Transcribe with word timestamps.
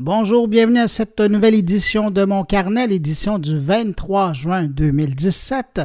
Bonjour, 0.00 0.46
bienvenue 0.46 0.78
à 0.78 0.86
cette 0.86 1.18
nouvelle 1.18 1.56
édition 1.56 2.12
de 2.12 2.24
mon 2.24 2.44
carnet, 2.44 2.86
l'édition 2.86 3.40
du 3.40 3.58
23 3.58 4.32
juin 4.32 4.62
2017. 4.66 5.80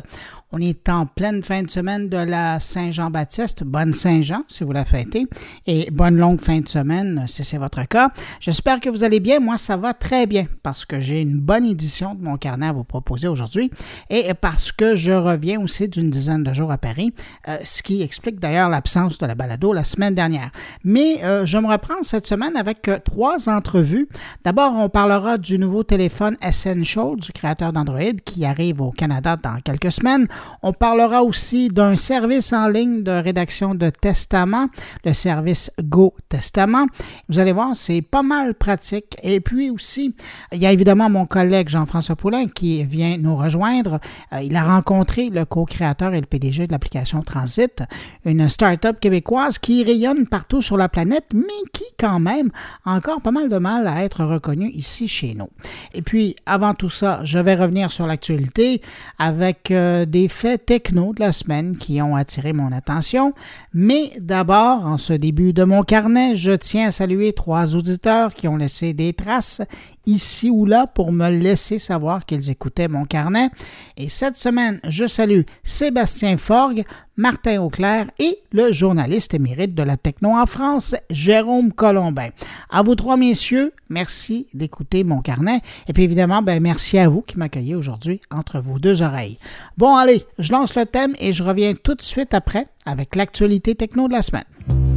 On 0.56 0.62
est 0.62 0.88
en 0.88 1.08
pleine 1.08 1.42
fin 1.42 1.64
de 1.64 1.70
semaine 1.72 2.10
de 2.10 2.18
la 2.18 2.60
Saint-Jean-Baptiste. 2.60 3.64
Bonne 3.64 3.92
Saint-Jean 3.92 4.44
si 4.48 4.64
vous 4.64 4.72
la 4.72 4.86
fêtez 4.86 5.26
et 5.66 5.90
bonne 5.90 6.16
longue 6.16 6.40
fin 6.40 6.60
de 6.60 6.68
semaine 6.68 7.26
si 7.28 7.44
c'est 7.44 7.58
votre 7.58 7.84
cas. 7.88 8.12
J'espère 8.40 8.80
que 8.80 8.88
vous 8.88 9.04
allez 9.04 9.20
bien. 9.20 9.40
Moi, 9.40 9.58
ça 9.58 9.78
va 9.78 9.96
très 9.96 10.28
bien 10.28 10.46
parce 10.62 10.86
que 10.86 11.00
j'ai 11.00 11.22
une 11.22 11.40
bonne 11.40 11.66
édition 11.66 12.14
de 12.14 12.22
mon 12.22 12.38
carnet 12.38 12.68
à 12.68 12.72
vous 12.72 12.84
proposer 12.84 13.28
aujourd'hui 13.28 13.72
et 14.12 14.32
parce 14.36 14.72
que 14.72 14.96
je 14.96 15.10
reviens 15.12 15.60
aussi 15.60 15.88
d'une 15.88 16.12
dizaine 16.12 16.44
de 16.44 16.54
jours 16.54 16.72
à 16.72 16.78
Paris, 16.78 17.16
euh, 17.48 17.58
ce 17.64 17.82
qui 17.82 18.04
explique 18.04 18.40
d'ailleurs 18.40 18.70
l'absence 18.70 19.18
de 19.18 19.26
la 19.26 19.34
balado 19.34 19.74
la 19.74 19.84
semaine 19.84 20.14
dernière. 20.14 20.52
Mais 20.84 21.24
euh, 21.24 21.48
je 21.48 21.58
me 21.58 21.68
reprends 21.68 22.04
cette 22.04 22.28
semaine 22.28 22.56
avec 22.58 22.88
euh, 22.90 23.00
trois 23.04 23.50
entrevues. 23.50 24.08
D'abord, 24.44 24.76
on 24.76 24.88
parlera 24.88 25.40
du 25.40 25.58
nouveau 25.58 25.82
téléphone 25.82 26.38
Essential 26.44 27.16
du 27.16 27.32
créateur 27.32 27.74
d'Android 27.74 28.14
qui 28.24 28.46
arrive 28.46 28.82
au 28.82 28.92
Canada 28.92 29.36
dans 29.36 29.60
quelques 29.62 29.92
semaines. 29.92 30.28
On 30.62 30.74
parlera 30.74 31.24
aussi 31.24 31.70
d'un 31.70 31.96
service 31.96 32.54
en 32.54 32.68
ligne 32.68 33.04
de 33.04 33.12
rédaction 33.12 33.76
de 33.76 33.90
testament, 33.90 34.68
le 35.04 35.14
service 35.14 35.72
Go 35.82 36.14
Testament. 36.30 36.88
Vous 37.30 37.40
allez 37.40 37.52
voir, 37.52 37.76
c'est 37.76 38.02
pas 38.02 38.24
mal 38.24 38.54
pratique. 38.54 39.18
Et 39.24 39.40
puis 39.40 39.70
aussi, 39.70 40.16
il 40.52 40.60
y 40.60 40.66
a 40.66 40.72
évidemment 40.72 41.10
mon 41.10 41.26
collègue 41.26 41.70
Jean-François 41.70 42.16
Poulain 42.16 42.48
qui 42.48 42.84
vient 42.86 43.18
nous 43.18 43.36
rejoindre. 43.36 44.00
Euh, 44.32 44.42
il 44.42 44.56
a 44.56 44.64
rencontré 44.64 45.30
le 45.30 45.46
co-créateur 45.46 46.14
et 46.14 46.22
le 46.22 46.26
PDG 46.26 46.68
de 46.68 46.72
l'application 46.72 47.22
Transit, 47.22 47.84
une 48.26 48.50
start-up 48.50 49.00
québécoise 49.00 49.58
qui 49.60 49.84
rayonne 49.84 50.28
partout 50.28 50.62
sur 50.62 50.78
la 50.78 50.90
planète, 50.90 51.26
mais 51.34 51.44
qui 51.74 51.86
quand 51.98 52.20
même 52.20 52.50
a 52.86 52.96
encore 52.96 53.22
pas 53.22 53.32
mal 53.32 53.50
de 53.50 53.58
mal 53.58 53.88
à 53.88 54.04
être 54.04 54.24
reconnue 54.24 54.70
ici 54.72 55.08
chez 55.08 55.34
nous. 55.34 55.50
Et 55.94 56.02
puis, 56.02 56.36
avant 56.46 56.74
tout 56.74 56.90
ça, 56.90 57.22
je 57.24 57.40
vais 57.40 57.56
revenir 57.56 57.92
sur 57.92 58.08
l'actualité 58.08 58.82
avec 59.20 59.72
euh, 59.72 60.06
des 60.24 60.30
faits 60.30 60.66
techno 60.66 61.14
de 61.14 61.20
la 61.20 61.34
semaine 61.34 61.76
qui 61.76 62.02
ont 62.02 62.16
attiré 62.16 62.54
mon 62.54 62.72
attention. 62.72 63.34
Mais 63.74 64.12
d'abord, 64.22 64.86
en 64.86 64.98
ce 64.98 65.12
début 65.12 65.52
de 65.52 65.66
mon 65.66 65.84
carnet, 65.84 66.38
je 66.38 66.52
tiens 66.52 66.88
à 66.88 66.92
saluer 66.92 67.34
trois 67.34 67.76
auditeurs 67.76 68.34
qui 68.34 68.48
ont 68.48 68.56
laissé 68.56 68.94
des 68.94 69.12
traces 69.12 69.62
ici 70.06 70.50
ou 70.50 70.66
là 70.66 70.88
pour 70.88 71.12
me 71.12 71.30
laisser 71.30 71.80
savoir 71.80 72.26
qu'ils 72.26 72.50
écoutaient 72.50 72.88
mon 72.88 73.06
carnet. 73.06 73.50
Et 73.98 74.10
cette 74.10 74.38
semaine, 74.38 74.80
je 74.88 75.08
salue 75.08 75.42
Sébastien 75.64 76.38
Forgue, 76.38 76.84
Martin 77.16 77.62
Auclair 77.62 78.10
et 78.18 78.40
le 78.52 78.74
journaliste 78.74 79.34
émérite 79.34 79.76
de 79.76 79.84
la 79.84 79.98
techno 79.98 80.32
en 80.32 80.46
France, 80.46 80.96
Jérôme 81.10 81.72
Colombin. 81.72 82.30
À 82.70 82.82
vous 82.82 82.96
trois 82.96 83.18
messieurs, 83.18 83.72
merci 83.90 84.48
d'écouter 84.54 85.04
mon 85.04 85.22
carnet. 85.22 85.62
Et 85.88 85.94
puis 85.94 86.04
évidemment, 86.04 86.42
ben, 86.42 86.62
merci 86.62 86.98
à 86.98 87.10
vous 87.10 87.22
qui 87.22 87.38
m'accueillez 87.38 87.76
aujourd'hui 87.76 88.20
entre 88.32 88.60
vos 88.60 88.80
deux 88.80 89.02
oreilles. 89.04 89.38
Bon, 89.78 89.96
allez, 89.96 90.26
je 90.40 90.52
lance 90.52 90.76
le 90.76 90.86
thème 90.86 91.16
et 91.20 91.34
je 91.34 91.44
reviens 91.44 91.74
tout 91.76 91.96
de 91.96 92.02
suite 92.02 92.34
après 92.34 92.68
avec 92.86 93.16
l'actualité 93.16 93.76
techno 93.76 94.08
de 94.08 94.14
la 94.14 94.22
semaine. 94.22 94.93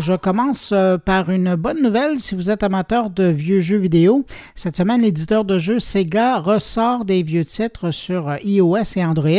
Je 0.00 0.14
commence 0.14 0.70
euh, 0.72 0.98
par 0.98 1.30
une 1.30 1.54
bonne 1.54 1.82
nouvelle 1.82 2.18
si 2.18 2.34
vous 2.34 2.50
êtes 2.50 2.62
amateur 2.62 3.10
de 3.10 3.24
vieux 3.24 3.60
jeux 3.60 3.76
vidéo. 3.76 4.24
Cette 4.54 4.76
semaine, 4.76 5.02
l'éditeur 5.02 5.44
de 5.44 5.58
jeux 5.58 5.78
Sega 5.78 6.38
ressort 6.38 7.04
des 7.04 7.22
vieux 7.22 7.44
titres 7.44 7.90
sur 7.90 8.28
euh, 8.28 8.36
iOS 8.42 8.96
et 8.96 9.04
Android 9.04 9.30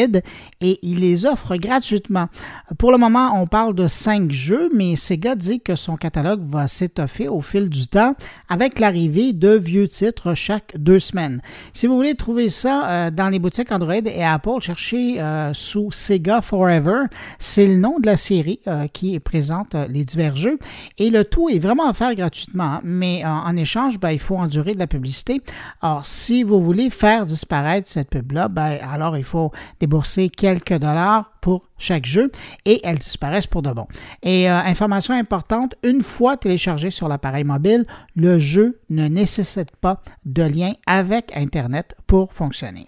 et 0.62 0.80
il 0.82 1.00
les 1.00 1.26
offre 1.26 1.56
gratuitement. 1.58 2.28
Pour 2.78 2.92
le 2.92 2.98
moment, 2.98 3.42
on 3.42 3.48
parle 3.48 3.76
de 3.76 3.88
cinq 3.88 4.32
jeux, 4.32 4.70
mais 4.74 4.96
Sega 4.96 5.36
dit 5.36 5.60
que 5.60 5.76
son 5.76 5.96
catalogue 5.96 6.44
va 6.48 6.68
s'étoffer 6.68 7.28
au 7.28 7.42
fil 7.42 7.70
du 7.70 7.88
temps 7.88 8.16
avec 8.48 8.80
l'arrivée 8.80 9.34
de 9.34 9.50
vieux 9.50 9.88
titres 9.88 10.36
chaque 10.36 10.74
deux 10.78 11.00
semaines. 11.00 11.42
Si 11.74 11.88
vous 11.88 11.96
voulez 11.96 12.16
trouver 12.16 12.50
ça 12.50 12.90
euh, 12.90 13.12
dans 13.12 13.30
les 13.30 13.40
boutiques 13.40 13.72
Android 13.72 13.94
et 13.96 14.24
Apple, 14.24 14.62
cherchez 14.62 15.22
sous 15.54 15.92
Sega 15.92 16.42
Forever. 16.42 17.04
C'est 17.40 17.68
le 17.68 17.78
nom 17.78 18.00
de 18.00 18.06
la 18.06 18.18
série 18.18 18.60
qui 18.94 19.20
présente 19.20 19.76
les 19.90 20.06
divers 20.06 20.36
jeux. 20.36 20.45
Et 20.98 21.10
le 21.10 21.26
tout 21.26 21.50
est 21.50 21.60
vraiment 21.60 21.90
offert 21.90 22.14
gratuitement, 22.16 22.64
hein. 22.64 22.82
mais 22.84 23.24
en, 23.26 23.56
échange, 23.56 24.00
ben, 24.00 24.12
il 24.12 24.20
faut 24.20 24.38
endurer 24.38 24.74
de 24.74 24.80
la 24.80 24.88
publicité. 24.88 25.42
Alors, 25.82 26.06
si 26.06 26.44
vous 26.44 26.62
voulez 26.62 26.90
faire 26.90 27.26
disparaître 27.26 27.90
cette 27.90 28.10
pub-là, 28.10 28.48
ben, 28.48 28.78
alors 28.82 29.18
il 29.18 29.24
faut 29.24 29.52
débourser 29.80 30.30
quelques 30.30 30.78
dollars 30.78 31.32
pour 31.42 31.64
chaque 31.78 32.06
jeu 32.06 32.32
et 32.66 32.82
elles 32.84 32.98
disparaissent 32.98 33.48
pour 33.48 33.62
de 33.62 33.72
bon. 33.72 33.88
Et 34.24 34.50
euh, 34.50 34.58
information 34.58 35.14
importante, 35.14 35.76
une 35.84 36.02
fois 36.02 36.38
téléchargé 36.38 36.92
sur 36.92 37.08
l'appareil 37.08 37.44
mobile, 37.44 37.86
le 38.16 38.40
jeu 38.40 38.80
ne 38.90 39.08
nécessite 39.08 39.76
pas 39.76 40.02
de 40.26 40.44
lien 40.44 40.74
avec 40.88 41.36
Internet 41.36 41.96
pour 42.08 42.34
fonctionner. 42.34 42.88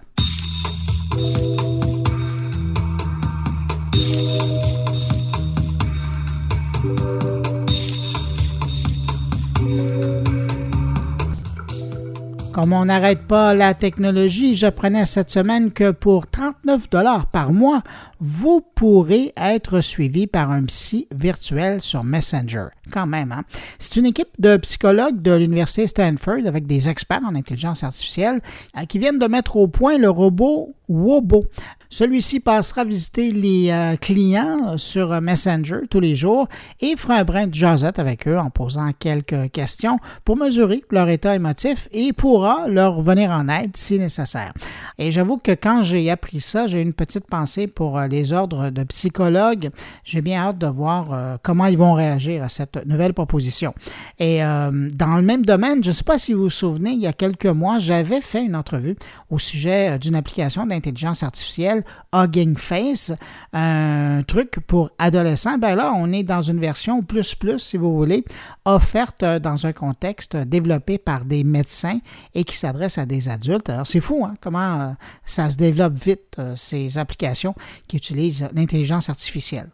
Comme 12.57 12.73
on 12.73 12.85
n'arrête 12.85 13.21
pas 13.27 13.53
la 13.53 13.75
technologie, 13.75 14.55
j'apprenais 14.55 15.05
cette 15.05 15.29
semaine 15.29 15.71
que 15.71 15.91
pour 15.91 16.25
39 16.25 16.89
dollars 16.89 17.27
par 17.27 17.53
mois, 17.53 17.83
vous 18.19 18.61
pourrez 18.73 19.31
être 19.37 19.81
suivi 19.81 20.25
par 20.25 20.49
un 20.49 20.63
psy 20.63 21.07
virtuel 21.15 21.81
sur 21.81 22.03
Messenger. 22.03 22.69
Quand 22.91 23.05
même, 23.05 23.31
hein? 23.31 23.43
C'est 23.77 23.97
une 23.97 24.07
équipe 24.07 24.29
de 24.39 24.57
psychologues 24.57 25.21
de 25.21 25.33
l'Université 25.33 25.85
Stanford 25.85 26.47
avec 26.47 26.65
des 26.65 26.89
experts 26.89 27.21
en 27.23 27.35
intelligence 27.35 27.83
artificielle 27.83 28.41
euh, 28.75 28.85
qui 28.85 28.97
viennent 28.97 29.19
de 29.19 29.27
mettre 29.27 29.57
au 29.57 29.67
point 29.67 29.99
le 29.99 30.09
robot 30.09 30.73
Wobo. 30.89 31.45
Celui-ci 31.89 32.41
passera 32.41 32.83
visiter 32.83 33.31
les 33.31 33.69
euh, 33.71 33.95
clients 33.95 34.77
sur 34.77 35.21
Messenger 35.21 35.81
tous 35.89 36.01
les 36.01 36.15
jours 36.15 36.47
et 36.81 36.97
fera 36.97 37.15
un 37.15 37.23
brin 37.23 37.47
de 37.47 37.53
jasette 37.53 37.97
avec 37.97 38.27
eux 38.27 38.37
en 38.37 38.49
posant 38.49 38.91
quelques 38.91 39.51
questions 39.51 39.97
pour 40.25 40.35
mesurer 40.35 40.83
leur 40.91 41.07
état 41.07 41.33
émotif 41.33 41.87
et 41.93 42.11
pourra 42.11 42.67
leur 42.67 42.99
venir 42.99 43.31
en 43.31 43.47
aide 43.47 43.77
si 43.77 43.97
nécessaire. 43.99 44.53
Et 44.97 45.11
j'avoue 45.11 45.37
que 45.37 45.51
quand 45.51 45.83
j'ai 45.83 46.09
appris 46.11 46.41
ça, 46.41 46.67
j'ai 46.67 46.81
une 46.81 46.93
petite 46.93 47.27
pensée 47.27 47.67
pour 47.67 47.97
euh, 47.97 48.07
les 48.07 48.33
ordres 48.33 48.69
de 48.69 48.83
psychologues. 48.83 49.69
J'ai 50.03 50.21
bien 50.21 50.41
hâte 50.41 50.57
de 50.57 50.67
voir 50.67 51.13
euh, 51.13 51.37
comment 51.41 51.67
ils 51.67 51.77
vont 51.77 51.93
réagir 51.93 52.43
à 52.43 52.49
cette 52.49 52.85
nouvelle 52.85 53.13
proposition. 53.13 53.73
Et 54.19 54.39
dans 54.39 55.15
le 55.15 55.21
même 55.21 55.45
domaine, 55.45 55.83
je 55.83 55.89
ne 55.89 55.93
sais 55.93 56.03
pas 56.03 56.17
si 56.17 56.33
vous 56.33 56.43
vous 56.43 56.49
souvenez, 56.49 56.91
il 56.91 56.99
y 56.99 57.07
a 57.07 57.13
quelques 57.13 57.45
mois, 57.45 57.79
j'avais 57.79 58.21
fait 58.21 58.43
une 58.43 58.55
entrevue 58.55 58.95
au 59.29 59.39
sujet 59.39 59.97
d'une 59.99 60.15
application 60.15 60.65
d'intelligence 60.65 61.23
artificielle 61.23 61.76
Hugging 62.13 62.57
Face, 62.57 63.13
un 63.53 64.23
truc 64.23 64.59
pour 64.67 64.91
adolescents. 64.97 65.57
Ben 65.57 65.75
là, 65.75 65.93
on 65.95 66.11
est 66.11 66.23
dans 66.23 66.41
une 66.41 66.59
version 66.59 67.03
plus 67.03 67.35
plus, 67.35 67.59
si 67.59 67.77
vous 67.77 67.95
voulez, 67.95 68.23
offerte 68.65 69.23
dans 69.23 69.65
un 69.65 69.73
contexte 69.73 70.35
développé 70.35 70.97
par 70.97 71.25
des 71.25 71.43
médecins 71.43 71.99
et 72.35 72.43
qui 72.43 72.55
s'adresse 72.55 72.97
à 72.97 73.05
des 73.05 73.29
adultes. 73.29 73.69
Alors, 73.69 73.87
c'est 73.87 74.01
fou, 74.01 74.25
hein, 74.25 74.35
comment 74.41 74.81
euh, 74.81 74.91
ça 75.25 75.49
se 75.49 75.57
développe 75.57 75.93
vite, 75.93 76.35
euh, 76.39 76.55
ces 76.55 76.97
applications 76.97 77.55
qui 77.87 77.97
utilisent 77.97 78.47
l'intelligence 78.53 79.09
artificielle. 79.09 79.69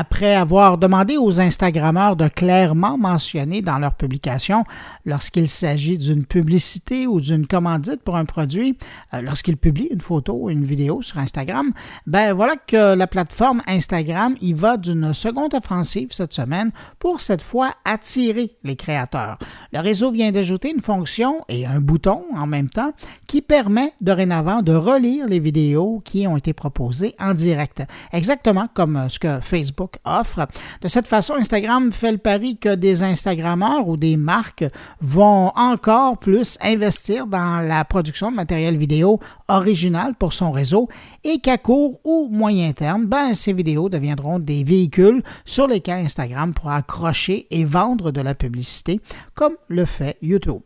Après 0.00 0.34
avoir 0.34 0.78
demandé 0.78 1.18
aux 1.18 1.40
Instagrammeurs 1.40 2.16
de 2.16 2.26
clairement 2.26 2.96
mentionner 2.96 3.60
dans 3.60 3.78
leur 3.78 3.92
publication 3.92 4.64
lorsqu'il 5.04 5.46
s'agit 5.46 5.98
d'une 5.98 6.24
publicité 6.24 7.06
ou 7.06 7.20
d'une 7.20 7.46
commandite 7.46 8.02
pour 8.02 8.16
un 8.16 8.24
produit, 8.24 8.78
euh, 9.12 9.20
lorsqu'ils 9.20 9.58
publient 9.58 9.90
une 9.90 10.00
photo 10.00 10.32
ou 10.40 10.48
une 10.48 10.64
vidéo 10.64 11.02
sur 11.02 11.18
Instagram, 11.18 11.70
ben 12.06 12.32
voilà 12.32 12.54
que 12.56 12.94
la 12.94 13.06
plateforme 13.06 13.60
Instagram 13.66 14.36
y 14.40 14.54
va 14.54 14.78
d'une 14.78 15.12
seconde 15.12 15.52
offensive 15.52 16.08
cette 16.12 16.32
semaine 16.32 16.70
pour 16.98 17.20
cette 17.20 17.42
fois 17.42 17.74
attirer 17.84 18.56
les 18.64 18.76
créateurs. 18.76 19.36
Le 19.74 19.80
réseau 19.80 20.10
vient 20.10 20.32
d'ajouter 20.32 20.70
une 20.70 20.80
fonction 20.80 21.44
et 21.50 21.66
un 21.66 21.80
bouton 21.80 22.24
en 22.34 22.46
même 22.46 22.70
temps 22.70 22.94
qui 23.26 23.42
permet 23.42 23.92
dorénavant 24.00 24.62
de 24.62 24.72
relire 24.72 25.26
les 25.26 25.40
vidéos 25.40 26.00
qui 26.06 26.26
ont 26.26 26.38
été 26.38 26.54
proposées 26.54 27.14
en 27.20 27.34
direct, 27.34 27.82
exactement 28.14 28.66
comme 28.72 29.06
ce 29.10 29.18
que 29.18 29.40
Facebook 29.40 29.89
offre. 30.04 30.46
De 30.80 30.88
cette 30.88 31.06
façon, 31.06 31.34
Instagram 31.34 31.92
fait 31.92 32.12
le 32.12 32.18
pari 32.18 32.56
que 32.56 32.74
des 32.74 33.02
Instagrammeurs 33.02 33.88
ou 33.88 33.96
des 33.96 34.16
marques 34.16 34.64
vont 35.00 35.52
encore 35.56 36.18
plus 36.18 36.58
investir 36.60 37.26
dans 37.26 37.66
la 37.66 37.84
production 37.84 38.30
de 38.30 38.36
matériel 38.36 38.76
vidéo 38.76 39.20
original 39.48 40.14
pour 40.14 40.32
son 40.32 40.50
réseau 40.50 40.88
et 41.24 41.40
qu'à 41.40 41.58
court 41.58 42.00
ou 42.04 42.28
moyen 42.30 42.72
terme, 42.72 43.06
ben, 43.06 43.34
ces 43.34 43.52
vidéos 43.52 43.88
deviendront 43.88 44.38
des 44.38 44.64
véhicules 44.64 45.22
sur 45.44 45.66
lesquels 45.66 46.04
Instagram 46.06 46.54
pourra 46.54 46.76
accrocher 46.76 47.46
et 47.50 47.64
vendre 47.64 48.10
de 48.10 48.20
la 48.20 48.34
publicité 48.34 49.00
comme 49.34 49.54
le 49.68 49.84
fait 49.84 50.16
YouTube. 50.22 50.62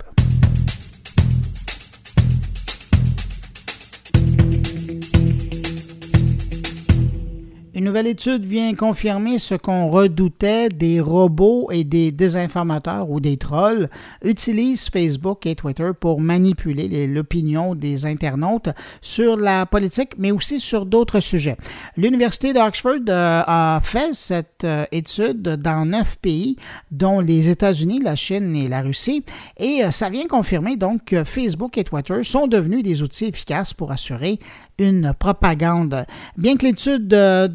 Une 7.76 7.86
nouvelle 7.86 8.06
étude 8.06 8.44
vient 8.44 8.72
confirmer 8.76 9.40
ce 9.40 9.56
qu'on 9.56 9.88
redoutait 9.88 10.68
des 10.68 11.00
robots 11.00 11.72
et 11.72 11.82
des 11.82 12.12
désinformateurs 12.12 13.10
ou 13.10 13.18
des 13.18 13.36
trolls 13.36 13.90
utilisent 14.22 14.88
Facebook 14.88 15.44
et 15.44 15.56
Twitter 15.56 15.90
pour 15.98 16.20
manipuler 16.20 17.08
l'opinion 17.08 17.74
des 17.74 18.06
internautes 18.06 18.68
sur 19.02 19.36
la 19.36 19.66
politique, 19.66 20.12
mais 20.18 20.30
aussi 20.30 20.60
sur 20.60 20.86
d'autres 20.86 21.18
sujets. 21.18 21.56
L'Université 21.96 22.52
d'Oxford 22.52 23.08
euh, 23.08 23.42
a 23.44 23.80
fait 23.82 24.14
cette 24.14 24.62
euh, 24.62 24.84
étude 24.92 25.42
dans 25.42 25.84
neuf 25.84 26.16
pays, 26.22 26.54
dont 26.92 27.18
les 27.18 27.48
États-Unis, 27.48 27.98
la 28.00 28.14
Chine 28.14 28.54
et 28.54 28.68
la 28.68 28.82
Russie, 28.82 29.24
et 29.58 29.82
euh, 29.82 29.90
ça 29.90 30.10
vient 30.10 30.28
confirmer 30.28 30.76
donc 30.76 31.06
que 31.06 31.24
Facebook 31.24 31.76
et 31.76 31.82
Twitter 31.82 32.22
sont 32.22 32.46
devenus 32.46 32.84
des 32.84 33.02
outils 33.02 33.24
efficaces 33.24 33.72
pour 33.72 33.90
assurer 33.90 34.38
une 34.78 35.12
propagande. 35.18 36.04
Bien 36.36 36.56
que 36.56 36.66
l'étude 36.66 37.08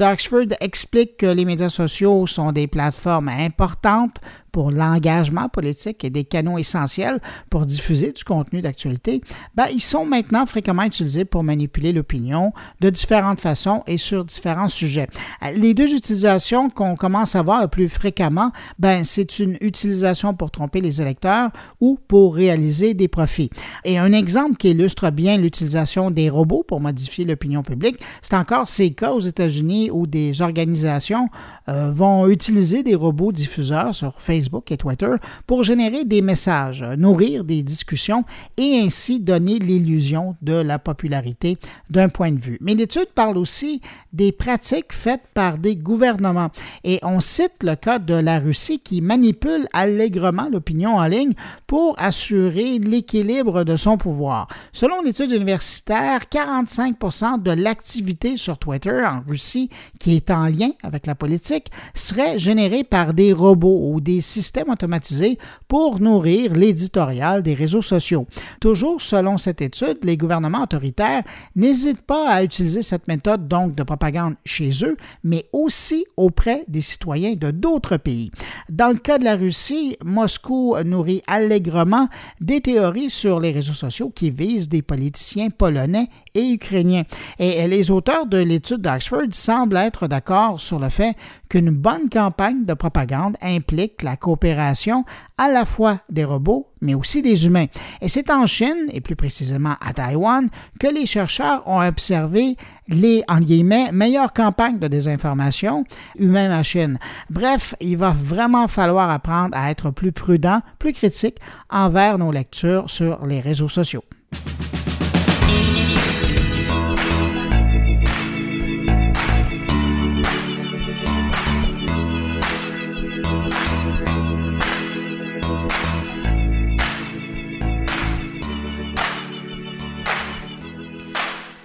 d'Oxford 0.10 0.56
explique 0.60 1.18
que 1.18 1.26
les 1.28 1.46
médias 1.46 1.70
sociaux 1.70 2.26
sont 2.26 2.52
des 2.52 2.68
plateformes 2.68 3.30
importantes 3.30 4.18
pour 4.52 4.72
l'engagement 4.72 5.50
politique 5.50 6.04
et 6.04 6.10
des 6.10 6.24
canaux 6.24 6.58
essentiels 6.58 7.20
pour 7.50 7.66
diffuser 7.66 8.12
du 8.12 8.24
contenu 8.24 8.62
d'actualité, 8.62 9.22
ben, 9.56 9.68
ils 9.72 9.82
sont 9.82 10.06
maintenant 10.06 10.46
fréquemment 10.46 10.84
utilisés 10.84 11.26
pour 11.26 11.44
manipuler 11.44 11.94
l'opinion 11.94 12.54
de 12.82 12.90
différentes 12.90 13.40
façons 13.40 13.84
et 13.88 13.98
sur 13.98 14.26
différents 14.26 14.70
sujets. 14.70 15.08
Les 15.56 15.74
deux 15.74 15.94
utilisations 15.94 16.70
qu'on 16.70 16.96
commence 16.96 17.36
à 17.36 17.42
voir 17.42 17.62
le 17.62 17.68
plus 17.68 17.90
fréquemment, 17.90 18.52
ben, 18.78 19.04
c'est 19.04 19.40
une 19.40 19.58
utilisation 19.62 20.34
pour 20.34 20.52
tromper 20.52 20.82
les 20.82 21.02
électeurs 21.02 21.52
ou 21.80 22.00
pour 22.08 22.36
réaliser 22.36 22.94
des 22.94 23.08
profits. 23.08 23.50
Et 23.86 23.98
un 23.98 24.14
exemple 24.14 24.58
qui 24.58 24.70
illustre 24.70 25.10
bien 25.12 25.38
l'utilisation 25.38 26.12
des 26.12 26.30
robots 26.30 26.64
pour 26.68 26.80
modifier 26.80 27.26
l'opinion 27.26 27.64
publique, 27.64 28.00
c'est 28.22 28.36
encore 28.36 28.68
ces 28.68 28.92
cas 28.92 29.12
aux 29.12 29.20
États-Unis 29.20 29.90
où 29.92 30.08
des 30.08 30.42
organisations 30.42 31.30
euh, 31.68 31.92
vont 31.92 32.28
utiliser 32.28 32.84
des 32.84 32.96
robots 32.96 33.32
diffuseurs 33.32 33.96
sur 33.96 34.14
Facebook 34.18 34.39
Facebook 34.40 34.72
et 34.72 34.78
Twitter 34.78 35.12
pour 35.46 35.64
générer 35.64 36.06
des 36.06 36.22
messages, 36.22 36.82
nourrir 36.98 37.44
des 37.44 37.62
discussions 37.62 38.24
et 38.58 38.82
ainsi 38.84 39.20
donner 39.20 39.60
l'illusion 39.60 40.36
de 40.42 40.54
la 40.54 40.80
popularité 40.80 41.58
d'un 41.90 42.08
point 42.08 42.32
de 42.32 42.40
vue. 42.40 42.58
Mais 42.62 42.74
l'étude 42.74 43.10
parle 43.14 43.38
aussi 43.38 43.82
des 44.14 44.32
pratiques 44.32 44.94
faites 44.94 45.24
par 45.34 45.58
des 45.58 45.76
gouvernements 45.76 46.52
et 46.84 47.00
on 47.04 47.20
cite 47.20 47.64
le 47.64 47.76
cas 47.76 48.00
de 48.00 48.14
la 48.14 48.40
Russie 48.40 48.80
qui 48.80 49.02
manipule 49.02 49.68
allègrement 49.74 50.48
l'opinion 50.50 50.96
en 50.96 51.08
ligne 51.08 51.34
pour 51.68 51.96
assurer 51.98 52.80
l'équilibre 52.80 53.64
de 53.64 53.76
son 53.76 53.98
pouvoir. 53.98 54.48
Selon 54.72 55.02
l'étude 55.02 55.32
universitaire, 55.32 56.30
45 56.30 56.96
de 57.44 57.52
l'activité 57.52 58.38
sur 58.38 58.58
Twitter 58.58 59.04
en 59.06 59.22
Russie 59.28 59.70
qui 60.00 60.16
est 60.16 60.32
en 60.32 60.46
lien 60.46 60.72
avec 60.84 61.06
la 61.06 61.16
politique 61.16 61.72
serait 61.94 62.40
générée 62.40 62.84
par 62.84 63.14
des 63.14 63.34
robots 63.34 63.92
ou 63.92 64.02
des 64.02 64.22
système 64.30 64.70
automatisé 64.70 65.38
pour 65.68 66.00
nourrir 66.00 66.54
l'éditorial 66.54 67.44
des 67.44 67.54
réseaux 67.54 67.82
sociaux. 67.82 68.28
Toujours 68.62 69.02
selon 69.02 69.38
cette 69.38 69.62
étude, 69.62 69.98
les 70.04 70.18
gouvernements 70.18 70.64
autoritaires 70.64 71.24
n'hésitent 71.56 72.02
pas 72.02 72.30
à 72.30 72.44
utiliser 72.44 72.84
cette 72.84 73.08
méthode 73.08 73.48
donc 73.48 73.76
de 73.76 73.84
propagande 73.84 74.36
chez 74.46 74.70
eux, 74.84 74.98
mais 75.24 75.46
aussi 75.52 76.06
auprès 76.18 76.64
des 76.68 76.82
citoyens 76.82 77.34
de 77.36 77.52
d'autres 77.52 77.98
pays. 77.98 78.32
Dans 78.70 78.90
le 78.90 78.98
cas 78.98 79.18
de 79.18 79.24
la 79.24 79.36
Russie, 79.36 79.98
Moscou 80.04 80.76
nourrit 80.86 81.24
allègrement 81.28 82.08
des 82.40 82.62
théories 82.62 83.10
sur 83.10 83.40
les 83.40 83.52
réseaux 83.52 83.74
sociaux 83.74 84.12
qui 84.14 84.32
visent 84.32 84.70
des 84.70 84.82
politiciens 84.82 85.50
polonais 85.50 86.08
et 86.36 86.52
ukrainiens. 86.52 87.04
Et 87.40 87.68
les 87.68 87.92
auteurs 87.92 88.26
de 88.26 88.38
l'étude 88.38 88.82
d'Oxford 88.82 89.32
semblent 89.32 89.78
être 89.78 90.08
d'accord 90.08 90.62
sur 90.62 90.80
le 90.80 90.90
fait 90.90 91.16
qu'une 91.50 91.72
bonne 91.72 92.10
campagne 92.10 92.64
de 92.66 92.74
propagande 92.74 93.36
implique 93.42 94.04
la 94.04 94.16
coopération 94.16 95.04
à 95.38 95.50
la 95.50 95.66
fois 95.66 96.00
des 96.10 96.24
robots, 96.24 96.68
mais 96.82 96.94
aussi 96.94 97.22
des 97.22 97.46
humains. 97.46 97.66
Et 98.02 98.08
c'est 98.08 98.30
en 98.30 98.46
Chine, 98.46 98.88
et 98.92 99.02
plus 99.02 99.16
précisément 99.16 99.76
à 99.82 99.94
Taïwan, 99.94 100.50
que 100.80 100.88
les 100.88 101.06
chercheurs 101.06 101.68
ont 101.68 101.82
observé 101.82 102.56
les, 102.88 103.24
en 103.28 103.40
guillemets, 103.40 103.92
meilleures 103.92 104.34
campagnes 104.34 104.80
de 104.80 104.88
désinformation 104.88 105.84
humain-machine. 106.18 107.00
Bref, 107.30 107.76
il 107.82 107.98
va 107.98 108.12
vraiment 108.12 108.68
falloir 108.68 109.10
apprendre 109.10 109.58
à 109.58 109.72
être 109.72 109.90
plus 109.92 110.12
prudent, 110.12 110.62
plus 110.78 110.94
critique 110.94 111.40
envers 111.70 112.18
nos 112.18 112.32
lectures 112.32 112.90
sur 112.90 113.26
les 113.26 113.42
réseaux 113.42 113.70
sociaux. 113.70 114.04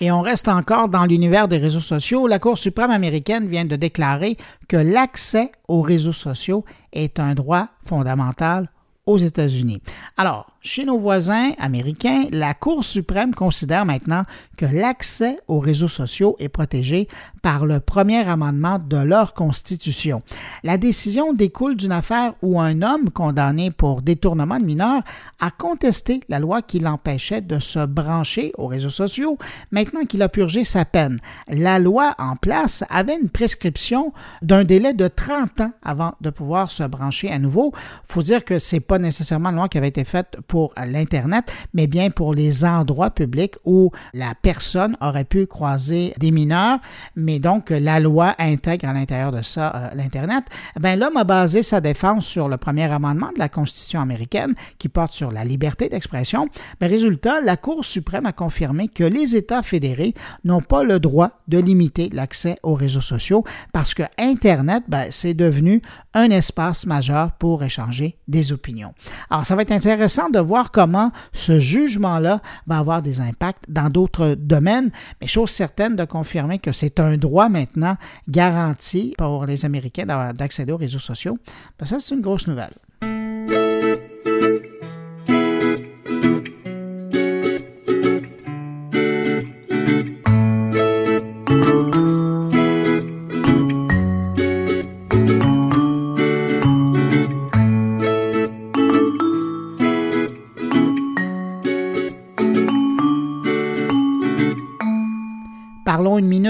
Et 0.04 0.12
on 0.12 0.20
reste 0.20 0.48
encore 0.48 0.90
dans 0.90 1.06
l'univers 1.06 1.48
des 1.48 1.56
réseaux 1.56 1.80
sociaux. 1.80 2.26
La 2.26 2.38
Cour 2.38 2.58
suprême 2.58 2.90
américaine 2.90 3.48
vient 3.48 3.64
de 3.64 3.74
déclarer 3.74 4.36
que 4.68 4.76
l'accès 4.76 5.50
aux 5.66 5.80
réseaux 5.80 6.12
sociaux 6.12 6.66
est 6.92 7.18
un 7.18 7.32
droit 7.32 7.68
fondamental 7.86 8.68
aux 9.06 9.16
États-Unis. 9.16 9.80
Alors, 10.18 10.53
chez 10.64 10.86
nos 10.86 10.96
voisins 10.96 11.52
américains, 11.58 12.24
la 12.30 12.54
Cour 12.54 12.86
suprême 12.86 13.34
considère 13.34 13.84
maintenant 13.84 14.24
que 14.56 14.64
l'accès 14.64 15.38
aux 15.46 15.60
réseaux 15.60 15.88
sociaux 15.88 16.36
est 16.38 16.48
protégé 16.48 17.06
par 17.42 17.66
le 17.66 17.80
premier 17.80 18.26
amendement 18.26 18.78
de 18.78 18.96
leur 18.96 19.34
Constitution. 19.34 20.22
La 20.62 20.78
décision 20.78 21.34
découle 21.34 21.76
d'une 21.76 21.92
affaire 21.92 22.32
où 22.40 22.58
un 22.58 22.80
homme 22.80 23.10
condamné 23.10 23.70
pour 23.70 24.00
détournement 24.00 24.58
de 24.58 24.64
mineurs 24.64 25.02
a 25.38 25.50
contesté 25.50 26.20
la 26.30 26.38
loi 26.38 26.62
qui 26.62 26.78
l'empêchait 26.78 27.42
de 27.42 27.58
se 27.58 27.84
brancher 27.84 28.52
aux 28.56 28.66
réseaux 28.66 28.88
sociaux 28.88 29.36
maintenant 29.70 30.06
qu'il 30.06 30.22
a 30.22 30.30
purgé 30.30 30.64
sa 30.64 30.86
peine. 30.86 31.20
La 31.48 31.78
loi 31.78 32.14
en 32.16 32.36
place 32.36 32.84
avait 32.88 33.18
une 33.20 33.28
prescription 33.28 34.14
d'un 34.40 34.64
délai 34.64 34.94
de 34.94 35.08
30 35.08 35.60
ans 35.60 35.72
avant 35.82 36.14
de 36.22 36.30
pouvoir 36.30 36.70
se 36.70 36.84
brancher 36.84 37.30
à 37.30 37.38
nouveau. 37.38 37.74
Faut 38.04 38.22
dire 38.22 38.46
que 38.46 38.58
c'est 38.58 38.80
pas 38.80 38.98
nécessairement 38.98 39.50
une 39.50 39.56
loi 39.56 39.68
qui 39.68 39.76
avait 39.76 39.88
été 39.88 40.04
faite 40.04 40.38
pour 40.48 40.53
l'Internet, 40.86 41.44
mais 41.72 41.86
bien 41.86 42.10
pour 42.10 42.34
les 42.34 42.64
endroits 42.64 43.10
publics 43.10 43.54
où 43.64 43.90
la 44.12 44.34
personne 44.40 44.96
aurait 45.00 45.24
pu 45.24 45.46
croiser 45.46 46.12
des 46.18 46.30
mineurs, 46.30 46.78
mais 47.16 47.38
donc 47.38 47.70
la 47.70 48.00
loi 48.00 48.34
intègre 48.38 48.88
à 48.88 48.92
l'intérieur 48.92 49.32
de 49.32 49.42
ça 49.42 49.72
euh, 49.74 49.94
l'Internet. 49.94 50.44
Ben, 50.80 50.98
l'homme 50.98 51.16
a 51.16 51.24
basé 51.24 51.62
sa 51.62 51.80
défense 51.80 52.26
sur 52.26 52.48
le 52.48 52.56
premier 52.56 52.90
amendement 52.90 53.30
de 53.34 53.38
la 53.38 53.48
Constitution 53.48 54.00
américaine 54.00 54.54
qui 54.78 54.88
porte 54.88 55.12
sur 55.12 55.32
la 55.32 55.44
liberté 55.44 55.88
d'expression. 55.88 56.48
Mais 56.80 56.86
résultat, 56.86 57.40
la 57.40 57.56
Cour 57.56 57.84
suprême 57.84 58.26
a 58.26 58.32
confirmé 58.32 58.88
que 58.88 59.04
les 59.04 59.36
États 59.36 59.62
fédérés 59.62 60.14
n'ont 60.44 60.60
pas 60.60 60.84
le 60.84 61.00
droit 61.00 61.30
de 61.48 61.58
limiter 61.58 62.10
l'accès 62.12 62.56
aux 62.62 62.74
réseaux 62.74 63.00
sociaux 63.00 63.44
parce 63.72 63.94
que 63.94 64.02
Internet, 64.18 64.84
ben, 64.88 65.08
c'est 65.10 65.34
devenu 65.34 65.82
un 66.14 66.30
espace 66.30 66.86
majeur 66.86 67.32
pour 67.32 67.62
échanger 67.62 68.16
des 68.28 68.52
opinions. 68.52 68.94
Alors, 69.30 69.46
ça 69.46 69.56
va 69.56 69.62
être 69.62 69.72
intéressant 69.72 70.30
de 70.30 70.38
voir 70.44 70.70
comment 70.70 71.10
ce 71.32 71.58
jugement-là 71.58 72.40
va 72.66 72.78
avoir 72.78 73.02
des 73.02 73.20
impacts 73.20 73.64
dans 73.68 73.90
d'autres 73.90 74.36
domaines, 74.38 74.90
mais 75.20 75.26
chose 75.26 75.50
certaine 75.50 75.96
de 75.96 76.04
confirmer 76.04 76.58
que 76.58 76.72
c'est 76.72 77.00
un 77.00 77.16
droit 77.16 77.48
maintenant 77.48 77.96
garanti 78.28 79.14
pour 79.18 79.46
les 79.46 79.64
Américains 79.64 80.32
d'accéder 80.32 80.72
aux 80.72 80.76
réseaux 80.76 80.98
sociaux. 80.98 81.38
Ben, 81.78 81.86
ça, 81.86 81.98
c'est 82.00 82.14
une 82.14 82.20
grosse 82.20 82.46
nouvelle. 82.46 82.74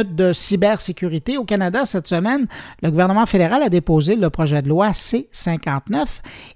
De 0.05 0.33
cybersécurité. 0.33 1.37
Au 1.37 1.45
Canada, 1.45 1.85
cette 1.85 2.07
semaine, 2.07 2.47
le 2.83 2.91
gouvernement 2.91 3.27
fédéral 3.27 3.63
a 3.63 3.69
déposé 3.69 4.17
le 4.17 4.31
projet 4.31 4.63
de 4.63 4.69
loi 4.69 4.93
C-59 4.93 6.07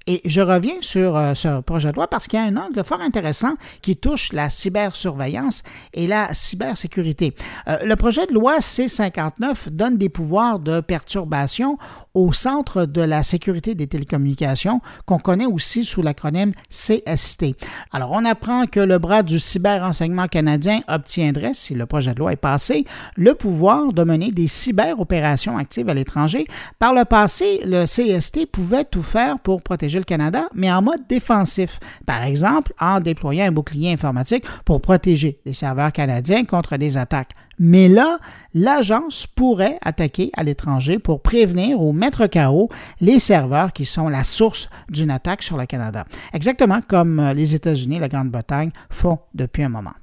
et 0.06 0.20
je 0.24 0.40
reviens 0.40 0.76
sur 0.80 1.16
euh, 1.16 1.34
ce 1.34 1.60
projet 1.60 1.90
de 1.90 1.96
loi 1.96 2.08
parce 2.08 2.26
qu'il 2.26 2.38
y 2.38 2.42
a 2.42 2.46
un 2.46 2.56
angle 2.56 2.84
fort 2.84 3.00
intéressant 3.00 3.54
qui 3.82 3.96
touche 3.96 4.32
la 4.32 4.50
cybersurveillance 4.50 5.62
et 5.94 6.06
la 6.06 6.32
cybersécurité. 6.32 7.34
Euh, 7.68 7.78
le 7.84 7.96
projet 7.96 8.26
de 8.26 8.32
loi 8.32 8.60
C-59 8.60 9.70
donne 9.70 9.96
des 9.96 10.08
pouvoirs 10.08 10.58
de 10.58 10.80
perturbation 10.80 11.76
au 12.18 12.32
Centre 12.32 12.84
de 12.84 13.00
la 13.00 13.22
sécurité 13.22 13.76
des 13.76 13.86
télécommunications, 13.86 14.80
qu'on 15.06 15.18
connaît 15.18 15.46
aussi 15.46 15.84
sous 15.84 16.02
l'acronyme 16.02 16.52
CST. 16.68 17.54
Alors, 17.92 18.10
on 18.12 18.24
apprend 18.24 18.66
que 18.66 18.80
le 18.80 18.98
bras 18.98 19.22
du 19.22 19.38
cyber-renseignement 19.38 20.26
canadien 20.26 20.80
obtiendrait, 20.88 21.54
si 21.54 21.74
le 21.74 21.86
projet 21.86 22.14
de 22.14 22.18
loi 22.18 22.32
est 22.32 22.36
passé, 22.36 22.84
le 23.16 23.34
pouvoir 23.34 23.92
de 23.92 24.02
mener 24.02 24.32
des 24.32 24.48
cyber-opérations 24.48 25.58
actives 25.58 25.88
à 25.88 25.94
l'étranger. 25.94 26.46
Par 26.80 26.92
le 26.92 27.04
passé, 27.04 27.60
le 27.64 27.84
CST 27.84 28.46
pouvait 28.46 28.84
tout 28.84 29.02
faire 29.02 29.38
pour 29.38 29.62
protéger 29.62 29.98
le 30.00 30.04
Canada, 30.04 30.48
mais 30.54 30.72
en 30.72 30.82
mode 30.82 31.06
défensif. 31.08 31.78
Par 32.04 32.24
exemple, 32.24 32.72
en 32.80 32.98
déployant 32.98 33.46
un 33.46 33.52
bouclier 33.52 33.92
informatique 33.92 34.44
pour 34.64 34.80
protéger 34.80 35.38
les 35.46 35.54
serveurs 35.54 35.92
canadiens 35.92 36.44
contre 36.44 36.76
des 36.78 36.96
attaques 36.96 37.32
mais 37.58 37.88
là, 37.88 38.18
l'agence 38.54 39.26
pourrait 39.26 39.78
attaquer 39.82 40.30
à 40.34 40.42
l'étranger 40.42 40.98
pour 40.98 41.22
prévenir 41.22 41.80
ou 41.80 41.92
mettre 41.92 42.26
KO 42.26 42.68
les 43.00 43.18
serveurs 43.18 43.72
qui 43.72 43.84
sont 43.84 44.08
la 44.08 44.24
source 44.24 44.68
d'une 44.88 45.10
attaque 45.10 45.42
sur 45.42 45.56
le 45.56 45.66
Canada. 45.66 46.04
Exactement 46.32 46.80
comme 46.86 47.32
les 47.34 47.54
États-Unis 47.54 47.96
et 47.96 48.00
la 48.00 48.08
Grande-Bretagne 48.08 48.70
font 48.90 49.18
depuis 49.34 49.62
un 49.62 49.68
moment. 49.68 49.94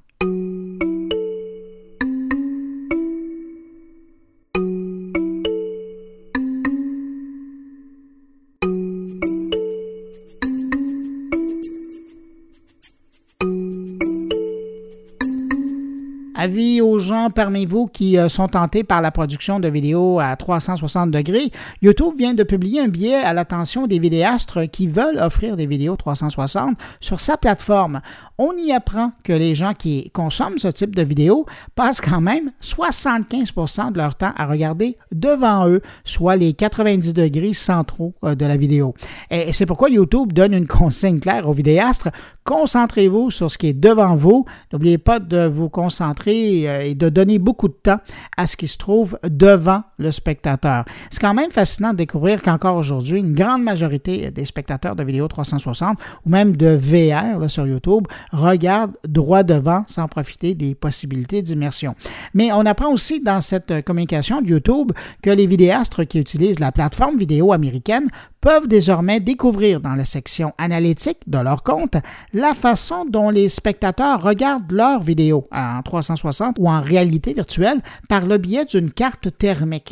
Parmi 17.36 17.66
vous 17.66 17.86
qui 17.86 18.18
euh, 18.18 18.30
sont 18.30 18.48
tentés 18.48 18.82
par 18.82 19.02
la 19.02 19.10
production 19.10 19.60
de 19.60 19.68
vidéos 19.68 20.18
à 20.18 20.34
360 20.34 21.10
degrés, 21.10 21.52
YouTube 21.82 22.14
vient 22.16 22.32
de 22.32 22.42
publier 22.42 22.80
un 22.80 22.88
billet 22.88 23.16
à 23.16 23.34
l'attention 23.34 23.86
des 23.86 23.98
vidéastres 23.98 24.64
qui 24.64 24.88
veulent 24.88 25.18
offrir 25.18 25.56
des 25.56 25.66
vidéos 25.66 25.96
360 25.96 26.78
sur 26.98 27.20
sa 27.20 27.36
plateforme. 27.36 28.00
On 28.38 28.52
y 28.56 28.72
apprend 28.72 29.12
que 29.22 29.34
les 29.34 29.54
gens 29.54 29.74
qui 29.74 30.10
consomment 30.10 30.58
ce 30.58 30.68
type 30.68 30.96
de 30.96 31.02
vidéos 31.02 31.44
passent 31.74 32.00
quand 32.00 32.22
même 32.22 32.52
75% 32.62 33.92
de 33.92 33.98
leur 33.98 34.14
temps 34.14 34.32
à 34.36 34.46
regarder 34.46 34.96
devant 35.12 35.68
eux, 35.68 35.82
soit 36.04 36.36
les 36.36 36.54
90 36.54 37.12
degrés 37.12 37.52
centraux 37.52 38.14
euh, 38.24 38.34
de 38.34 38.46
la 38.46 38.56
vidéo. 38.56 38.94
Et 39.30 39.52
c'est 39.52 39.66
pourquoi 39.66 39.90
YouTube 39.90 40.32
donne 40.32 40.54
une 40.54 40.66
consigne 40.66 41.20
claire 41.20 41.46
aux 41.46 41.52
vidéastres. 41.52 42.08
Concentrez-vous 42.44 43.30
sur 43.30 43.50
ce 43.50 43.58
qui 43.58 43.68
est 43.68 43.72
devant 43.74 44.16
vous. 44.16 44.46
N'oubliez 44.72 44.98
pas 44.98 45.18
de 45.18 45.46
vous 45.46 45.68
concentrer 45.68 46.68
euh, 46.68 46.80
et 46.80 46.94
de 46.94 47.10
donner 47.10 47.25
beaucoup 47.38 47.68
de 47.68 47.74
temps 47.74 48.00
à 48.36 48.46
ce 48.46 48.56
qui 48.56 48.68
se 48.68 48.78
trouve 48.78 49.18
devant 49.24 49.82
le 49.98 50.10
spectateur. 50.10 50.84
C'est 51.10 51.20
quand 51.20 51.34
même 51.34 51.50
fascinant 51.50 51.92
de 51.92 51.98
découvrir 51.98 52.42
qu'encore 52.42 52.76
aujourd'hui, 52.76 53.18
une 53.18 53.34
grande 53.34 53.62
majorité 53.62 54.30
des 54.30 54.44
spectateurs 54.44 54.96
de 54.96 55.02
vidéos 55.02 55.28
360 55.28 55.98
ou 56.24 56.30
même 56.30 56.56
de 56.56 56.68
VR 56.68 57.50
sur 57.50 57.66
YouTube 57.66 58.06
regardent 58.32 58.96
droit 59.06 59.42
devant 59.42 59.84
sans 59.88 60.08
profiter 60.08 60.54
des 60.54 60.74
possibilités 60.74 61.42
d'immersion. 61.42 61.94
Mais 62.34 62.52
on 62.52 62.66
apprend 62.66 62.92
aussi 62.92 63.20
dans 63.20 63.40
cette 63.40 63.84
communication 63.84 64.40
de 64.40 64.48
YouTube 64.48 64.92
que 65.22 65.30
les 65.30 65.46
vidéastres 65.46 66.04
qui 66.04 66.18
utilisent 66.18 66.60
la 66.60 66.72
plateforme 66.72 67.16
vidéo 67.16 67.52
américaine 67.52 68.08
peuvent 68.40 68.68
désormais 68.68 69.18
découvrir 69.18 69.80
dans 69.80 69.94
la 69.94 70.04
section 70.04 70.52
analytique 70.56 71.18
de 71.26 71.38
leur 71.38 71.62
compte 71.62 71.96
la 72.32 72.54
façon 72.54 73.04
dont 73.04 73.30
les 73.30 73.48
spectateurs 73.48 74.22
regardent 74.22 74.70
leurs 74.70 75.02
vidéos 75.02 75.48
en 75.50 75.82
360 75.82 76.56
ou 76.58 76.68
en 76.68 76.80
réalité 76.80 77.34
virtuelle 77.34 77.80
par 78.08 78.26
le 78.26 78.38
biais 78.38 78.64
d'une 78.64 78.90
carte 78.90 79.36
thermique. 79.36 79.85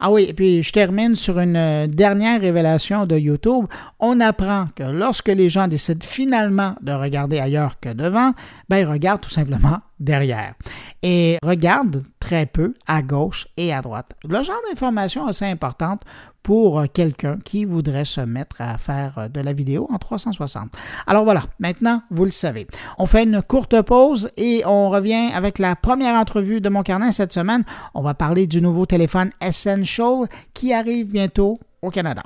Ah 0.00 0.10
oui, 0.10 0.26
et 0.28 0.34
puis 0.34 0.62
je 0.62 0.72
termine 0.72 1.16
sur 1.16 1.38
une 1.38 1.86
dernière 1.86 2.40
révélation 2.40 3.06
de 3.06 3.16
YouTube. 3.16 3.66
On 3.98 4.20
apprend 4.20 4.66
que 4.74 4.84
lorsque 4.84 5.28
les 5.28 5.48
gens 5.48 5.68
décident 5.68 6.04
finalement 6.06 6.74
de 6.82 6.92
regarder 6.92 7.38
ailleurs 7.38 7.80
que 7.80 7.92
devant, 7.92 8.32
ben 8.68 8.78
ils 8.78 8.86
regardent 8.86 9.20
tout 9.20 9.30
simplement 9.30 9.78
derrière 10.00 10.54
et 11.02 11.38
regardent 11.42 12.04
très 12.18 12.46
peu 12.46 12.74
à 12.86 13.02
gauche 13.02 13.46
et 13.56 13.72
à 13.72 13.82
droite. 13.82 14.12
Le 14.24 14.42
genre 14.42 14.60
d'information 14.68 15.26
assez 15.26 15.44
importante 15.44 16.02
pour 16.42 16.82
quelqu'un 16.92 17.38
qui 17.44 17.64
voudrait 17.64 18.04
se 18.04 18.20
mettre 18.20 18.60
à 18.60 18.78
faire 18.78 19.28
de 19.32 19.40
la 19.40 19.52
vidéo 19.52 19.86
en 19.90 19.98
360. 19.98 20.72
Alors 21.06 21.24
voilà, 21.24 21.42
maintenant, 21.58 22.02
vous 22.10 22.24
le 22.24 22.30
savez. 22.30 22.66
On 22.98 23.06
fait 23.06 23.24
une 23.24 23.42
courte 23.42 23.80
pause 23.82 24.30
et 24.36 24.62
on 24.64 24.90
revient 24.90 25.30
avec 25.34 25.58
la 25.58 25.76
première 25.76 26.14
entrevue 26.14 26.60
de 26.60 26.68
mon 26.68 26.82
carnet 26.82 27.12
cette 27.12 27.32
semaine. 27.32 27.64
On 27.94 28.02
va 28.02 28.14
parler 28.14 28.46
du 28.46 28.62
nouveau 28.62 28.86
téléphone 28.86 29.30
Essential 29.40 30.26
qui 30.54 30.72
arrive 30.72 31.12
bientôt 31.12 31.58
au 31.82 31.90
Canada. 31.90 32.22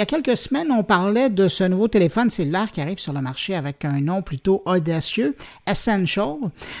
Y 0.00 0.02
a 0.02 0.06
quelques 0.06 0.38
semaines, 0.38 0.72
on 0.72 0.82
parlait 0.82 1.28
de 1.28 1.46
ce 1.46 1.62
nouveau 1.62 1.86
téléphone 1.86 2.30
cellulaire 2.30 2.70
qui 2.70 2.80
arrive 2.80 2.98
sur 2.98 3.12
le 3.12 3.20
marché 3.20 3.54
avec 3.54 3.84
un 3.84 4.00
nom 4.00 4.22
plutôt 4.22 4.62
audacieux, 4.64 5.36
Essential. 5.66 6.36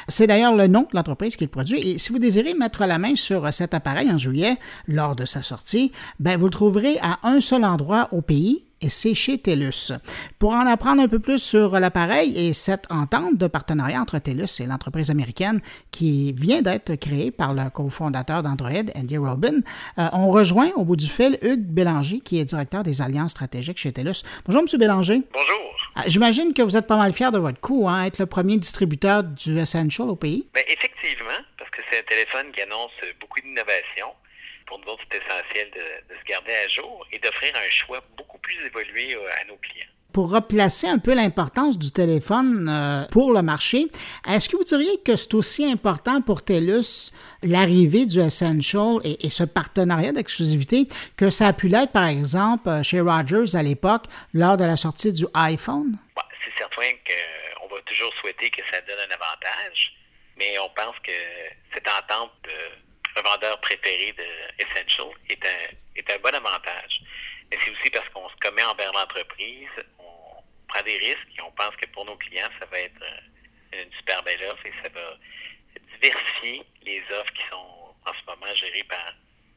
C'est 0.08 0.26
d'ailleurs 0.26 0.56
le 0.56 0.68
nom 0.68 0.82
de 0.90 0.96
l'entreprise 0.96 1.36
qui 1.36 1.44
le 1.44 1.50
produit. 1.50 1.80
Et 1.80 1.98
si 1.98 2.12
vous 2.12 2.18
désirez 2.18 2.54
mettre 2.54 2.86
la 2.86 2.98
main 2.98 3.16
sur 3.16 3.52
cet 3.52 3.74
appareil 3.74 4.10
en 4.10 4.16
juillet, 4.16 4.56
lors 4.88 5.16
de 5.16 5.26
sa 5.26 5.42
sortie, 5.42 5.92
ben 6.18 6.38
vous 6.38 6.46
le 6.46 6.50
trouverez 6.50 6.96
à 7.02 7.18
un 7.22 7.40
seul 7.40 7.62
endroit 7.62 8.08
au 8.12 8.22
pays, 8.22 8.64
et 8.80 8.88
c'est 8.88 9.14
chez 9.14 9.38
TELUS. 9.38 9.92
Pour 10.38 10.52
en 10.52 10.66
apprendre 10.66 11.02
un 11.02 11.08
peu 11.08 11.18
plus 11.18 11.38
sur 11.38 11.78
l'appareil 11.78 12.36
et 12.36 12.52
cette 12.52 12.90
entente 12.90 13.36
de 13.36 13.46
partenariat 13.46 14.00
entre 14.00 14.18
TELUS 14.18 14.60
et 14.60 14.66
l'entreprise 14.66 15.10
américaine 15.10 15.60
qui 15.90 16.32
vient 16.32 16.62
d'être 16.62 16.94
créée 16.96 17.30
par 17.30 17.54
le 17.54 17.68
cofondateur 17.70 18.42
d'Android, 18.42 18.70
Andy 18.94 19.18
Robin, 19.18 19.60
euh, 19.98 20.08
on 20.12 20.30
rejoint 20.30 20.70
au 20.76 20.84
bout 20.84 20.96
du 20.96 21.06
fil 21.06 21.38
Hugues 21.42 21.66
Bélanger, 21.66 22.20
qui 22.20 22.38
est 22.38 22.44
directeur 22.44 22.82
des 22.82 23.02
alliances 23.02 23.32
stratégiques 23.32 23.78
chez 23.78 23.92
TELUS. 23.92 24.22
Bonjour, 24.46 24.62
M. 24.62 24.78
Bélanger. 24.78 25.22
Bonjour. 25.32 25.60
Euh, 25.96 26.00
j'imagine 26.06 26.54
que 26.54 26.62
vous 26.62 26.76
êtes 26.76 26.86
pas 26.86 26.96
mal 26.96 27.12
fier 27.12 27.32
de 27.32 27.38
votre 27.38 27.60
coup, 27.60 27.88
hein, 27.88 28.04
être 28.04 28.18
le 28.18 28.26
premier 28.26 28.56
distributeur 28.56 29.24
du 29.24 29.58
Essential 29.58 30.08
au 30.08 30.16
pays. 30.16 30.46
Bien, 30.54 30.62
effectivement, 30.68 31.44
parce 31.58 31.70
que 31.70 31.82
c'est 31.90 31.98
un 31.98 32.02
téléphone 32.08 32.46
qui 32.54 32.62
annonce 32.62 32.92
beaucoup 33.20 33.40
d'innovation 33.40 34.06
pour 34.70 34.78
nous 34.78 34.92
autres, 34.92 35.02
c'est 35.10 35.18
essentiel 35.18 35.68
de, 35.72 36.14
se 36.14 36.24
garder 36.24 36.52
à 36.54 36.68
jour 36.68 37.06
et 37.12 37.18
d'offrir 37.18 37.52
un 37.56 37.70
choix 37.70 38.00
beaucoup 38.16 38.38
plus 38.38 38.56
évolué 38.64 39.16
euh, 39.16 39.28
à 39.40 39.44
nos 39.46 39.56
clients. 39.56 39.86
Pour 40.12 40.30
replacer 40.30 40.88
un 40.88 40.98
peu 40.98 41.12
l'importance 41.14 41.78
du 41.78 41.90
téléphone 41.90 42.68
euh, 42.68 43.04
pour 43.10 43.32
le 43.32 43.42
marché, 43.42 43.86
est-ce 44.28 44.48
que 44.48 44.56
vous 44.56 44.64
diriez 44.64 45.02
que 45.04 45.16
c'est 45.16 45.34
aussi 45.34 45.64
important 45.64 46.20
pour 46.22 46.44
TELUS 46.44 47.12
l'arrivée 47.42 48.06
du 48.06 48.20
Essential 48.20 48.98
et, 49.04 49.30
ce 49.30 49.44
partenariat 49.44 50.12
d'exclusivité 50.12 50.86
que 51.16 51.30
ça 51.30 51.48
a 51.48 51.52
pu 51.52 51.68
l'être, 51.68 51.92
par 51.92 52.06
exemple, 52.06 52.68
euh, 52.68 52.82
chez 52.84 53.00
Rogers 53.00 53.56
à 53.56 53.62
l'époque 53.62 54.04
lors 54.34 54.56
de 54.56 54.64
la 54.64 54.76
sortie 54.76 55.12
du 55.12 55.26
iPhone? 55.34 55.98
c'est 56.44 56.58
certain 56.58 56.92
qu'on 57.06 57.74
va 57.74 57.80
toujours 57.82 58.12
souhaiter 58.20 58.50
que 58.50 58.62
ça 58.70 58.80
donne 58.82 58.98
un 58.98 59.14
avantage, 59.14 59.92
mais 60.36 60.58
on 60.58 60.68
pense 60.70 60.96
que 61.02 61.12
cette 61.74 61.88
entente 61.88 62.32
de 62.44 62.89
vendeur 63.16 63.60
préféré 63.60 64.14
de 64.16 64.62
Essential 64.62 65.08
est 65.28 65.44
un, 65.44 65.74
est 65.96 66.10
un 66.10 66.18
bon 66.18 66.34
avantage. 66.34 67.02
Mais 67.50 67.58
c'est 67.64 67.70
aussi 67.70 67.90
parce 67.90 68.08
qu'on 68.10 68.28
se 68.28 68.36
commet 68.36 68.62
envers 68.62 68.92
l'entreprise, 68.92 69.68
on 69.98 70.42
prend 70.68 70.82
des 70.84 70.98
risques 70.98 71.30
et 71.36 71.42
on 71.42 71.50
pense 71.52 71.74
que 71.76 71.86
pour 71.88 72.04
nos 72.04 72.16
clients, 72.16 72.48
ça 72.58 72.66
va 72.66 72.78
être 72.78 73.02
une 73.72 73.92
super 73.98 74.22
belle 74.22 74.42
offre 74.50 74.66
et 74.66 74.72
ça 74.82 74.88
va 74.88 75.16
diversifier 76.00 76.62
les 76.84 77.02
offres 77.18 77.32
qui 77.32 77.42
sont 77.50 77.94
en 78.06 78.12
ce 78.12 78.24
moment 78.26 78.54
gérées 78.54 78.84
par 78.88 79.14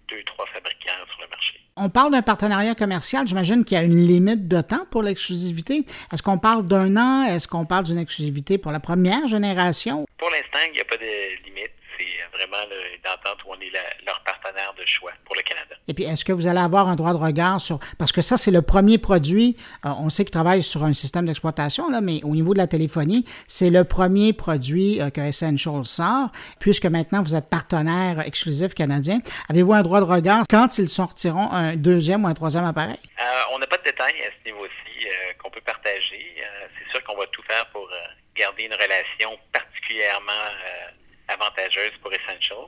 deux, 0.09 0.23
trois 0.23 0.45
fabricants 0.47 1.05
sur 1.11 1.21
le 1.21 1.27
marché. 1.29 1.59
On 1.75 1.89
parle 1.89 2.11
d'un 2.11 2.21
partenariat 2.21 2.75
commercial. 2.75 3.27
J'imagine 3.27 3.63
qu'il 3.65 3.77
y 3.77 3.79
a 3.79 3.83
une 3.83 4.05
limite 4.05 4.47
de 4.47 4.61
temps 4.61 4.85
pour 4.91 5.01
l'exclusivité. 5.01 5.85
Est-ce 6.11 6.21
qu'on 6.21 6.37
parle 6.37 6.67
d'un 6.67 6.97
an? 6.97 7.23
Est-ce 7.23 7.47
qu'on 7.47 7.65
parle 7.65 7.85
d'une 7.85 7.97
exclusivité 7.97 8.57
pour 8.57 8.71
la 8.71 8.79
première 8.79 9.27
génération? 9.27 10.05
Pour 10.17 10.29
l'instant, 10.29 10.59
il 10.67 10.73
n'y 10.73 10.81
a 10.81 10.85
pas 10.85 10.97
de 10.97 11.43
limite. 11.45 11.71
C'est 12.03 12.37
vraiment 12.37 12.63
d'entente 13.03 13.43
où 13.45 13.51
on 13.51 13.59
est 13.59 13.71
leur 14.05 14.21
partenaire 14.23 14.73
de 14.77 14.85
choix 14.85 15.11
pour 15.25 15.35
le 15.35 15.41
Canada. 15.41 15.75
Et 15.87 15.93
puis, 15.93 16.03
est-ce 16.03 16.25
que 16.25 16.33
vous 16.33 16.47
allez 16.47 16.59
avoir 16.59 16.87
un 16.87 16.95
droit 16.95 17.13
de 17.13 17.17
regard 17.17 17.61
sur... 17.61 17.79
Parce 17.97 18.11
que 18.11 18.21
ça, 18.21 18.37
c'est 18.37 18.51
le 18.51 18.61
premier 18.61 18.97
produit. 18.97 19.57
Euh, 19.85 19.89
on 19.99 20.09
sait 20.09 20.23
qu'ils 20.23 20.31
travaillent 20.31 20.63
sur 20.63 20.83
un 20.83 20.93
système 20.93 21.25
d'exploitation, 21.25 21.89
là, 21.89 22.01
mais 22.01 22.21
au 22.23 22.29
niveau 22.29 22.53
de 22.53 22.59
la 22.59 22.67
téléphonie, 22.67 23.25
c'est 23.47 23.69
le 23.69 23.83
premier 23.83 24.33
produit 24.33 25.01
euh, 25.01 25.09
que 25.09 25.21
Essential 25.21 25.85
sort. 25.85 26.29
Puisque 26.59 26.85
maintenant, 26.85 27.21
vous 27.21 27.35
êtes 27.35 27.49
partenaire 27.49 28.21
exclusif 28.21 28.73
canadien, 28.73 29.19
avez-vous 29.49 29.73
un 29.73 29.83
droit 29.83 29.99
de 29.99 30.05
regard 30.05 30.43
quand 30.49 30.77
ils 30.77 30.89
sortiront 30.89 31.51
un 31.51 31.75
deuxième 31.75 32.25
ou 32.25 32.27
un 32.27 32.33
troisième 32.33 32.65
appareil? 32.65 32.99
Euh, 33.21 33.23
on 33.53 33.59
n'a 33.59 33.67
pas 33.67 33.77
de 33.77 33.83
détails 33.83 34.21
à 34.21 34.31
ce 34.39 34.49
niveau-ci 34.49 34.71
qu'on 35.41 35.49
peut 35.49 35.61
partager. 35.61 36.35
c'est 36.77 36.91
sûr 36.91 37.03
qu'on 37.03 37.17
va 37.17 37.25
tout 37.27 37.43
faire 37.43 37.65
pour 37.67 37.89
garder 38.35 38.63
une 38.63 38.73
relation 38.73 39.37
particulièrement 39.51 40.31
avantageuse 41.27 41.91
pour 42.01 42.11
Essential, 42.13 42.67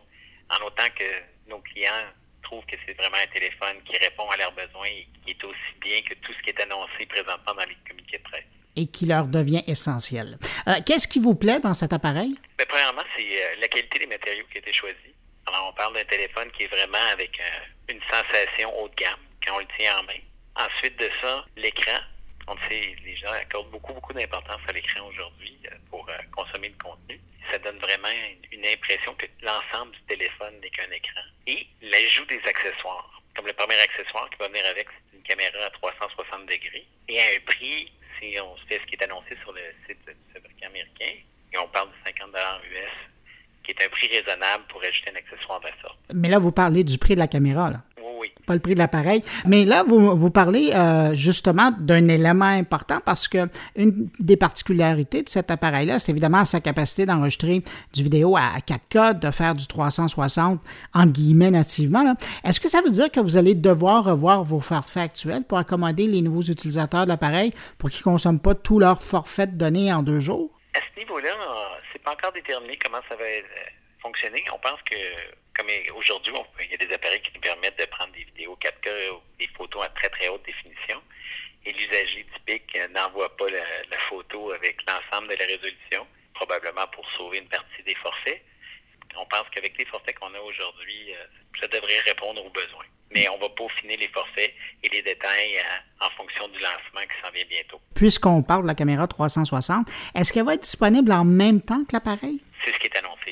en 0.49 0.65
autant 0.65 0.89
que 0.97 1.49
nos 1.49 1.59
clients 1.59 2.05
trouvent 2.45 2.65
que 2.65 2.75
c'est 2.85 2.93
vraiment 2.93 3.17
un 3.17 3.27
téléphone 3.33 3.77
qui 3.85 3.97
répond 3.97 4.29
à 4.29 4.37
leurs 4.37 4.53
besoins 4.53 4.87
et 4.87 5.07
qui 5.23 5.31
est 5.31 5.43
aussi 5.43 5.73
bien 5.81 6.01
que 6.01 6.13
tout 6.15 6.31
ce 6.33 6.41
qui 6.43 6.49
est 6.51 6.61
annoncé 6.61 7.05
présentement 7.07 7.53
dans 7.53 7.65
les 7.65 7.77
communiqués 7.87 8.19
de 8.19 8.23
presse. 8.23 8.45
Et 8.75 8.87
qui 8.87 9.05
leur 9.05 9.27
devient 9.27 9.63
essentiel. 9.67 10.37
Euh, 10.67 10.75
qu'est-ce 10.85 11.07
qui 11.07 11.19
vous 11.19 11.35
plaît 11.35 11.59
dans 11.59 11.73
cet 11.73 11.93
appareil? 11.93 12.37
Bien, 12.57 12.65
premièrement, 12.67 13.03
c'est 13.15 13.23
euh, 13.23 13.55
la 13.59 13.67
qualité 13.67 13.99
des 13.99 14.07
matériaux 14.07 14.45
qui 14.51 14.57
a 14.57 14.59
été 14.59 14.73
choisis. 14.73 15.13
Alors, 15.47 15.69
on 15.69 15.73
parle 15.73 15.93
d'un 15.95 16.03
téléphone 16.05 16.51
qui 16.51 16.63
est 16.63 16.67
vraiment 16.67 17.05
avec 17.11 17.39
euh, 17.39 17.93
une 17.93 18.01
sensation 18.11 18.77
haut 18.79 18.89
de 18.89 18.95
gamme 18.95 19.19
quand 19.45 19.55
on 19.55 19.59
le 19.59 19.67
tient 19.77 19.97
en 19.97 20.03
main. 20.03 20.19
Ensuite 20.55 20.97
de 20.99 21.09
ça, 21.21 21.45
l'écran. 21.55 21.99
On 22.47 22.55
sait, 22.69 22.95
les 23.03 23.15
gens 23.17 23.31
accordent 23.31 23.71
beaucoup, 23.71 23.93
beaucoup 23.93 24.13
d'importance 24.13 24.61
à 24.67 24.71
l'écran 24.71 25.07
aujourd'hui 25.07 25.57
pour 25.89 26.07
consommer 26.35 26.69
le 26.69 26.83
contenu 26.83 27.19
ça 27.51 27.59
donne 27.59 27.77
vraiment 27.79 28.09
une 28.51 28.65
impression 28.65 29.13
que 29.15 29.25
l'ensemble 29.41 29.91
du 29.91 30.01
téléphone 30.07 30.53
n'est 30.61 30.69
qu'un 30.69 30.89
écran. 30.91 31.21
Et 31.47 31.67
l'ajout 31.81 32.25
des 32.25 32.41
accessoires. 32.45 33.21
Comme 33.35 33.47
le 33.47 33.53
premier 33.53 33.79
accessoire 33.79 34.29
qui 34.29 34.37
va 34.37 34.47
venir 34.47 34.65
avec, 34.69 34.87
c'est 34.89 35.17
une 35.17 35.23
caméra 35.23 35.65
à 35.65 35.69
360 35.69 36.45
degrés. 36.45 36.87
Et 37.07 37.19
à 37.19 37.25
un 37.35 37.39
prix, 37.45 37.91
si 38.19 38.39
on 38.39 38.55
fait 38.67 38.79
ce 38.79 38.85
qui 38.87 38.95
est 38.95 39.03
annoncé 39.03 39.35
sur 39.43 39.51
le 39.51 39.61
site 39.87 39.99
du 40.05 40.33
fabricant 40.33 40.67
américain, 40.67 41.13
et 41.53 41.57
on 41.57 41.67
parle 41.67 41.89
de 41.89 41.95
50 42.05 42.29
US, 42.71 42.95
qui 43.63 43.71
est 43.71 43.85
un 43.85 43.89
prix 43.89 44.07
raisonnable 44.07 44.63
pour 44.69 44.81
ajouter 44.83 45.11
un 45.11 45.15
accessoire 45.15 45.59
de 45.59 45.67
la 45.67 45.81
sorte. 45.81 45.99
Mais 46.13 46.29
là, 46.29 46.39
vous 46.39 46.51
parlez 46.51 46.83
du 46.83 46.97
prix 46.97 47.15
de 47.15 47.19
la 47.19 47.27
caméra, 47.27 47.69
là 47.69 47.81
pas 48.45 48.53
le 48.53 48.59
prix 48.59 48.73
de 48.73 48.79
l'appareil. 48.79 49.23
Mais 49.45 49.65
là, 49.65 49.83
vous, 49.83 50.15
vous 50.15 50.29
parlez 50.29 50.71
euh, 50.73 51.15
justement 51.15 51.71
d'un 51.79 52.07
élément 52.07 52.45
important 52.45 52.99
parce 53.03 53.27
que 53.27 53.47
une 53.75 54.09
des 54.19 54.37
particularités 54.37 55.23
de 55.23 55.29
cet 55.29 55.51
appareil-là, 55.51 55.99
c'est 55.99 56.11
évidemment 56.11 56.45
sa 56.45 56.61
capacité 56.61 57.05
d'enregistrer 57.05 57.63
du 57.93 58.03
vidéo 58.03 58.37
à 58.37 58.57
4K, 58.59 59.19
de 59.19 59.31
faire 59.31 59.55
du 59.55 59.67
360 59.67 60.59
en 60.93 61.05
guillemets 61.05 61.51
nativement. 61.51 62.15
Est-ce 62.43 62.59
que 62.59 62.69
ça 62.69 62.81
veut 62.81 62.91
dire 62.91 63.11
que 63.11 63.19
vous 63.19 63.37
allez 63.37 63.55
devoir 63.55 64.03
revoir 64.03 64.43
vos 64.43 64.59
forfaits 64.59 65.03
actuels 65.03 65.43
pour 65.43 65.57
accommoder 65.57 66.07
les 66.07 66.21
nouveaux 66.21 66.41
utilisateurs 66.41 67.05
de 67.05 67.09
l'appareil 67.09 67.53
pour 67.77 67.89
qu'ils 67.89 68.03
ne 68.05 68.13
consomment 68.13 68.39
pas 68.39 68.55
tout 68.55 68.79
leur 68.79 69.01
forfait 69.01 69.47
de 69.47 69.55
données 69.55 69.91
en 69.91 70.03
deux 70.03 70.19
jours? 70.19 70.51
À 70.73 70.79
ce 70.93 70.99
niveau-là, 70.99 71.31
c'est 71.91 72.01
pas 72.03 72.11
encore 72.11 72.33
déterminé 72.33 72.77
comment 72.83 73.01
ça 73.07 73.15
va 73.15 73.23
euh, 73.23 73.41
fonctionner. 74.01 74.43
On 74.53 74.59
pense 74.59 74.79
que 74.89 74.95
comme 75.55 75.67
aujourd'hui, 75.95 76.33
il 76.61 76.71
y 76.71 76.73
a 76.73 76.85
des 76.85 76.93
appareils 76.93 77.21
qui 77.21 77.31
nous 77.33 77.41
permettent 77.41 77.79
de 77.79 77.85
prendre 77.85 78.11
des 78.13 78.23
vidéos 78.23 78.57
4K 78.61 79.11
ou 79.11 79.21
des 79.39 79.47
photos 79.55 79.85
à 79.85 79.89
très 79.89 80.09
très 80.09 80.27
haute 80.27 80.45
définition. 80.45 81.01
Et 81.65 81.71
l'usager 81.71 82.25
typique 82.35 82.77
n'envoie 82.93 83.35
pas 83.37 83.49
la, 83.49 83.97
photo 84.09 84.51
avec 84.51 84.77
l'ensemble 84.85 85.29
de 85.29 85.35
la 85.39 85.45
résolution, 85.45 86.05
probablement 86.33 86.85
pour 86.93 87.09
sauver 87.17 87.39
une 87.39 87.47
partie 87.47 87.81
des 87.83 87.95
forfaits. 87.95 88.41
On 89.17 89.25
pense 89.25 89.45
qu'avec 89.51 89.77
les 89.77 89.85
forfaits 89.85 90.19
qu'on 90.19 90.33
a 90.33 90.39
aujourd'hui, 90.39 91.13
euh, 91.13 91.25
ça 91.59 91.67
devrait 91.67 91.99
répondre 92.01 92.45
aux 92.45 92.49
besoins. 92.49 92.83
Mais 93.11 93.29
on 93.29 93.37
va 93.37 93.47
peaufiner 93.49 93.95
les 93.95 94.09
forfaits 94.09 94.53
et 94.83 94.89
les 94.89 95.01
détails 95.01 95.57
euh, 95.57 96.05
en 96.05 96.09
fonction 96.11 96.49
du 96.49 96.59
lancement 96.59 97.01
qui 97.01 97.25
s'en 97.25 97.31
vient 97.31 97.45
bientôt. 97.49 97.79
Puisqu'on 97.95 98.43
parle 98.43 98.63
de 98.63 98.67
la 98.67 98.75
caméra 98.75 99.07
360, 99.07 99.87
est-ce 100.13 100.33
qu'elle 100.33 100.45
va 100.45 100.55
être 100.55 100.63
disponible 100.63 101.11
en 101.13 101.23
même 101.23 101.61
temps 101.61 101.85
que 101.85 101.93
l'appareil? 101.93 102.41
C'est 102.63 102.73
ce 102.73 102.79
qui 102.79 102.87
est 102.87 102.97
annoncé. 102.97 103.24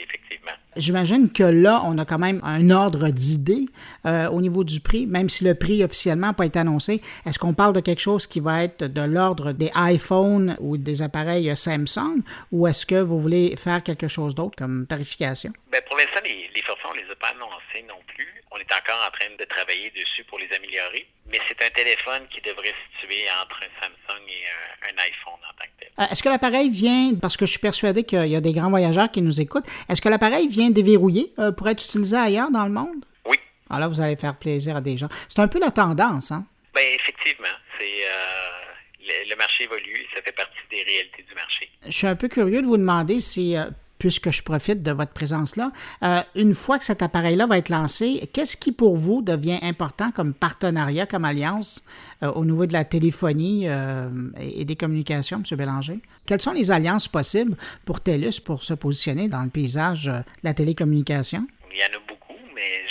J'imagine 0.76 1.32
que 1.32 1.44
là, 1.44 1.82
on 1.86 1.98
a 1.98 2.06
quand 2.06 2.20
même 2.20 2.40
un 2.44 2.70
ordre 2.70 3.10
d'idée 3.10 3.66
euh, 4.06 4.30
au 4.30 4.42
niveau 4.42 4.64
du 4.64 4.80
prix, 4.80 5.06
même 5.08 5.30
si 5.30 5.44
le 5.44 5.56
prix 5.56 5.84
officiellement 5.84 6.28
n'a 6.28 6.34
pas 6.34 6.46
été 6.46 6.60
annoncé. 6.60 7.02
Est-ce 7.26 7.40
qu'on 7.40 7.54
parle 7.54 7.74
de 7.74 7.80
quelque 7.80 8.02
chose 8.02 8.28
qui 8.28 8.40
va 8.40 8.64
être 8.64 8.86
de 8.86 9.02
l'ordre 9.02 9.52
des 9.52 9.72
iPhones 9.76 10.56
ou 10.60 10.78
des 10.78 11.02
appareils 11.02 11.56
Samsung, 11.56 12.22
ou 12.52 12.68
est-ce 12.68 12.86
que 12.86 13.02
vous 13.02 13.20
voulez 13.20 13.56
faire 13.56 13.84
quelque 13.84 14.08
chose 14.08 14.36
d'autre 14.36 14.56
comme 14.58 14.86
tarification? 14.88 15.52
Bien, 15.72 15.82
pour 15.88 15.98
l'instant, 15.98 16.20
les, 16.24 16.50
les 16.56 16.62
forfaits, 16.62 16.86
on 16.92 16.96
ne 16.96 17.02
les 17.02 17.12
a 17.12 17.16
pas 17.16 17.28
annoncés 17.30 17.86
non 17.88 18.02
plus. 18.08 18.43
On 18.56 18.60
est 18.60 18.72
encore 18.72 19.02
en 19.08 19.10
train 19.10 19.34
de 19.36 19.44
travailler 19.46 19.90
dessus 19.90 20.24
pour 20.26 20.38
les 20.38 20.48
améliorer, 20.56 21.08
mais 21.32 21.40
c'est 21.48 21.60
un 21.66 21.72
téléphone 21.72 22.28
qui 22.30 22.40
devrait 22.42 22.70
se 22.70 23.02
situer 23.02 23.26
entre 23.42 23.58
un 23.64 23.82
Samsung 23.82 24.22
et 24.28 24.92
un, 24.92 24.98
iPhone 25.00 25.42
en 25.42 25.54
tant 25.58 25.66
que 25.66 25.80
tel. 25.80 25.90
Euh, 26.00 26.12
est-ce 26.12 26.22
que 26.22 26.30
l'appareil 26.30 26.70
vient, 26.70 27.16
parce 27.20 27.36
que 27.36 27.48
je 27.48 27.52
suis 27.52 27.60
persuadé 27.60 28.04
qu'il 28.04 28.28
y 28.28 28.36
a 28.36 28.42
des 28.42 28.54
grands 28.54 28.70
voyageurs 28.70 29.10
qui 29.10 29.24
nous 29.24 29.42
écoutent, 29.42 29.66
est-ce 29.90 30.04
que 30.04 30.10
l'appareil 30.10 30.48
vient 30.50 30.70
déverrouillé 30.70 31.34
euh, 31.40 31.52
pour 31.52 31.68
être 31.68 31.84
utilisé 31.84 32.16
ailleurs 32.16 32.52
dans 32.52 32.66
le 32.66 32.72
monde? 32.72 33.04
Oui. 33.26 33.38
Alors 33.72 33.80
là, 33.80 33.88
vous 33.88 34.02
allez 34.02 34.18
faire 34.18 34.38
plaisir 34.38 34.76
à 34.76 34.82
des 34.82 34.98
gens. 34.98 35.10
C'est 35.28 35.42
un 35.42 35.48
peu 35.48 35.60
la 35.60 35.72
tendance, 35.72 36.32
hein? 36.32 36.46
Bien, 36.76 36.84
effectivement. 36.94 37.58
C'est. 37.80 38.06
Euh, 38.06 39.30
le, 39.30 39.36
marché 39.36 39.64
évolue, 39.64 40.06
ça 40.14 40.22
fait 40.22 40.32
partie 40.32 40.54
des 40.70 40.84
réalités 40.84 41.24
du 41.28 41.34
marché. 41.34 41.70
Je 41.84 41.92
suis 41.92 42.08
un 42.08 42.16
peu 42.16 42.28
curieux 42.28 42.62
de 42.62 42.68
vous 42.68 42.78
demander 42.78 43.20
si, 43.20 43.56
puisque 44.04 44.32
je 44.32 44.44
profite 44.44 44.84
de 44.84 44.92
votre 44.92 45.14
présence 45.14 45.56
là. 45.56 45.72
Euh, 46.04 46.20
une 46.36 46.54
fois 46.54 46.78
que 46.78 46.84
cet 46.84 47.02
appareil-là 47.02 47.48
va 47.48 47.58
être 47.58 47.70
lancé, 47.70 48.30
qu'est-ce 48.34 48.58
qui 48.58 48.74
pour 48.74 48.98
vous 48.98 49.22
devient 49.22 49.60
important 49.62 50.12
comme 50.12 50.34
partenariat, 50.34 51.06
comme 51.06 51.24
alliance 51.24 51.86
euh, 52.22 52.30
au 52.34 52.44
niveau 52.44 52.66
de 52.66 52.74
la 52.74 52.84
téléphonie 52.84 53.64
euh, 53.70 54.10
et, 54.38 54.66
des 54.66 54.76
communications, 54.76 55.38
M. 55.50 55.58
Bélanger? 55.58 56.00
Quelles 56.26 56.42
sont 56.42 56.52
les 56.52 56.70
alliances 56.70 57.08
possibles 57.08 57.56
pour 57.86 58.02
TELUS 58.02 58.42
pour 58.44 58.66
se 58.66 58.74
positionner 58.74 59.30
dans 59.30 59.42
le 59.42 59.50
paysage 59.50 60.08
de 60.08 60.22
la 60.44 60.54
télécommunication? 60.54 61.48
Il 61.72 61.78
y 61.78 61.84
en 61.84 61.98
a 61.98 62.02
beaucoup, 62.06 62.38
mais 62.54 62.84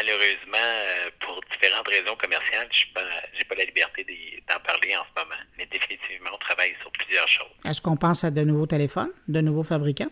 malheureusement, 0.00 1.10
pour 1.20 1.40
différentes 1.52 1.88
raisons 1.88 2.16
commerciales, 2.16 2.68
je 2.72 2.86
n'ai 3.38 3.44
pas, 3.44 3.54
la 3.54 3.64
liberté 3.64 4.04
d'en 4.48 4.60
parler 4.60 4.96
en 4.96 5.04
ce 5.04 5.22
moment. 5.22 5.42
Mais 5.58 5.66
définitivement, 5.66 6.30
on 6.32 6.38
travaille 6.38 6.74
sur 6.80 6.90
plusieurs 6.92 7.28
choses. 7.28 7.54
Est-ce 7.64 7.80
qu'on 7.80 7.96
pense 7.96 8.24
à 8.24 8.30
de 8.30 8.42
nouveaux 8.42 8.66
téléphones, 8.66 9.12
de 9.28 9.40
nouveaux 9.40 9.62
fabricants? 9.62 10.10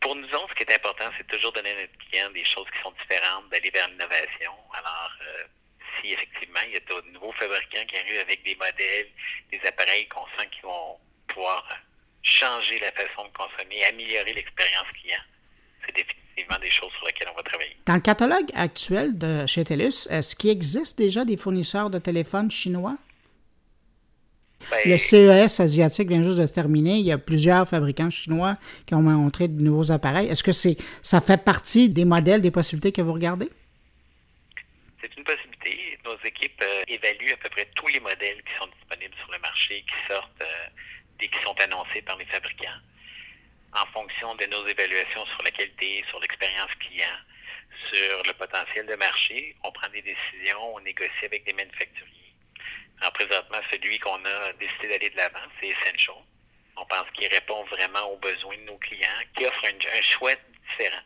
Pour 0.00 0.16
nous 0.16 0.28
autres, 0.28 0.50
ce 0.50 0.54
qui 0.54 0.62
est 0.64 0.74
important, 0.74 1.10
c'est 1.16 1.26
toujours 1.26 1.52
donner 1.52 1.70
à 1.70 1.80
notre 1.80 1.98
client 2.10 2.30
des 2.32 2.44
choses 2.44 2.66
qui 2.74 2.82
sont 2.82 2.92
différentes, 3.02 3.48
d'aller 3.48 3.70
vers 3.70 3.88
l'innovation. 3.88 4.52
Alors, 4.74 5.10
euh, 5.22 5.44
si 6.00 6.12
effectivement, 6.12 6.60
il 6.66 6.74
y 6.74 6.76
a 6.76 6.80
de 6.80 7.10
nouveaux 7.12 7.32
fabricants 7.32 7.86
qui 7.88 7.96
arrivent 7.96 8.20
avec 8.20 8.42
des 8.44 8.54
modèles, 8.56 9.08
des 9.50 9.60
appareils 9.66 10.06
qu'on 10.08 10.26
sent 10.36 10.46
qui 10.52 10.60
vont 10.60 10.98
pouvoir 11.28 11.64
changer 12.22 12.78
la 12.80 12.92
façon 12.92 13.24
de 13.24 13.32
consommer, 13.32 13.84
améliorer 13.86 14.34
l'expérience 14.34 14.86
client, 15.00 15.20
c'est 15.86 15.94
définitivement 15.94 16.58
des 16.60 16.70
choses 16.70 16.90
sur 16.98 17.06
lesquelles 17.06 17.28
on 17.32 17.36
va 17.36 17.42
travailler. 17.42 17.76
Dans 17.86 17.94
le 17.94 18.00
catalogue 18.00 18.50
actuel 18.54 19.16
de 19.18 19.46
chez 19.46 19.64
TELUS, 19.64 20.08
est-ce 20.10 20.36
qu'il 20.36 20.50
existe 20.50 20.98
déjà 20.98 21.24
des 21.24 21.36
fournisseurs 21.36 21.90
de 21.90 21.98
téléphones 21.98 22.50
chinois? 22.50 22.96
Ben, 24.70 24.78
le 24.86 24.96
CES 24.96 25.60
asiatique 25.60 26.08
vient 26.08 26.22
juste 26.24 26.40
de 26.40 26.46
se 26.46 26.54
terminer. 26.54 26.96
Il 26.96 27.04
y 27.04 27.12
a 27.12 27.18
plusieurs 27.18 27.68
fabricants 27.68 28.10
chinois 28.10 28.56
qui 28.86 28.94
ont 28.94 29.02
montré 29.02 29.48
de 29.48 29.60
nouveaux 29.60 29.92
appareils. 29.92 30.28
Est-ce 30.28 30.42
que 30.42 30.52
c'est 30.52 30.76
ça 31.02 31.20
fait 31.20 31.42
partie 31.42 31.90
des 31.90 32.04
modèles, 32.04 32.40
des 32.40 32.50
possibilités 32.50 32.92
que 32.92 33.02
vous 33.02 33.12
regardez? 33.12 33.50
C'est 35.02 35.14
une 35.16 35.24
possibilité. 35.24 35.98
Nos 36.04 36.16
équipes 36.24 36.62
euh, 36.62 36.82
évaluent 36.88 37.32
à 37.32 37.36
peu 37.36 37.50
près 37.50 37.68
tous 37.74 37.88
les 37.88 38.00
modèles 38.00 38.42
qui 38.42 38.58
sont 38.58 38.68
disponibles 38.78 39.14
sur 39.22 39.32
le 39.32 39.38
marché, 39.40 39.84
qui 39.86 40.12
sortent 40.12 40.42
euh, 40.42 40.66
dès 41.18 41.28
qu'ils 41.28 41.42
sont 41.42 41.56
annoncés 41.60 42.00
par 42.02 42.16
les 42.16 42.24
fabricants 42.26 42.80
en 43.74 43.86
fonction 43.86 44.34
de 44.36 44.46
nos 44.46 44.66
évaluations 44.66 45.26
sur 45.26 45.42
la 45.42 45.50
qualité, 45.50 46.04
sur 46.08 46.20
l'expérience 46.20 46.70
client, 46.78 47.16
sur 47.92 48.22
le 48.24 48.32
potentiel 48.34 48.86
de 48.86 48.94
marché, 48.94 49.56
on 49.64 49.72
prend 49.72 49.88
des 49.88 50.02
décisions, 50.02 50.74
on 50.74 50.80
négocie 50.80 51.24
avec 51.24 51.44
des 51.44 51.52
manufacturiers. 51.52 52.34
Alors 53.00 53.12
présentement, 53.12 53.58
celui 53.72 53.98
qu'on 53.98 54.24
a 54.24 54.52
décidé 54.54 54.88
d'aller 54.88 55.10
de 55.10 55.16
l'avant, 55.16 55.46
c'est 55.60 55.68
Essential. 55.68 56.16
On 56.76 56.84
pense 56.86 57.06
qu'il 57.14 57.28
répond 57.28 57.64
vraiment 57.64 58.10
aux 58.10 58.16
besoins 58.18 58.56
de 58.56 58.62
nos 58.62 58.78
clients, 58.78 59.08
qui 59.36 59.46
offre 59.46 59.64
un, 59.66 60.02
choix 60.02 60.34
différent. 60.34 61.02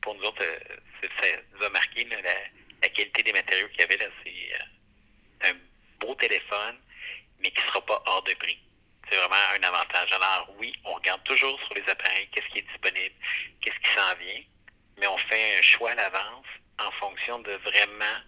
Pour 0.00 0.14
nous 0.14 0.24
autres, 0.24 0.42
euh, 0.42 1.08
ça 1.20 1.26
nous 1.54 1.64
a 1.64 1.68
marqué 1.70 2.04
la, 2.04 2.88
qualité 2.88 3.22
des 3.22 3.32
matériaux 3.32 3.68
qu'il 3.68 3.80
y 3.80 3.84
avait 3.84 3.96
là. 3.96 4.06
C'est 4.24 5.48
un 5.48 5.54
beau 6.00 6.14
téléphone, 6.14 6.78
mais 7.40 7.50
qui 7.50 7.60
ne 7.62 7.66
sera 7.66 7.84
pas 7.84 8.02
hors 8.06 8.22
de 8.22 8.34
prix. 8.34 8.58
C'est 9.08 9.16
vraiment 9.16 9.34
un 9.58 9.62
avantage. 9.62 10.12
Alors 10.12 10.48
oui, 10.58 10.72
on 10.84 10.94
regarde 10.94 11.22
toujours 11.24 11.58
sur 11.66 11.74
les 11.74 11.88
appareils 11.90 12.28
qu'est-ce 12.32 12.48
qui 12.52 12.58
est 12.58 12.68
disponible, 12.68 13.14
qu'est-ce 13.60 13.78
qui 13.78 13.94
s'en 13.94 14.14
vient, 14.16 14.42
mais 14.98 15.06
on 15.06 15.18
fait 15.18 15.58
un 15.58 15.62
choix 15.62 15.90
à 15.90 15.94
l'avance 15.94 16.46
en 16.78 16.90
fonction 16.92 17.38
de 17.40 17.52
vraiment 17.64 18.18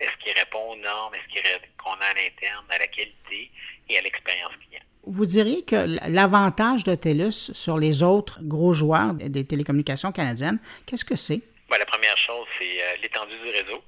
est-ce 0.00 0.24
qu'il 0.24 0.32
répond 0.36 0.72
aux 0.72 0.76
normes, 0.76 1.14
est-ce 1.14 1.58
qu'on 1.78 1.92
a 1.92 2.06
à 2.06 2.14
l'interne, 2.14 2.64
à 2.70 2.78
la 2.78 2.86
qualité 2.88 3.50
et 3.88 3.98
à 3.98 4.02
l'expérience 4.02 4.52
client. 4.66 4.82
Vous 5.04 5.26
diriez 5.26 5.64
que 5.64 5.86
l'avantage 6.08 6.84
de 6.84 6.94
TELUS 6.94 7.52
sur 7.54 7.78
les 7.78 8.02
autres 8.02 8.40
gros 8.42 8.72
joueurs 8.72 9.14
des 9.14 9.46
télécommunications 9.46 10.12
canadiennes, 10.12 10.58
qu'est-ce 10.86 11.04
que 11.04 11.16
c'est? 11.16 11.40
Ben, 11.70 11.78
la 11.78 11.86
première 11.86 12.16
chose, 12.16 12.46
c'est 12.58 12.82
euh, 12.82 12.96
l'étendue 13.02 13.38
du 13.38 13.50
réseau. 13.50 13.82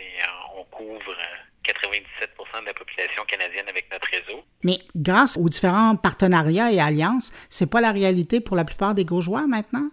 Euh, 0.00 0.56
on 0.56 0.64
couvre 0.64 1.16
97 1.64 2.30
euh, 2.38 2.60
de 2.60 2.66
la 2.66 2.74
population 2.74 3.24
canadienne 3.24 3.68
avec 3.68 3.90
notre 3.90 4.08
réseau. 4.08 4.44
Mais 4.62 4.78
grâce 4.94 5.36
aux 5.36 5.48
différents 5.48 5.96
partenariats 5.96 6.70
et 6.70 6.80
alliances, 6.80 7.32
c'est 7.50 7.70
pas 7.70 7.80
la 7.80 7.90
réalité 7.90 8.40
pour 8.40 8.56
la 8.56 8.64
plupart 8.64 8.94
des 8.94 9.04
gros 9.04 9.20
joueurs 9.20 9.48
maintenant? 9.48 9.90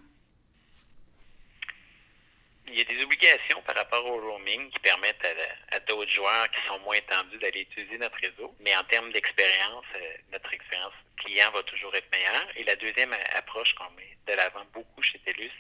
il 2.72 2.80
y 2.80 2.82
a 2.82 2.86
des 2.86 3.04
obligations 3.04 3.62
par 3.64 3.76
rapport 3.76 4.06
au 4.06 4.20
roaming 4.20 4.70
qui 4.70 4.80
permettent 4.80 5.26
à, 5.72 5.80
d'autres 5.82 6.12
joueurs 6.12 6.50
qui 6.52 6.60
sont 6.68 6.80
moins 6.80 7.00
tendus 7.08 7.38
d'aller 7.38 7.62
utiliser 7.62 7.98
notre 7.98 8.16
réseau. 8.18 8.56
Mais 8.62 8.76
en 8.76 8.84
termes 8.86 9.12
d'expérience, 9.12 9.86
euh, 9.96 10.18
notre 10.32 10.54
expérience 10.54 10.94
client 11.18 11.52
va 11.52 11.64
toujours 11.64 11.94
être 11.96 12.10
meilleure. 12.12 12.48
Et 12.56 12.64
la 12.64 12.76
deuxième 12.76 13.14
approche 13.36 13.74
qu'on 13.76 13.92
met 13.92 14.16
de 14.28 14.34
l'avant 14.34 14.66
beaucoup 14.74 15.02
chez 15.02 15.20
TELUS, 15.20 15.52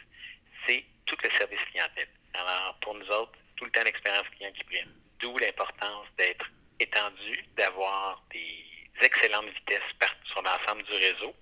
c'est 0.65 0.86
tout 1.06 1.17
le 1.24 1.30
service 1.38 1.60
clientèle. 1.71 2.08
Alors, 2.34 2.78
pour 2.82 2.95
nous 2.95 3.10
autres, 3.10 3.38
tout 3.58 3.65
le 3.65 3.71
temps 3.71 3.84
l'expérience 3.84 4.28
client 4.38 4.52
qui 4.54 4.63
prime. 4.63 4.93
D'où 5.22 5.38
l'importance 5.38 6.08
d'être 6.18 6.46
étendu, 6.80 7.46
d'avoir 7.56 8.24
des 8.32 9.06
excellentes 9.06 9.46
vitesses 9.46 10.10
sur 10.32 10.42
l'ensemble 10.42 10.84
du 10.84 10.94
réseau. 10.94 11.34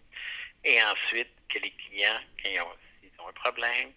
Et 0.65 0.77
ensuite, 0.83 1.29
que 1.49 1.59
les 1.59 1.71
clients, 1.71 2.19
quand 2.43 2.49
ils 2.49 2.59
ont, 3.21 3.29
un 3.29 3.33
problème, 3.33 3.89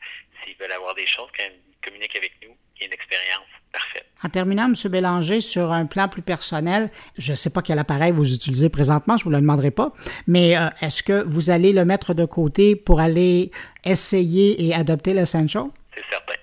s'ils 0.42 0.56
veulent 0.56 0.72
avoir 0.72 0.94
des 0.94 1.06
choses, 1.06 1.28
quand 1.36 1.44
ils 1.44 1.76
communiquent 1.84 2.16
avec 2.16 2.32
nous, 2.42 2.54
il 2.76 2.80
y 2.80 2.84
a 2.84 2.86
une 2.86 2.92
expérience 2.92 3.46
parfaite. 3.72 4.06
En 4.22 4.28
terminant, 4.28 4.66
M. 4.66 4.74
Bélanger, 4.90 5.40
sur 5.40 5.72
un 5.72 5.86
plan 5.86 6.08
plus 6.08 6.22
personnel, 6.22 6.90
je 7.18 7.32
ne 7.32 7.36
sais 7.36 7.50
pas 7.50 7.62
quel 7.62 7.78
appareil 7.78 8.12
vous 8.12 8.34
utilisez 8.34 8.68
présentement, 8.68 9.16
je 9.16 9.22
ne 9.22 9.24
vous 9.24 9.30
le 9.30 9.40
demanderai 9.40 9.70
pas, 9.70 9.92
mais 10.26 10.56
euh, 10.56 10.68
est-ce 10.80 11.02
que 11.02 11.24
vous 11.24 11.50
allez 11.50 11.72
le 11.72 11.84
mettre 11.84 12.14
de 12.14 12.24
côté 12.24 12.76
pour 12.76 13.00
aller 13.00 13.50
essayer 13.84 14.64
et 14.64 14.74
adopter 14.74 15.14
l'Essential? 15.14 15.64
C'est 15.94 16.04
certain. 16.10 16.34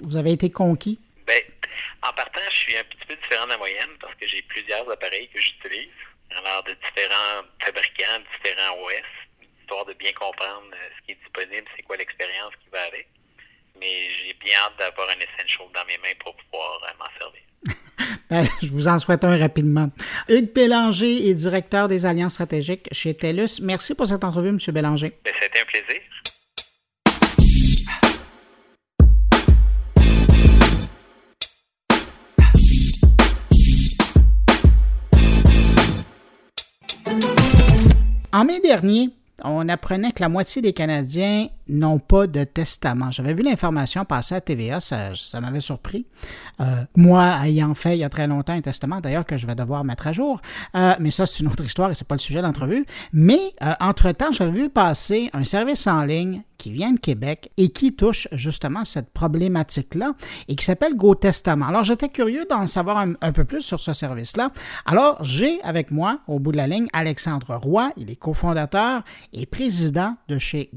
Vous 0.00 0.16
avez 0.16 0.32
été 0.32 0.50
conquis? 0.50 0.98
En 2.06 2.12
partant, 2.12 2.40
je 2.50 2.56
suis 2.56 2.76
un 2.76 2.84
petit 2.84 3.06
peu 3.08 3.16
différent 3.16 3.44
de 3.46 3.50
la 3.50 3.58
moyenne 3.58 3.96
parce 4.00 4.14
que 4.16 4.26
j'ai 4.26 4.42
plusieurs 4.42 4.88
appareils 4.90 5.28
que 5.28 5.40
j'utilise, 5.40 5.90
alors 6.30 6.62
de 6.64 6.72
différents 6.74 7.42
fabricants, 7.60 8.20
différents 8.36 8.76
OS 8.84 9.24
histoire 9.64 9.86
de 9.86 9.94
bien 9.94 10.12
comprendre 10.12 10.68
euh, 10.72 10.88
ce 10.96 11.06
qui 11.06 11.12
est 11.12 11.18
disponible, 11.22 11.66
c'est 11.74 11.82
quoi 11.82 11.96
l'expérience 11.96 12.52
qui 12.62 12.68
va 12.70 12.82
avec. 12.82 13.08
Mais 13.80 14.08
j'ai 14.10 14.34
bien 14.34 14.54
hâte 14.64 14.78
d'avoir 14.78 15.08
un 15.08 15.20
Essential 15.20 15.66
dans 15.74 15.84
mes 15.86 15.98
mains 15.98 16.14
pour 16.22 16.36
pouvoir 16.36 16.80
euh, 16.84 16.94
m'en 16.98 17.10
servir. 17.18 17.40
Ben, 18.30 18.46
je 18.62 18.68
vous 18.68 18.88
en 18.88 18.98
souhaite 18.98 19.22
un 19.22 19.36
rapidement. 19.36 19.90
Hugues 20.28 20.52
Bélanger 20.52 21.28
est 21.28 21.34
directeur 21.34 21.88
des 21.88 22.06
alliances 22.06 22.34
stratégiques 22.34 22.88
chez 22.90 23.14
TELUS. 23.14 23.60
Merci 23.62 23.94
pour 23.94 24.06
cette 24.06 24.24
entrevue, 24.24 24.48
M. 24.48 24.58
Bélanger. 24.72 25.12
Ben, 25.24 25.32
C'était 25.40 25.60
un 25.60 25.64
plaisir. 25.64 26.00
En 38.34 38.44
mai 38.44 38.58
dernier, 38.58 39.10
on 39.44 39.68
apprenait 39.68 40.10
que 40.10 40.20
la 40.20 40.28
moitié 40.28 40.60
des 40.60 40.72
Canadiens 40.72 41.46
n'ont 41.68 41.98
pas 41.98 42.26
de 42.26 42.44
testament. 42.44 43.10
J'avais 43.10 43.34
vu 43.34 43.42
l'information 43.42 44.04
passer 44.04 44.34
à 44.34 44.40
TVA, 44.40 44.80
ça, 44.80 45.12
m'avait 45.40 45.60
surpris. 45.60 46.06
Euh, 46.60 46.84
moi, 46.96 47.38
ayant 47.44 47.74
fait 47.74 47.96
il 47.96 48.00
y 48.00 48.04
a 48.04 48.08
très 48.08 48.26
longtemps 48.26 48.52
un 48.52 48.60
testament, 48.60 49.00
d'ailleurs, 49.00 49.26
que 49.26 49.36
je 49.36 49.46
vais 49.46 49.54
devoir 49.54 49.84
mettre 49.84 50.06
à 50.06 50.12
jour, 50.12 50.40
euh, 50.76 50.94
mais 51.00 51.10
ça, 51.10 51.26
c'est 51.26 51.40
une 51.40 51.48
autre 51.48 51.64
histoire 51.64 51.90
et 51.90 51.94
c'est 51.94 52.06
pas 52.06 52.14
le 52.14 52.20
sujet 52.20 52.42
d'entrevue. 52.42 52.84
Mais, 53.12 53.54
euh, 53.62 53.72
entre-temps, 53.80 54.32
j'avais 54.32 54.52
vu 54.52 54.70
passer 54.70 55.30
un 55.32 55.44
service 55.44 55.86
en 55.86 56.04
ligne 56.04 56.42
qui 56.64 56.72
vient 56.72 56.92
de 56.92 56.98
Québec 56.98 57.50
et 57.58 57.68
qui 57.68 57.94
touche 57.94 58.26
justement 58.32 58.86
cette 58.86 59.10
problématique-là 59.10 60.14
et 60.48 60.56
qui 60.56 60.64
s'appelle 60.64 60.94
GoTestament. 60.94 61.66
Alors, 61.66 61.84
j'étais 61.84 62.08
curieux 62.08 62.46
d'en 62.48 62.66
savoir 62.66 62.98
un, 62.98 63.32
peu 63.32 63.44
plus 63.44 63.60
sur 63.60 63.80
ce 63.80 63.92
service-là. 63.92 64.50
Alors, 64.86 65.22
j'ai 65.22 65.60
avec 65.62 65.90
moi, 65.90 66.20
au 66.26 66.38
bout 66.38 66.52
de 66.52 66.56
la 66.56 66.66
ligne, 66.66 66.86
Alexandre 66.94 67.54
Roy. 67.56 67.90
Il 67.98 68.10
est 68.10 68.16
cofondateur 68.16 69.02
et 69.34 69.44
président 69.44 70.16
de 70.28 70.38
chez 70.38 70.70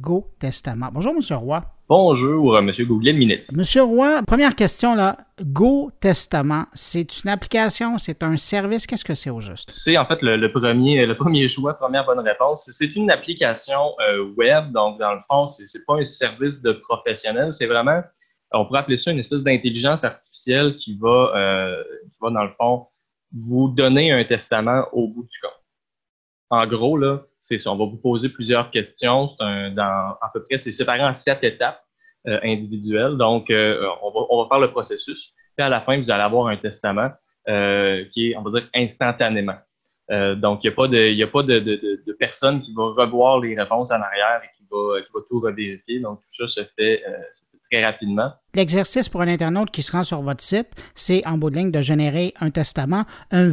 Bonjour, 0.93 1.13
M. 1.13 1.37
Roy. 1.37 1.63
Bonjour, 1.89 2.59
M. 2.59 2.71
Google 2.81 3.13
Minute. 3.13 3.51
Monsieur 3.51 3.81
Roy, 3.81 4.21
première 4.27 4.55
question 4.55 4.93
là. 4.93 5.17
Go 5.41 5.89
Testament, 5.99 6.65
c'est 6.73 7.23
une 7.23 7.31
application, 7.31 7.97
c'est 7.97 8.21
un 8.21 8.37
service? 8.37 8.85
Qu'est-ce 8.85 9.03
que 9.03 9.15
c'est 9.15 9.31
au 9.31 9.39
juste? 9.39 9.71
C'est 9.71 9.97
en 9.97 10.05
fait 10.05 10.19
le, 10.21 10.51
premier, 10.51 11.05
le 11.07 11.15
premier 11.15 11.49
choix, 11.49 11.73
première 11.73 12.05
bonne 12.05 12.19
réponse. 12.19 12.69
C'est 12.71 12.95
une 12.95 13.09
application 13.09 13.95
euh, 14.01 14.31
web, 14.37 14.71
donc 14.71 14.99
dans 14.99 15.13
le 15.13 15.19
fond, 15.27 15.47
c'est 15.47 15.63
n'est 15.63 15.85
pas 15.87 15.95
un 15.95 16.05
service 16.05 16.61
de 16.61 16.73
professionnel, 16.73 17.53
c'est 17.53 17.67
vraiment, 17.67 18.03
on 18.51 18.65
pourrait 18.65 18.81
appeler 18.81 18.97
ça 18.97 19.11
une 19.11 19.19
espèce 19.19 19.43
d'intelligence 19.43 20.03
artificielle 20.03 20.75
qui 20.77 20.95
va, 20.97 21.31
euh, 21.35 21.83
qui 22.03 22.17
va, 22.21 22.29
dans 22.29 22.43
le 22.43 22.51
fond, 22.59 22.85
vous 23.33 23.69
donner 23.69 24.11
un 24.11 24.23
testament 24.25 24.83
au 24.91 25.07
bout 25.07 25.23
du 25.23 25.39
compte. 25.41 25.51
En 26.49 26.67
gros, 26.67 26.97
là, 26.97 27.23
c'est 27.47 27.59
ça. 27.59 27.71
On 27.71 27.77
va 27.77 27.85
vous 27.85 27.97
poser 27.97 28.29
plusieurs 28.29 28.69
questions. 28.71 29.29
à 29.39 30.31
peu 30.33 30.43
près, 30.43 30.57
c'est 30.57 30.71
séparé 30.71 31.03
en 31.03 31.13
sept 31.13 31.43
étapes 31.43 31.81
euh, 32.27 32.39
individuelles. 32.43 33.15
Donc, 33.15 33.49
euh, 33.49 33.87
on, 34.01 34.43
va, 34.43 34.49
faire 34.49 34.59
le 34.59 34.71
processus. 34.71 35.33
Puis 35.55 35.65
à 35.65 35.69
la 35.69 35.79
fin, 35.79 35.97
vous 35.97 36.11
allez 36.11 36.23
avoir 36.23 36.47
un 36.47 36.57
testament 36.57 37.09
euh, 37.47 38.03
qui 38.11 38.31
est, 38.31 38.35
on 38.35 38.41
va 38.41 38.59
dire, 38.59 38.69
instantanément. 38.75 39.57
donc, 40.09 40.63
il 40.63 40.67
n'y 40.67 40.73
a 40.73 40.75
pas, 40.75 40.87
de, 40.87 41.23
a 41.23 41.27
pas 41.27 41.43
de, 41.43 42.13
personne 42.19 42.61
qui 42.61 42.73
va 42.73 42.83
revoir 42.83 43.39
les 43.39 43.57
réponses 43.57 43.91
en 43.91 44.01
arrière 44.01 44.41
et 44.43 44.49
qui 44.57 44.67
va 44.69 45.21
tout 45.29 45.39
revérifier. 45.39 46.01
Donc, 46.01 46.19
tout 46.19 46.47
ça 46.47 46.63
se 46.63 46.67
fait, 46.75 47.01
très 47.71 47.83
rapidement. 47.83 48.31
L'exercice 48.53 49.09
pour 49.09 49.21
un 49.21 49.27
internaute 49.27 49.71
qui 49.71 49.83
se 49.83 49.91
rend 49.91 50.03
sur 50.03 50.21
votre 50.21 50.43
site, 50.43 50.69
c'est 50.95 51.25
en 51.27 51.37
bout 51.37 51.49
de 51.49 51.57
ligne 51.57 51.71
de 51.71 51.81
générer 51.81 52.33
un 52.39 52.49
testament, 52.49 53.03
un, 53.31 53.51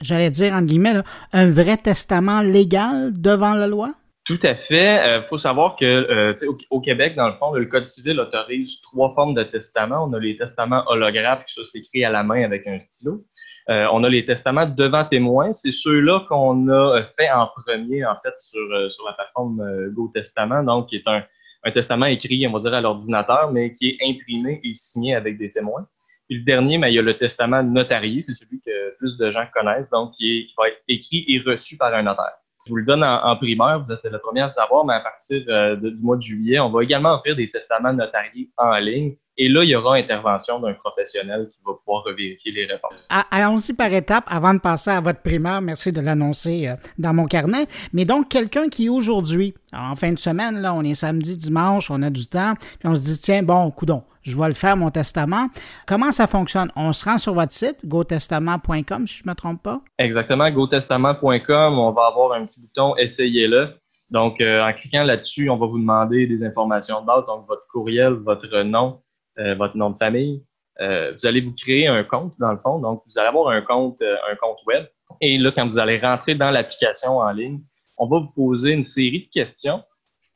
j'allais 0.00 0.30
dire 0.30 0.54
en 0.54 0.62
guillemets, 0.62 0.94
un 1.32 1.50
vrai 1.50 1.76
testament 1.76 2.42
légal 2.42 3.12
devant 3.12 3.54
la 3.54 3.66
loi? 3.66 3.92
Tout 4.26 4.40
à 4.42 4.56
fait. 4.56 4.96
Il 4.96 5.18
euh, 5.18 5.22
faut 5.28 5.38
savoir 5.38 5.76
que 5.76 5.84
euh, 5.84 6.34
au, 6.70 6.80
Québec, 6.80 7.14
dans 7.14 7.28
le 7.28 7.34
fond, 7.34 7.52
le 7.52 7.64
Code 7.66 7.84
civil 7.84 8.18
autorise 8.18 8.80
trois 8.80 9.14
formes 9.14 9.34
de 9.34 9.44
testament. 9.44 10.04
On 10.08 10.12
a 10.14 10.18
les 10.18 10.36
testaments 10.36 10.82
holographes, 10.88 11.44
qui 11.46 11.54
sont 11.54 11.62
écrits 11.74 12.04
à 12.04 12.10
la 12.10 12.24
main 12.24 12.42
avec 12.42 12.66
un 12.66 12.80
stylo. 12.90 13.24
Euh, 13.68 13.86
on 13.92 14.02
a 14.02 14.08
les 14.08 14.26
testaments 14.26 14.66
devant 14.66 15.04
témoin. 15.04 15.52
C'est 15.52 15.70
ceux-là 15.70 16.24
qu'on 16.28 16.68
a 16.68 17.02
fait 17.16 17.30
en 17.30 17.46
premier, 17.46 18.04
en 18.04 18.16
fait, 18.20 18.34
sur, 18.40 18.90
sur 18.90 19.06
la 19.06 19.12
plateforme 19.12 19.90
GoTestament, 19.90 20.64
donc 20.64 20.88
qui 20.88 20.96
est 20.96 21.06
un, 21.06 21.22
un 21.66 21.72
testament 21.72 22.06
écrit, 22.06 22.46
on 22.46 22.52
va 22.52 22.60
dire, 22.60 22.74
à 22.74 22.80
l'ordinateur, 22.80 23.50
mais 23.52 23.74
qui 23.74 23.88
est 23.88 23.98
imprimé 24.08 24.60
et 24.62 24.72
signé 24.72 25.16
avec 25.16 25.36
des 25.36 25.50
témoins. 25.50 25.86
Puis 26.28 26.38
le 26.38 26.44
dernier, 26.44 26.78
mais 26.78 26.92
il 26.92 26.94
y 26.94 26.98
a 26.98 27.02
le 27.02 27.18
testament 27.18 27.62
notarié, 27.62 28.22
c'est 28.22 28.34
celui 28.34 28.60
que 28.60 28.96
plus 28.98 29.16
de 29.18 29.30
gens 29.32 29.46
connaissent, 29.52 29.90
donc 29.90 30.12
qui, 30.14 30.38
est, 30.38 30.46
va 30.56 30.68
être 30.68 30.80
écrit 30.86 31.24
et 31.28 31.40
reçu 31.40 31.76
par 31.76 31.92
un 31.92 32.04
notaire. 32.04 32.34
Je 32.66 32.70
vous 32.70 32.76
le 32.76 32.84
donne 32.84 33.04
en, 33.04 33.36
primaire, 33.36 33.80
vous 33.80 33.92
êtes 33.92 34.02
le 34.04 34.18
premier 34.18 34.40
à 34.40 34.46
le 34.46 34.50
savoir, 34.50 34.84
mais 34.84 34.94
à 34.94 35.00
partir 35.00 35.42
euh, 35.48 35.76
du 35.76 35.96
mois 36.00 36.16
de 36.16 36.22
juillet, 36.22 36.58
on 36.58 36.70
va 36.70 36.82
également 36.82 37.14
offrir 37.14 37.36
des 37.36 37.48
testaments 37.48 37.92
notariés 37.92 38.50
en 38.56 38.76
ligne 38.76 39.16
et 39.38 39.48
là, 39.48 39.62
il 39.64 39.68
y 39.68 39.76
aura 39.76 39.96
intervention 39.96 40.60
d'un 40.60 40.72
professionnel 40.72 41.50
qui 41.52 41.58
va 41.66 41.74
pouvoir 41.74 42.04
vérifier 42.16 42.52
les 42.52 42.64
réponses. 42.64 43.06
Allons-y 43.30 43.74
par 43.74 43.92
étapes 43.92 44.24
avant 44.28 44.54
de 44.54 44.60
passer 44.60 44.90
à 44.90 45.00
votre 45.00 45.20
primaire. 45.20 45.60
Merci 45.60 45.92
de 45.92 46.00
l'annoncer 46.00 46.68
euh, 46.68 46.74
dans 46.98 47.12
mon 47.12 47.26
carnet. 47.26 47.66
Mais 47.92 48.06
donc, 48.06 48.30
quelqu'un 48.30 48.68
qui 48.68 48.88
aujourd'hui, 48.88 49.52
en 49.74 49.94
fin 49.94 50.12
de 50.12 50.18
semaine, 50.18 50.62
là, 50.62 50.72
on 50.72 50.82
est 50.82 50.94
samedi, 50.94 51.36
dimanche, 51.36 51.90
on 51.90 52.02
a 52.02 52.08
du 52.08 52.26
temps, 52.26 52.54
puis 52.78 52.88
on 52.88 52.96
se 52.96 53.02
dit, 53.02 53.18
tiens, 53.18 53.42
bon, 53.42 53.70
coudon, 53.70 54.04
je 54.26 54.36
vais 54.36 54.48
le 54.48 54.54
faire, 54.54 54.76
mon 54.76 54.90
testament. 54.90 55.46
Comment 55.86 56.10
ça 56.10 56.26
fonctionne? 56.26 56.70
On 56.76 56.92
se 56.92 57.04
rend 57.04 57.18
sur 57.18 57.34
votre 57.34 57.52
site, 57.52 57.86
gotestament.com, 57.86 59.06
si 59.06 59.18
je 59.18 59.22
ne 59.24 59.30
me 59.30 59.34
trompe 59.34 59.62
pas? 59.62 59.80
Exactement, 59.98 60.50
gotestament.com. 60.50 61.78
On 61.78 61.92
va 61.92 62.06
avoir 62.06 62.32
un 62.32 62.46
petit 62.46 62.60
bouton 62.60 62.96
Essayez-le. 62.96 63.74
Donc, 64.10 64.40
euh, 64.40 64.62
en 64.62 64.72
cliquant 64.72 65.02
là-dessus, 65.02 65.48
on 65.50 65.56
va 65.56 65.66
vous 65.66 65.78
demander 65.78 66.26
des 66.26 66.44
informations 66.44 67.00
de 67.00 67.06
base, 67.06 67.24
donc 67.26 67.46
votre 67.46 67.66
courriel, 67.72 68.12
votre 68.12 68.62
nom, 68.62 69.00
euh, 69.38 69.54
votre 69.54 69.76
nom 69.76 69.90
de 69.90 69.96
famille. 69.96 70.42
Euh, 70.80 71.12
vous 71.12 71.26
allez 71.26 71.40
vous 71.40 71.54
créer 71.54 71.86
un 71.86 72.04
compte 72.04 72.34
dans 72.38 72.52
le 72.52 72.58
fond. 72.58 72.78
Donc, 72.78 73.02
vous 73.06 73.18
allez 73.18 73.28
avoir 73.28 73.48
un 73.48 73.62
compte, 73.62 74.00
un 74.02 74.36
compte 74.36 74.58
web. 74.66 74.86
Et 75.20 75.38
là, 75.38 75.50
quand 75.54 75.66
vous 75.66 75.78
allez 75.78 75.98
rentrer 75.98 76.34
dans 76.34 76.50
l'application 76.50 77.18
en 77.18 77.30
ligne, 77.30 77.60
on 77.96 78.06
va 78.06 78.18
vous 78.18 78.32
poser 78.34 78.72
une 78.72 78.84
série 78.84 79.26
de 79.26 79.40
questions 79.40 79.82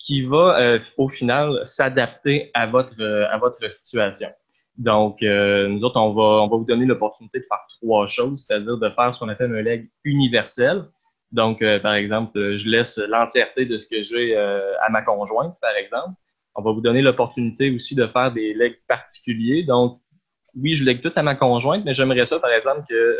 qui 0.05 0.23
va 0.23 0.79
au 0.97 1.09
final 1.09 1.63
s'adapter 1.67 2.51
à 2.55 2.67
votre, 2.67 3.01
à 3.31 3.39
votre 3.39 3.71
situation. 3.71 4.29
Donc, 4.81 5.23
euh, 5.23 5.69
nous 5.69 5.83
autres, 5.83 6.01
on 6.01 6.15
va, 6.15 6.43
on 6.43 6.49
va 6.49 6.57
vous 6.57 6.65
donner 6.65 6.87
l'opportunité 6.87 7.41
de 7.41 7.45
faire 7.45 7.67
trois 7.83 8.07
choses, 8.07 8.47
c'est-à-dire 8.47 8.79
de 8.79 8.89
faire 8.89 9.15
ce 9.15 9.21
qu'on 9.21 9.29
appelle 9.29 9.55
un 9.55 9.61
leg 9.61 9.91
universel. 10.05 10.85
Donc, 11.33 11.61
euh, 11.61 11.79
par 11.79 11.93
exemple, 11.93 12.33
je 12.57 12.67
laisse 12.67 12.97
l'entièreté 12.97 13.67
de 13.67 13.77
ce 13.77 13.87
que 13.87 14.03
j'ai 14.03 14.35
euh, 14.35 14.73
à 14.81 14.89
ma 14.89 15.03
conjointe, 15.03 15.55
par 15.61 15.77
exemple. 15.77 16.15
On 16.55 16.63
va 16.63 16.73
vous 16.73 16.81
donner 16.81 17.03
l'opportunité 17.03 17.71
aussi 17.71 17.95
de 17.95 18.07
faire 18.07 18.33
des 18.33 18.55
legs 18.55 18.79
particuliers. 18.89 19.65
Donc, 19.65 20.01
oui, 20.57 20.77
je 20.77 20.85
lègue 20.85 21.03
tout 21.03 21.13
à 21.15 21.23
ma 21.23 21.35
conjointe, 21.35 21.85
mais 21.85 21.93
j'aimerais 21.93 22.25
ça, 22.25 22.41
par 22.41 22.51
exemple, 22.51 22.83
que 22.89 23.19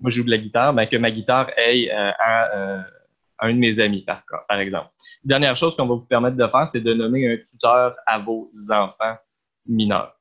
moi, 0.00 0.10
je 0.10 0.18
joue 0.18 0.24
de 0.24 0.30
la 0.30 0.38
guitare, 0.38 0.74
ben, 0.74 0.86
que 0.86 0.96
ma 0.96 1.10
guitare 1.10 1.50
aille 1.56 1.90
à, 1.90 2.84
un 3.40 3.52
de 3.52 3.58
mes 3.58 3.80
amis, 3.80 4.02
par, 4.02 4.22
par 4.48 4.58
exemple. 4.58 4.90
Dernière 5.24 5.56
chose 5.56 5.76
qu'on 5.76 5.86
va 5.86 5.94
vous 5.94 6.06
permettre 6.06 6.36
de 6.36 6.46
faire, 6.46 6.68
c'est 6.68 6.80
de 6.80 6.94
nommer 6.94 7.32
un 7.32 7.36
tuteur 7.36 7.94
à 8.06 8.18
vos 8.18 8.50
enfants 8.70 9.16
mineurs. 9.66 10.14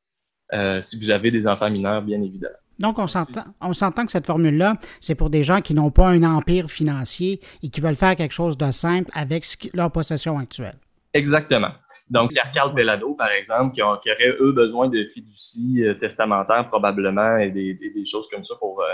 Euh, 0.53 0.81
si 0.81 0.99
vous 0.99 1.11
avez 1.11 1.31
des 1.31 1.45
enfants 1.47 1.69
mineurs, 1.69 2.01
bien 2.01 2.21
évidemment. 2.21 2.55
Donc, 2.79 2.99
on 2.99 3.07
s'entend, 3.07 3.43
on 3.59 3.73
s'entend 3.73 4.05
que 4.05 4.11
cette 4.11 4.27
formule-là, 4.27 4.75
c'est 5.01 5.15
pour 5.15 5.29
des 5.29 5.43
gens 5.43 5.61
qui 5.61 5.73
n'ont 5.73 5.89
pas 5.89 6.07
un 6.09 6.23
empire 6.23 6.69
financier 6.69 7.41
et 7.63 7.69
qui 7.69 7.81
veulent 7.81 7.95
faire 7.95 8.15
quelque 8.15 8.33
chose 8.33 8.57
de 8.57 8.71
simple 8.71 9.09
avec 9.13 9.45
leur 9.73 9.91
possession 9.91 10.37
actuelle. 10.37 10.75
Exactement. 11.13 11.71
Donc, 12.09 12.31
Carl 12.53 12.73
Pelado, 12.73 13.15
par 13.15 13.31
exemple, 13.31 13.73
qui, 13.73 13.81
auraient, 13.81 14.37
eux, 14.39 14.51
besoin 14.51 14.87
de 14.87 15.03
fiducie 15.13 15.83
euh, 15.83 15.95
testamentaire 15.95 16.67
probablement 16.69 17.37
et 17.37 17.49
des, 17.49 18.05
choses 18.05 18.27
comme 18.31 18.45
ça 18.45 18.55
pour, 18.59 18.81
euh, 18.81 18.85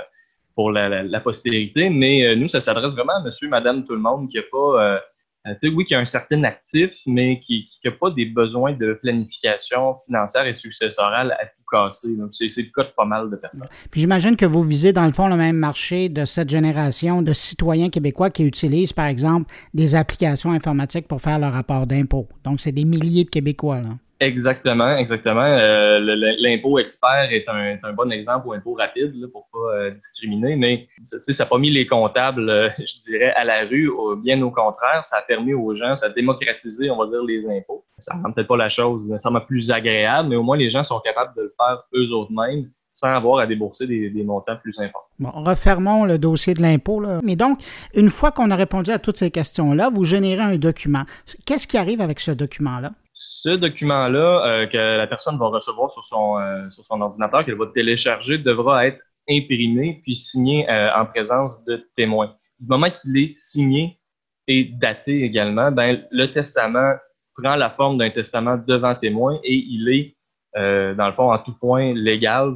pour 0.55 0.71
la, 0.71 1.19
postérité. 1.19 1.89
Mais 1.89 2.35
nous, 2.35 2.47
ça 2.47 2.61
s'adresse 2.61 2.93
vraiment 2.93 3.17
à 3.17 3.23
monsieur, 3.23 3.49
madame, 3.49 3.85
tout 3.85 3.93
le 3.93 3.99
monde 3.99 4.29
qui 4.29 4.37
n'a 4.37 4.43
pas 4.51 4.99
euh, 5.45 5.51
tu 5.61 5.67
sais, 5.67 5.75
oui, 5.75 5.83
qui 5.83 5.93
a 5.93 5.99
un 5.99 6.05
certain 6.05 6.41
actif, 6.45 6.91
mais 7.05 7.41
qui 7.41 7.69
n'a 7.83 7.91
pas 7.91 8.09
des 8.11 8.25
besoins 8.25 8.71
de 8.71 8.93
planification 8.93 9.97
financière 10.05 10.45
et 10.45 10.53
successorale 10.53 11.31
à 11.33 11.45
tout 11.45 11.63
casser. 11.69 12.15
Donc, 12.15 12.29
c'est 12.31 12.45
le 12.55 12.71
cas 12.73 12.83
de 12.83 12.93
pas 12.95 13.03
mal 13.03 13.29
de 13.29 13.35
personnes. 13.35 13.67
Puis 13.91 13.99
j'imagine 13.99 14.37
que 14.37 14.45
vous 14.45 14.63
visez, 14.63 14.93
dans 14.93 15.05
le 15.05 15.11
fond, 15.11 15.27
le 15.27 15.35
même 15.35 15.57
marché 15.57 16.07
de 16.07 16.23
cette 16.23 16.49
génération 16.49 17.21
de 17.21 17.33
citoyens 17.33 17.89
québécois 17.89 18.29
qui 18.29 18.45
utilisent, 18.45 18.93
par 18.93 19.07
exemple, 19.07 19.51
des 19.73 19.95
applications 19.95 20.51
informatiques 20.51 21.09
pour 21.09 21.21
faire 21.21 21.39
leur 21.39 21.51
rapport 21.51 21.87
d'impôt. 21.87 22.29
Donc, 22.45 22.61
c'est 22.61 22.71
des 22.71 22.85
milliers 22.85 23.25
de 23.25 23.29
Québécois, 23.29 23.81
là. 23.81 23.89
Exactement, 24.19 24.95
exactement. 24.95 25.41
Euh, 25.41 25.99
l'impôt 26.39 26.79
expert 26.79 27.27
est 27.31 27.47
un, 27.49 27.77
un, 27.83 27.93
bon 27.93 28.11
exemple 28.11 28.47
ou 28.47 28.53
impôt 28.53 28.73
rapide 28.73 29.13
là, 29.15 29.27
pour 29.31 29.49
pas 29.51 29.75
euh, 29.75 29.91
discriminer, 29.91 30.55
mais 30.55 30.87
ça 31.03 31.17
n'a 31.37 31.45
pas 31.45 31.57
mis 31.57 31.69
les 31.69 31.87
comptables, 31.87 32.49
euh, 32.49 32.69
je 32.79 33.01
dirais, 33.01 33.33
à 33.33 33.43
la 33.43 33.65
rue. 33.65 33.91
bien 34.23 34.41
au 34.41 34.51
contraire, 34.51 35.03
ça 35.03 35.17
a 35.17 35.21
permis 35.23 35.53
aux 35.53 35.75
gens, 35.75 35.95
ça 35.95 36.05
a 36.05 36.09
démocratisé, 36.09 36.89
on 36.89 36.97
va 36.97 37.07
dire, 37.07 37.23
les 37.23 37.45
impôts. 37.45 37.83
Ça 37.99 38.13
rend 38.15 38.31
peut-être 38.31 38.47
pas 38.47 38.57
la 38.57 38.69
chose 38.69 39.05
nécessairement 39.07 39.41
plus 39.41 39.71
agréable, 39.71 40.29
mais 40.29 40.35
au 40.35 40.43
moins 40.43 40.57
les 40.57 40.69
gens 40.69 40.83
sont 40.83 40.99
capables 40.99 41.35
de 41.35 41.43
le 41.43 41.53
faire 41.57 41.83
eux-mêmes 41.93 42.69
sans 42.93 43.13
avoir 43.13 43.39
à 43.39 43.47
débourser 43.47 43.87
des, 43.87 44.09
des 44.09 44.23
montants 44.23 44.57
plus 44.61 44.77
importants. 44.79 45.07
Bon, 45.19 45.31
refermons 45.31 46.05
le 46.05 46.17
dossier 46.17 46.53
de 46.53 46.61
l'impôt. 46.61 47.03
Mais 47.23 47.35
donc, 47.35 47.59
une 47.95 48.09
fois 48.09 48.31
qu'on 48.31 48.51
a 48.51 48.55
répondu 48.55 48.91
à 48.91 48.99
toutes 48.99 49.17
ces 49.17 49.31
questions-là, 49.31 49.89
vous 49.89 50.03
générez 50.03 50.41
un 50.41 50.57
document. 50.57 51.03
Qu'est-ce 51.45 51.67
qui 51.67 51.77
arrive 51.77 52.01
avec 52.01 52.19
ce 52.19 52.31
document-là? 52.31 52.91
Ce 53.13 53.49
document-là 53.49 54.45
euh, 54.45 54.67
que 54.67 54.97
la 54.97 55.07
personne 55.07 55.37
va 55.37 55.47
recevoir 55.47 55.91
sur 55.91 56.03
son, 56.03 56.39
euh, 56.39 56.69
sur 56.69 56.83
son 56.85 56.99
ordinateur, 57.01 57.45
qu'elle 57.45 57.57
va 57.57 57.67
télécharger, 57.73 58.37
devra 58.37 58.87
être 58.87 58.99
imprimé 59.29 60.01
puis 60.03 60.15
signé 60.15 60.69
euh, 60.69 60.89
en 60.95 61.05
présence 61.05 61.63
de 61.65 61.87
témoins. 61.95 62.35
Du 62.59 62.67
moment 62.67 62.89
qu'il 62.89 63.17
est 63.17 63.31
signé 63.33 63.99
et 64.47 64.65
daté 64.65 65.23
également, 65.23 65.71
ben, 65.71 66.03
le 66.11 66.33
testament 66.33 66.95
prend 67.37 67.55
la 67.55 67.69
forme 67.69 67.97
d'un 67.97 68.09
testament 68.09 68.57
devant 68.67 68.95
témoin 68.95 69.39
et 69.43 69.55
il 69.55 69.89
est, 69.89 70.15
dans 70.55 71.07
le 71.07 71.13
fond, 71.13 71.31
en 71.31 71.39
tout 71.39 71.53
point 71.53 71.93
légal. 71.93 72.55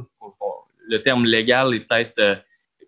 Le 0.86 1.02
terme 1.02 1.24
légal 1.24 1.74
est 1.74 1.80
peut-être 1.80 2.14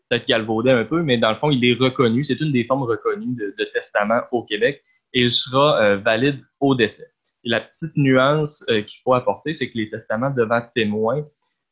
peut-être 0.09 0.27
galvaudé 0.27 0.71
un 0.71 0.85
peu, 0.85 1.03
mais 1.03 1.19
dans 1.19 1.31
le 1.31 1.37
fond, 1.37 1.51
il 1.51 1.65
est 1.65 1.75
reconnu. 1.75 2.25
C'est 2.25 2.41
une 2.41 2.53
des 2.53 2.65
formes 2.65 2.83
reconnues 2.83 3.35
de, 3.35 3.55
de 3.59 3.65
testament 3.73 4.23
au 4.33 4.43
Québec 4.43 4.83
et 5.13 5.23
il 5.23 5.31
sera 5.31 5.97
valide 5.97 6.41
au 6.61 6.75
décès. 6.75 7.11
Et 7.45 7.49
la 7.49 7.61
petite 7.61 7.97
nuance 7.97 8.65
euh, 8.69 8.83
qu'il 8.83 9.01
faut 9.03 9.15
apporter, 9.15 9.55
c'est 9.55 9.71
que 9.71 9.79
les 9.79 9.89
testaments 9.89 10.31
devant 10.31 10.61
témoins, 10.75 11.25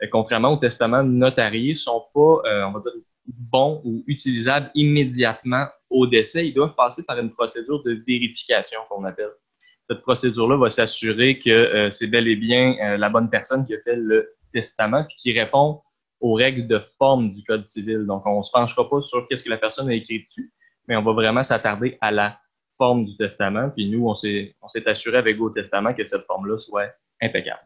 euh, 0.03 0.07
contrairement 0.11 0.55
aux 0.55 0.57
testaments 0.57 1.03
notariés, 1.03 1.77
sont 1.77 2.05
pas, 2.15 2.41
euh, 2.47 2.65
on 2.65 2.73
va 2.73 2.81
dire, 2.81 2.93
bons 3.27 3.83
ou 3.85 4.03
utilisables 4.07 4.71
immédiatement 4.75 5.67
au 5.91 6.07
décès. 6.07 6.47
Ils 6.47 6.55
doivent 6.55 6.75
passer 6.75 7.05
par 7.05 7.19
une 7.19 7.31
procédure 7.31 7.83
de 7.83 8.03
vérification 8.07 8.81
qu'on 8.89 9.05
appelle. 9.05 9.31
Cette 9.89 10.03
procédure-là 10.03 10.57
va 10.57 10.71
s'assurer 10.71 11.39
que 11.39 11.89
c'est 11.91 12.07
bel 12.09 12.29
et 12.29 12.37
bien 12.37 12.97
la 12.97 13.09
bonne 13.09 13.31
personne 13.31 13.67
qui 13.67 13.75
a 13.75 13.79
fait 13.85 13.97
le 13.97 14.35
testament 14.53 15.05
puis 15.05 15.17
qui 15.23 15.39
répond 15.39 15.81
aux 16.21 16.35
règles 16.35 16.67
de 16.67 16.81
forme 16.99 17.33
du 17.33 17.45
Code 17.45 17.65
civil. 17.65 18.05
Donc, 18.07 18.27
on 18.27 18.39
ne 18.39 18.43
se 18.43 18.51
penchera 18.53 18.89
pas 18.89 19.01
sur 19.01 19.27
qu'est-ce 19.29 19.45
que 19.45 19.51
la 19.51 19.57
personne 19.57 19.89
a 19.89 19.95
écrit 19.95 20.27
dessus, 20.27 20.53
mais 20.89 20.97
on 20.97 21.03
va 21.03 21.13
vraiment 21.13 21.43
s'attarder 21.43 21.97
à 22.01 22.11
la 22.11 22.39
forme 22.77 23.05
du 23.05 23.17
testament. 23.17 23.71
Puis 23.71 23.89
nous, 23.89 24.07
on 24.07 24.15
s'est, 24.15 24.55
on 24.61 24.69
s'est 24.69 24.89
assuré 24.89 25.19
avec 25.19 25.37
Go 25.37 25.51
Testament 25.51 25.95
que 25.95 26.05
cette 26.05 26.27
forme-là 26.27 26.59
soit 26.59 26.93
impeccable. 27.23 27.61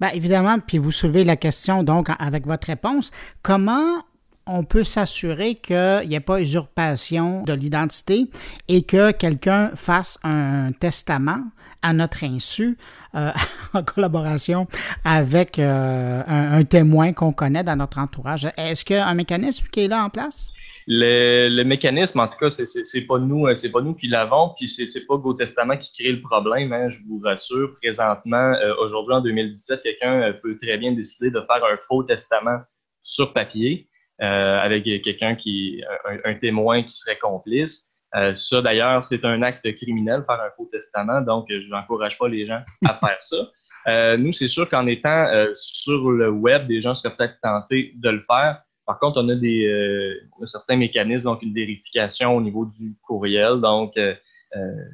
Bien, 0.00 0.10
évidemment, 0.10 0.58
puis 0.58 0.78
vous 0.78 0.90
soulevez 0.90 1.24
la 1.24 1.36
question, 1.36 1.82
donc, 1.82 2.08
avec 2.18 2.46
votre 2.46 2.66
réponse. 2.66 3.10
Comment 3.42 4.02
on 4.46 4.64
peut 4.64 4.84
s'assurer 4.84 5.54
qu'il 5.54 6.08
n'y 6.08 6.14
ait 6.14 6.20
pas 6.20 6.40
usurpation 6.40 7.42
de 7.44 7.52
l'identité 7.52 8.26
et 8.68 8.82
que 8.82 9.12
quelqu'un 9.12 9.70
fasse 9.74 10.18
un 10.24 10.72
testament 10.72 11.44
à 11.82 11.92
notre 11.92 12.24
insu 12.24 12.78
euh, 13.14 13.30
en 13.74 13.82
collaboration 13.82 14.66
avec 15.04 15.58
euh, 15.58 16.22
un, 16.26 16.64
témoin 16.64 17.12
qu'on 17.12 17.32
connaît 17.32 17.64
dans 17.64 17.76
notre 17.76 17.98
entourage. 17.98 18.48
Est-ce 18.56 18.84
qu'il 18.84 18.96
y 18.96 18.98
a 18.98 19.08
un 19.08 19.14
mécanisme 19.14 19.66
qui 19.70 19.80
est 19.80 19.88
là 19.88 20.04
en 20.04 20.10
place? 20.10 20.52
Le, 20.88 21.62
mécanisme, 21.62 22.18
en 22.18 22.26
tout 22.26 22.38
cas, 22.38 22.50
c'est 22.50 23.00
pas 23.02 23.18
nous, 23.18 23.46
euh, 23.46 23.54
c'est 23.54 23.70
pas 23.70 23.82
nous 23.82 23.94
qui 23.94 24.08
l'avons, 24.08 24.52
puis 24.58 24.68
c'est 24.68 25.06
pas 25.06 25.16
Go 25.16 25.34
Testament 25.34 25.76
qui 25.76 25.92
crée 25.92 26.12
le 26.12 26.20
problème. 26.20 26.72
Hein, 26.72 26.90
je 26.90 26.98
vous 27.06 27.20
rassure. 27.22 27.74
Présentement, 27.80 28.52
aujourd'hui 28.80 29.14
en 29.14 29.20
2017, 29.20 29.82
quelqu'un 29.82 30.32
peut 30.42 30.58
très 30.60 30.78
bien 30.78 30.92
décider 30.92 31.30
de 31.30 31.40
faire 31.40 31.64
un 31.64 31.76
faux 31.86 32.02
testament 32.02 32.60
sur 33.04 33.32
papier 33.32 33.88
avec 34.22 34.84
quelqu'un 34.84 35.34
qui, 35.34 35.82
un, 36.06 36.30
un, 36.30 36.34
témoin 36.34 36.82
qui 36.82 36.92
serait 36.92 37.18
complice. 37.18 37.90
ça, 38.34 38.62
d'ailleurs, 38.62 39.04
c'est 39.04 39.24
un 39.24 39.42
acte 39.42 39.70
criminel 39.76 40.24
faire 40.26 40.40
un 40.40 40.50
faux 40.56 40.68
testament, 40.70 41.20
donc 41.22 41.46
je 41.48 41.68
n'encourage 41.68 42.16
pas 42.18 42.28
les 42.28 42.46
gens 42.46 42.62
à 42.86 42.94
faire 42.94 43.20
ça. 43.20 44.16
nous, 44.16 44.32
c'est 44.32 44.48
sûr 44.48 44.68
qu'en 44.68 44.86
étant 44.86 45.28
sur 45.54 46.10
le 46.10 46.30
web, 46.30 46.66
des 46.68 46.80
gens 46.80 46.94
seraient 46.94 47.14
peut-être 47.16 47.40
tentés 47.42 47.92
de 47.96 48.10
le 48.10 48.24
faire. 48.28 48.62
Par 48.86 48.98
contre, 48.98 49.22
on 49.22 49.28
a 49.28 49.34
des 49.34 49.66
euh, 49.66 50.46
certains 50.46 50.76
mécanismes, 50.76 51.24
donc 51.24 51.42
une 51.42 51.54
vérification 51.54 52.36
au 52.36 52.40
niveau 52.40 52.66
du 52.66 52.96
courriel. 53.06 53.60
Donc, 53.60 53.96
euh, 53.96 54.14
euh, 54.56 54.84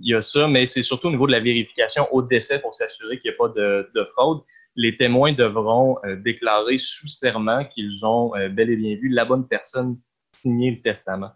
il 0.00 0.10
y 0.10 0.14
a 0.14 0.22
ça, 0.22 0.48
mais 0.48 0.66
c'est 0.66 0.82
surtout 0.82 1.08
au 1.08 1.10
niveau 1.10 1.26
de 1.26 1.32
la 1.32 1.40
vérification 1.40 2.08
au 2.12 2.22
décès 2.22 2.60
pour 2.60 2.74
s'assurer 2.74 3.20
qu'il 3.20 3.30
n'y 3.30 3.34
a 3.34 3.38
pas 3.38 3.48
de, 3.48 3.90
de, 3.94 4.04
fraude. 4.12 4.40
Les 4.76 4.96
témoins 4.96 5.32
devront 5.32 5.98
déclarer 6.18 6.78
sous 6.78 7.08
serment 7.08 7.64
qu'ils 7.64 8.04
ont 8.04 8.32
bel 8.50 8.70
et 8.70 8.76
bien 8.76 8.96
vu 8.96 9.08
la 9.08 9.24
bonne 9.24 9.46
personne 9.46 9.98
signer 10.32 10.72
le 10.72 10.82
testament. 10.82 11.30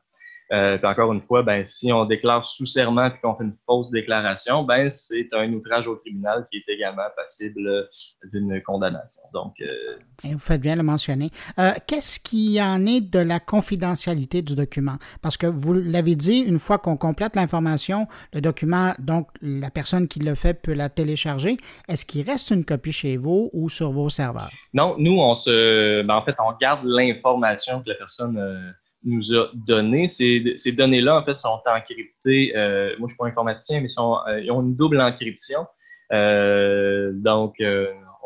Euh, 0.51 0.79
encore 0.83 1.13
une 1.13 1.21
fois, 1.21 1.43
ben, 1.43 1.65
si 1.67 1.93
on 1.93 2.05
déclare 2.07 2.45
sous 2.45 2.67
serment 2.67 3.07
et 3.07 3.13
qu'on 3.23 3.35
fait 3.35 3.45
une 3.45 3.57
fausse 3.67 3.91
déclaration, 3.91 4.63
ben, 4.63 4.89
c'est 4.89 5.29
un 5.33 5.53
outrage 5.53 5.87
au 5.87 5.97
tribunal 5.97 6.47
qui 6.51 6.59
est 6.59 6.73
également 6.73 7.03
passible 7.17 7.89
d'une 8.33 8.63
condamnation. 8.63 9.23
Donc, 9.35 9.55
euh, 9.61 9.99
vous 10.25 10.39
faites 10.39 10.63
bien 10.63 10.77
le 10.77 10.83
mentionner. 10.83 11.31
Euh, 11.59 11.73
qu'est-ce 11.87 12.19
qui 12.19 12.61
en 12.63 12.87
est 12.87 13.01
de 13.01 13.19
la 13.19 13.41
confidentialité 13.41 14.41
du 14.41 14.57
document? 14.57 14.97
Parce 15.21 15.37
que 15.37 15.47
vous 15.47 15.75
l'avez 15.75 16.17
dit, 16.17 16.39
une 16.39 16.59
fois 16.59 16.79
qu'on 16.79 16.97
complète 16.97 17.37
l'information, 17.37 18.07
le 18.33 18.41
document, 18.41 18.95
donc 18.99 19.29
la 19.43 19.71
personne 19.71 20.09
qui 20.09 20.21
le 20.21 20.35
fait 20.35 20.55
peut 20.55 20.73
la 20.73 20.89
télécharger. 20.89 21.59
Est-ce 21.89 22.07
qu'il 22.07 22.29
reste 22.29 22.51
une 22.51 22.65
copie 22.65 22.93
chez 22.93 23.17
vous 23.19 23.51
ou 23.53 23.69
sur 23.69 23.91
vos 23.91 24.09
serveurs? 24.09 24.51
Non, 24.73 24.97
nous, 24.99 25.19
on 25.19 25.35
se, 25.35 26.03
ben, 26.03 26.15
en 26.15 26.23
fait, 26.23 26.37
on 26.39 26.53
garde 26.59 26.81
l'information 26.85 27.83
que 27.83 27.91
la 27.91 27.97
personne 27.97 28.75
nous 29.05 29.35
a 29.35 29.51
donné. 29.55 30.09
Ces, 30.09 30.55
ces 30.57 30.73
données-là, 30.73 31.21
en 31.21 31.25
fait, 31.25 31.39
sont 31.41 31.61
encryptées. 31.67 32.53
Euh, 32.57 32.95
moi, 32.99 33.09
je 33.09 33.15
suis 33.15 33.19
pas 33.19 33.27
informaticien, 33.27 33.81
mais 33.81 33.89
euh, 33.99 34.41
ils 34.41 34.51
ont 34.51 34.63
une 34.63 34.77
double 34.77 35.01
encryption. 35.01 35.67
Euh, 36.13 37.13
donc, 37.15 37.57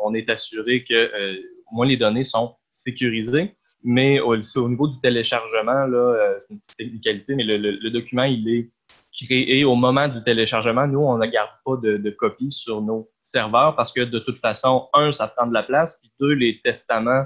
on 0.03 0.13
est 0.13 0.29
assuré 0.29 0.83
que 0.83 1.37
au 1.71 1.75
moins 1.75 1.85
les 1.85 1.97
données 1.97 2.23
sont 2.23 2.55
sécurisées. 2.71 3.55
Mais 3.85 4.21
au, 4.21 4.35
au 4.35 4.69
niveau 4.69 4.87
du 4.87 4.99
téléchargement, 5.01 5.85
là, 5.85 6.37
c'est 6.61 6.83
une 6.83 7.01
qualité, 7.01 7.35
mais 7.35 7.43
le, 7.43 7.89
document, 7.89 8.23
il 8.23 8.47
est 8.49 8.69
créé 9.25 9.63
au 9.65 9.75
moment 9.75 10.07
du 10.07 10.23
téléchargement. 10.23 10.87
Nous, 10.87 10.99
on 10.99 11.17
ne 11.17 11.27
garde 11.27 11.49
pas 11.65 11.75
de, 11.77 11.97
de 11.97 12.09
copie 12.09 12.51
sur 12.51 12.81
nos 12.81 13.09
serveurs 13.23 13.75
parce 13.75 13.91
que 13.91 14.01
de 14.01 14.19
toute 14.19 14.39
façon, 14.39 14.87
un, 14.93 15.11
ça 15.11 15.27
prend 15.27 15.47
de 15.47 15.53
la 15.53 15.63
place, 15.63 15.99
puis 16.01 16.11
deux, 16.19 16.33
les 16.33 16.61
testaments 16.63 17.25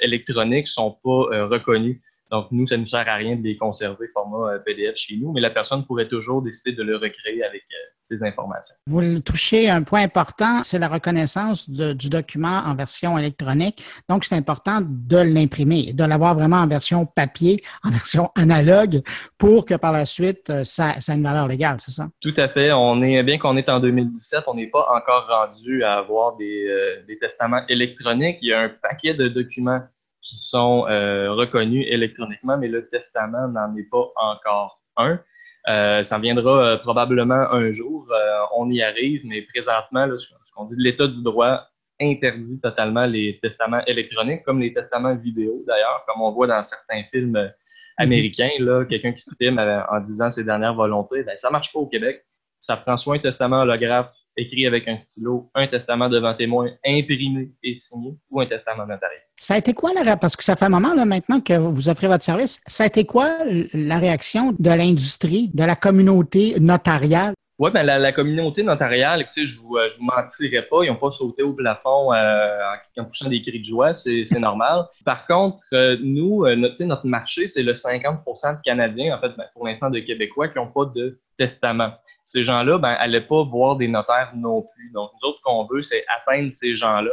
électroniques 0.00 0.68
sont 0.68 0.98
pas 1.02 1.46
reconnus 1.46 2.00
Donc, 2.30 2.46
nous, 2.50 2.66
ça 2.66 2.76
ne 2.76 2.82
nous 2.82 2.86
sert 2.86 3.08
à 3.08 3.14
rien 3.16 3.36
de 3.36 3.42
les 3.42 3.56
conserver 3.56 4.06
format 4.12 4.58
PDF 4.60 4.96
chez 4.96 5.16
nous, 5.16 5.32
mais 5.32 5.40
la 5.40 5.50
personne 5.50 5.84
pourrait 5.84 6.08
toujours 6.08 6.42
décider 6.42 6.72
de 6.72 6.82
le 6.82 6.96
recréer 6.96 7.42
avec 7.42 7.64
ces 8.02 8.24
informations. 8.24 8.74
Vous 8.86 9.20
touchez 9.20 9.68
un 9.70 9.82
point 9.82 10.02
important, 10.02 10.62
c'est 10.62 10.78
la 10.78 10.88
reconnaissance 10.88 11.70
du 11.70 12.10
document 12.10 12.62
en 12.66 12.74
version 12.74 13.18
électronique. 13.18 13.84
Donc, 14.08 14.24
c'est 14.24 14.34
important 14.34 14.80
de 14.82 15.18
l'imprimer, 15.18 15.92
de 15.92 16.04
l'avoir 16.04 16.34
vraiment 16.34 16.58
en 16.58 16.66
version 16.66 17.06
papier, 17.06 17.60
en 17.84 17.90
version 17.90 18.30
analogue, 18.36 19.02
pour 19.38 19.66
que 19.66 19.74
par 19.74 19.92
la 19.92 20.04
suite, 20.04 20.52
ça, 20.64 21.00
ça 21.00 21.12
ait 21.12 21.16
une 21.16 21.22
valeur 21.22 21.48
légale, 21.48 21.76
c'est 21.80 21.92
ça? 21.92 22.08
Tout 22.20 22.34
à 22.36 22.48
fait. 22.48 22.72
On 22.72 23.02
est 23.02 23.22
bien 23.22 23.38
qu'on 23.38 23.56
est 23.56 23.68
en 23.68 23.80
2017, 23.80 24.44
on 24.46 24.54
n'est 24.54 24.68
pas 24.68 24.86
encore 24.94 25.26
rendu 25.28 25.82
à 25.84 25.98
avoir 25.98 26.36
des, 26.36 26.68
des 27.06 27.18
testaments 27.18 27.62
électroniques. 27.68 28.38
Il 28.42 28.48
y 28.48 28.52
a 28.52 28.60
un 28.60 28.68
paquet 28.68 29.14
de 29.14 29.28
documents 29.28 29.80
qui 30.22 30.38
sont 30.38 30.86
euh, 30.88 31.32
reconnus 31.32 31.86
électroniquement, 31.88 32.58
mais 32.58 32.68
le 32.68 32.88
testament 32.88 33.48
n'en 33.48 33.74
est 33.76 33.88
pas 33.90 34.10
encore 34.16 34.80
un. 34.96 35.20
Euh, 35.68 36.02
ça 36.02 36.18
viendra 36.18 36.64
euh, 36.64 36.76
probablement 36.78 37.50
un 37.52 37.72
jour. 37.72 38.08
on 38.56 38.70
y 38.70 38.82
arrive, 38.82 39.22
mais 39.24 39.42
présentement, 39.42 40.06
ce 40.16 40.26
qu'on 40.54 40.64
dit 40.64 40.76
de 40.76 40.82
l'état 40.82 41.06
du 41.06 41.22
droit 41.22 41.66
interdit 42.00 42.58
totalement 42.60 43.04
les 43.04 43.38
testaments 43.42 43.84
électroniques, 43.86 44.42
comme 44.44 44.60
les 44.60 44.72
testaments 44.72 45.14
vidéo 45.14 45.62
d'ailleurs, 45.66 46.04
comme 46.06 46.22
on 46.22 46.32
voit 46.32 46.46
dans 46.46 46.62
certains 46.62 47.02
films 47.10 47.32
mhm. 47.32 47.52
américains, 47.98 48.50
là, 48.58 48.84
quelqu'un 48.84 49.12
qui 49.12 49.22
se 49.22 49.32
filme 49.38 49.58
en 49.58 50.00
disant 50.00 50.30
ses 50.30 50.44
dernières 50.44 50.74
volontés, 50.74 51.22
ben, 51.24 51.36
ça 51.36 51.50
marche 51.50 51.72
pas 51.72 51.78
au 51.78 51.86
Québec. 51.86 52.24
Ça 52.58 52.76
prend 52.76 52.96
soit 52.96 53.16
un 53.16 53.18
testament 53.18 53.60
holographe 53.62 54.10
écrit 54.40 54.66
avec 54.66 54.88
un 54.88 54.98
stylo, 54.98 55.50
un 55.54 55.66
testament 55.66 56.08
devant 56.08 56.34
témoin 56.34 56.70
imprimé 56.84 57.50
et 57.62 57.74
signé 57.74 58.14
ou 58.30 58.40
un 58.40 58.46
testament 58.46 58.86
notarié. 58.86 59.18
Ça 59.36 59.54
a 59.54 59.58
été 59.58 59.72
quoi 59.72 59.90
la 59.92 60.16
parce 60.16 60.36
que 60.36 60.44
ça 60.44 60.56
fait 60.56 60.66
un 60.66 60.70
moment 60.70 60.94
là, 60.94 61.04
maintenant 61.04 61.40
que 61.40 61.54
vous 61.54 61.88
offrez 61.88 62.08
votre 62.08 62.24
service, 62.24 62.60
ça 62.66 62.84
a 62.84 62.86
été 62.86 63.04
quoi 63.04 63.30
la 63.72 63.98
réaction 63.98 64.54
de 64.58 64.70
l'industrie, 64.70 65.50
de 65.54 65.64
la 65.64 65.76
communauté 65.76 66.58
notariale? 66.60 67.34
Oui, 67.60 67.70
ben 67.70 67.82
la, 67.82 68.12
communauté 68.12 68.62
notariale, 68.62 69.20
écoutez, 69.20 69.46
je 69.46 69.58
ne 69.58 69.60
vous, 69.60 69.76
je 69.92 69.98
vous 69.98 70.04
mentirai 70.04 70.62
pas, 70.62 70.82
ils 70.82 70.88
n'ont 70.88 70.96
pas 70.96 71.10
sauté 71.10 71.42
au 71.42 71.52
plafond 71.52 72.10
euh, 72.10 72.58
en, 72.96 73.04
poussant 73.04 73.28
des 73.28 73.42
cris 73.42 73.60
de 73.60 73.64
joie, 73.66 73.92
c'est 73.92 74.38
normal. 74.38 74.86
Par 75.04 75.26
contre, 75.26 75.58
euh, 75.74 75.98
nous, 76.02 76.46
euh, 76.46 76.56
notre, 76.56 76.82
notre 76.84 77.06
marché, 77.06 77.46
c'est 77.48 77.62
le 77.62 77.74
50% 77.74 78.56
de 78.56 78.62
Canadiens, 78.64 79.14
en 79.14 79.20
fait, 79.20 79.36
ben, 79.36 79.44
pour 79.52 79.66
l'instant 79.66 79.90
de 79.90 79.98
Québécois, 79.98 80.48
qui 80.48 80.56
n'ont 80.56 80.68
pas 80.68 80.86
de 80.86 81.20
testament 81.36 81.92
ces 82.30 82.44
gens-là, 82.44 82.78
ben, 82.78 82.92
n'allaient 82.92 83.26
pas 83.26 83.42
voir 83.42 83.74
des 83.74 83.88
notaires 83.88 84.30
non 84.36 84.62
plus. 84.62 84.92
Donc, 84.92 85.10
nous 85.14 85.28
autres, 85.28 85.38
ce 85.38 85.42
qu'on 85.42 85.66
veut, 85.66 85.82
c'est 85.82 86.04
atteindre 86.06 86.52
ces 86.52 86.76
gens-là 86.76 87.10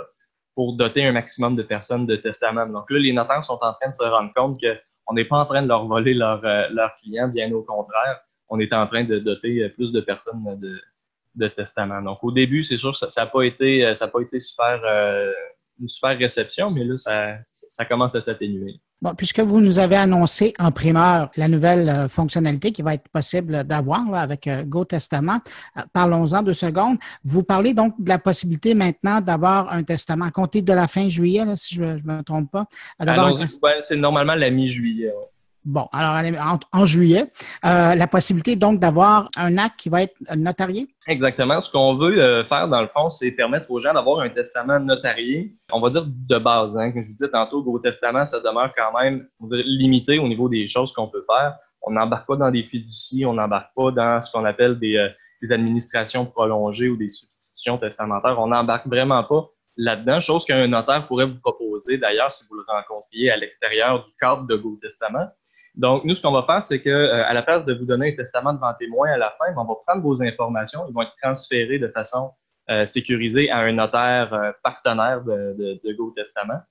pour 0.53 0.77
doter 0.77 1.03
un 1.05 1.11
maximum 1.11 1.55
de 1.55 1.63
personnes 1.63 2.05
de 2.05 2.15
testament. 2.15 2.67
Donc 2.67 2.91
là, 2.91 2.99
les 2.99 3.13
notaires 3.13 3.43
sont 3.43 3.57
en 3.61 3.73
train 3.73 3.89
de 3.89 3.95
se 3.95 4.03
rendre 4.03 4.31
compte 4.35 4.61
qu'on 4.61 5.13
n'est 5.15 5.25
pas 5.25 5.37
en 5.37 5.45
train 5.47 5.63
de 5.63 5.67
leur 5.67 5.87
voler 5.87 6.13
leurs 6.13 6.45
euh, 6.45 6.87
clients, 7.01 7.29
bien 7.29 7.51
au 7.51 7.63
contraire. 7.63 8.21
On 8.49 8.59
est 8.59 8.71
en 8.73 8.85
train 8.85 9.05
de 9.05 9.17
doter 9.17 9.63
euh, 9.63 9.69
plus 9.69 9.91
de 9.91 10.01
personnes 10.01 10.43
de, 10.59 10.79
de 11.33 11.47
testament. 11.47 12.03
Donc, 12.03 12.23
au 12.23 12.31
début, 12.31 12.63
c'est 12.63 12.77
sûr 12.77 12.95
ça 12.95 13.07
n'a 13.17 13.25
pas 13.25 13.41
été, 13.41 13.87
euh, 13.87 13.95
ça 13.95 14.07
pas 14.07 14.21
été 14.21 14.39
super, 14.39 14.83
une 15.79 15.89
super 15.89 16.15
réception, 16.15 16.69
mais 16.69 16.83
là, 16.83 16.95
ça 17.55 17.85
commence 17.85 18.13
à 18.13 18.21
s'atténuer. 18.21 18.79
Bon, 18.99 19.13
puisque 19.13 19.41
vous 19.41 19.61
nous 19.61 19.77
avez 19.77 19.95
annoncé 19.95 20.55
en 20.57 20.71
primeur 20.71 21.29
la 21.37 21.47
nouvelle 21.47 21.87
euh, 21.87 22.07
fonctionnalité 22.07 22.71
qui 22.71 22.81
va 22.81 22.95
être 22.95 23.07
possible 23.09 23.63
d'avoir 23.63 24.11
avec 24.15 24.47
euh, 24.47 24.63
GoTestament, 24.63 25.39
euh, 25.77 25.81
parlons-en 25.93 26.41
deux 26.41 26.55
secondes. 26.55 26.97
Vous 27.23 27.43
parlez 27.43 27.75
donc 27.75 27.93
de 27.99 28.09
la 28.09 28.17
possibilité 28.17 28.73
maintenant 28.73 29.21
d'avoir 29.21 29.71
un 29.71 29.83
testament 29.83 30.25
à 30.25 30.31
compter 30.31 30.63
de 30.63 30.73
la 30.73 30.87
fin 30.87 31.09
juillet, 31.09 31.43
si 31.55 31.75
je 31.75 31.83
ne 31.83 32.01
me 32.03 32.23
trompe 32.23 32.49
pas. 32.51 32.65
c'est 33.83 33.97
normalement 33.97 34.33
la 34.33 34.49
mi-juillet. 34.49 35.13
Bon, 35.67 35.85
alors 35.91 36.57
en, 36.71 36.85
juillet, 36.85 37.29
euh, 37.65 37.93
la 37.93 38.07
possibilité 38.07 38.55
donc 38.55 38.79
d'avoir 38.79 39.29
un 39.35 39.57
acte 39.57 39.77
qui 39.77 39.89
va 39.89 40.03
être 40.03 40.15
notarié? 40.33 40.87
Exactement. 41.07 41.59
Ce 41.59 41.69
qu'on 41.69 41.97
veut 41.97 42.17
euh, 42.17 42.45
faire, 42.45 42.69
dans 42.69 42.81
le 42.81 42.87
fond, 42.87 43.09
c'est 43.09 43.31
permettre 43.31 43.69
aux 43.69 43.81
gens 43.81 43.93
d'avoir 43.93 44.21
un 44.21 44.29
testament 44.29 44.79
notarié, 44.79 45.53
on 45.73 45.81
va 45.81 45.89
dire 45.89 46.05
de 46.07 46.37
base. 46.37 46.77
Hein. 46.77 46.93
Comme 46.93 47.03
je 47.03 47.09
vous 47.09 47.15
disais 47.15 47.29
tantôt, 47.29 47.61
gros 47.63 47.79
testament, 47.79 48.25
ça 48.25 48.39
demeure 48.39 48.71
quand 48.77 48.97
même 48.97 49.27
limité 49.41 50.19
au 50.19 50.29
niveau 50.29 50.47
des 50.47 50.69
choses 50.69 50.93
qu'on 50.93 51.09
peut 51.09 51.25
faire. 51.29 51.57
On 51.81 51.91
n'embarque 51.91 52.27
pas 52.27 52.37
dans 52.37 52.49
des 52.49 52.63
fiducies, 52.63 53.25
on 53.25 53.33
n'embarque 53.33 53.73
pas 53.75 53.91
dans 53.91 54.21
ce 54.21 54.31
qu'on 54.31 54.45
appelle 54.45 54.79
des, 54.79 54.95
euh, 54.95 55.09
des 55.41 55.51
administrations 55.51 56.25
prolongées 56.25 56.87
ou 56.87 56.95
des 56.95 57.09
substitutions 57.09 57.77
testamentaires. 57.77 58.39
On 58.39 58.47
n'embarque 58.47 58.87
vraiment 58.87 59.25
pas 59.25 59.49
là-dedans, 59.75 60.21
chose 60.21 60.45
qu'un 60.45 60.65
notaire 60.67 61.05
pourrait 61.07 61.25
vous 61.25 61.39
proposer, 61.39 61.97
d'ailleurs, 61.97 62.31
si 62.31 62.45
vous 62.49 62.55
le 62.55 62.63
rencontriez 62.65 63.31
à 63.31 63.35
l'extérieur 63.35 64.01
du 64.05 64.11
cadre 64.17 64.47
de 64.47 64.55
Go 64.55 64.79
Testament. 64.81 65.27
Donc, 65.77 66.03
nous, 66.05 66.15
ce 66.15 66.21
qu'on 66.23 66.31
va 66.31 66.43
faire, 66.43 66.63
c'est 66.63 66.81
que 66.81 66.89
euh, 66.89 67.23
à 67.23 67.33
la 67.33 67.43
place 67.43 67.63
de 67.63 67.73
vous 67.73 67.85
donner 67.85 68.11
un 68.11 68.15
testament 68.15 68.53
devant 68.53 68.73
témoin 68.73 69.11
à 69.11 69.17
la 69.17 69.35
fin, 69.37 69.45
on 69.55 69.63
va 69.63 69.75
prendre 69.85 70.01
vos 70.01 70.23
informations, 70.23 70.85
ils 70.89 70.93
vont 70.93 71.03
être 71.03 71.15
transférés 71.21 71.77
de 71.77 71.87
façon 71.89 72.31
euh, 72.71 72.87
sécurisée 72.87 73.51
à 73.51 73.59
un 73.59 73.73
notaire 73.73 74.33
euh, 74.33 74.51
partenaire 74.63 75.23
de, 75.23 75.55
de, 75.57 75.79
de 75.83 75.93
Go 75.93 76.11
Testament, 76.15 76.61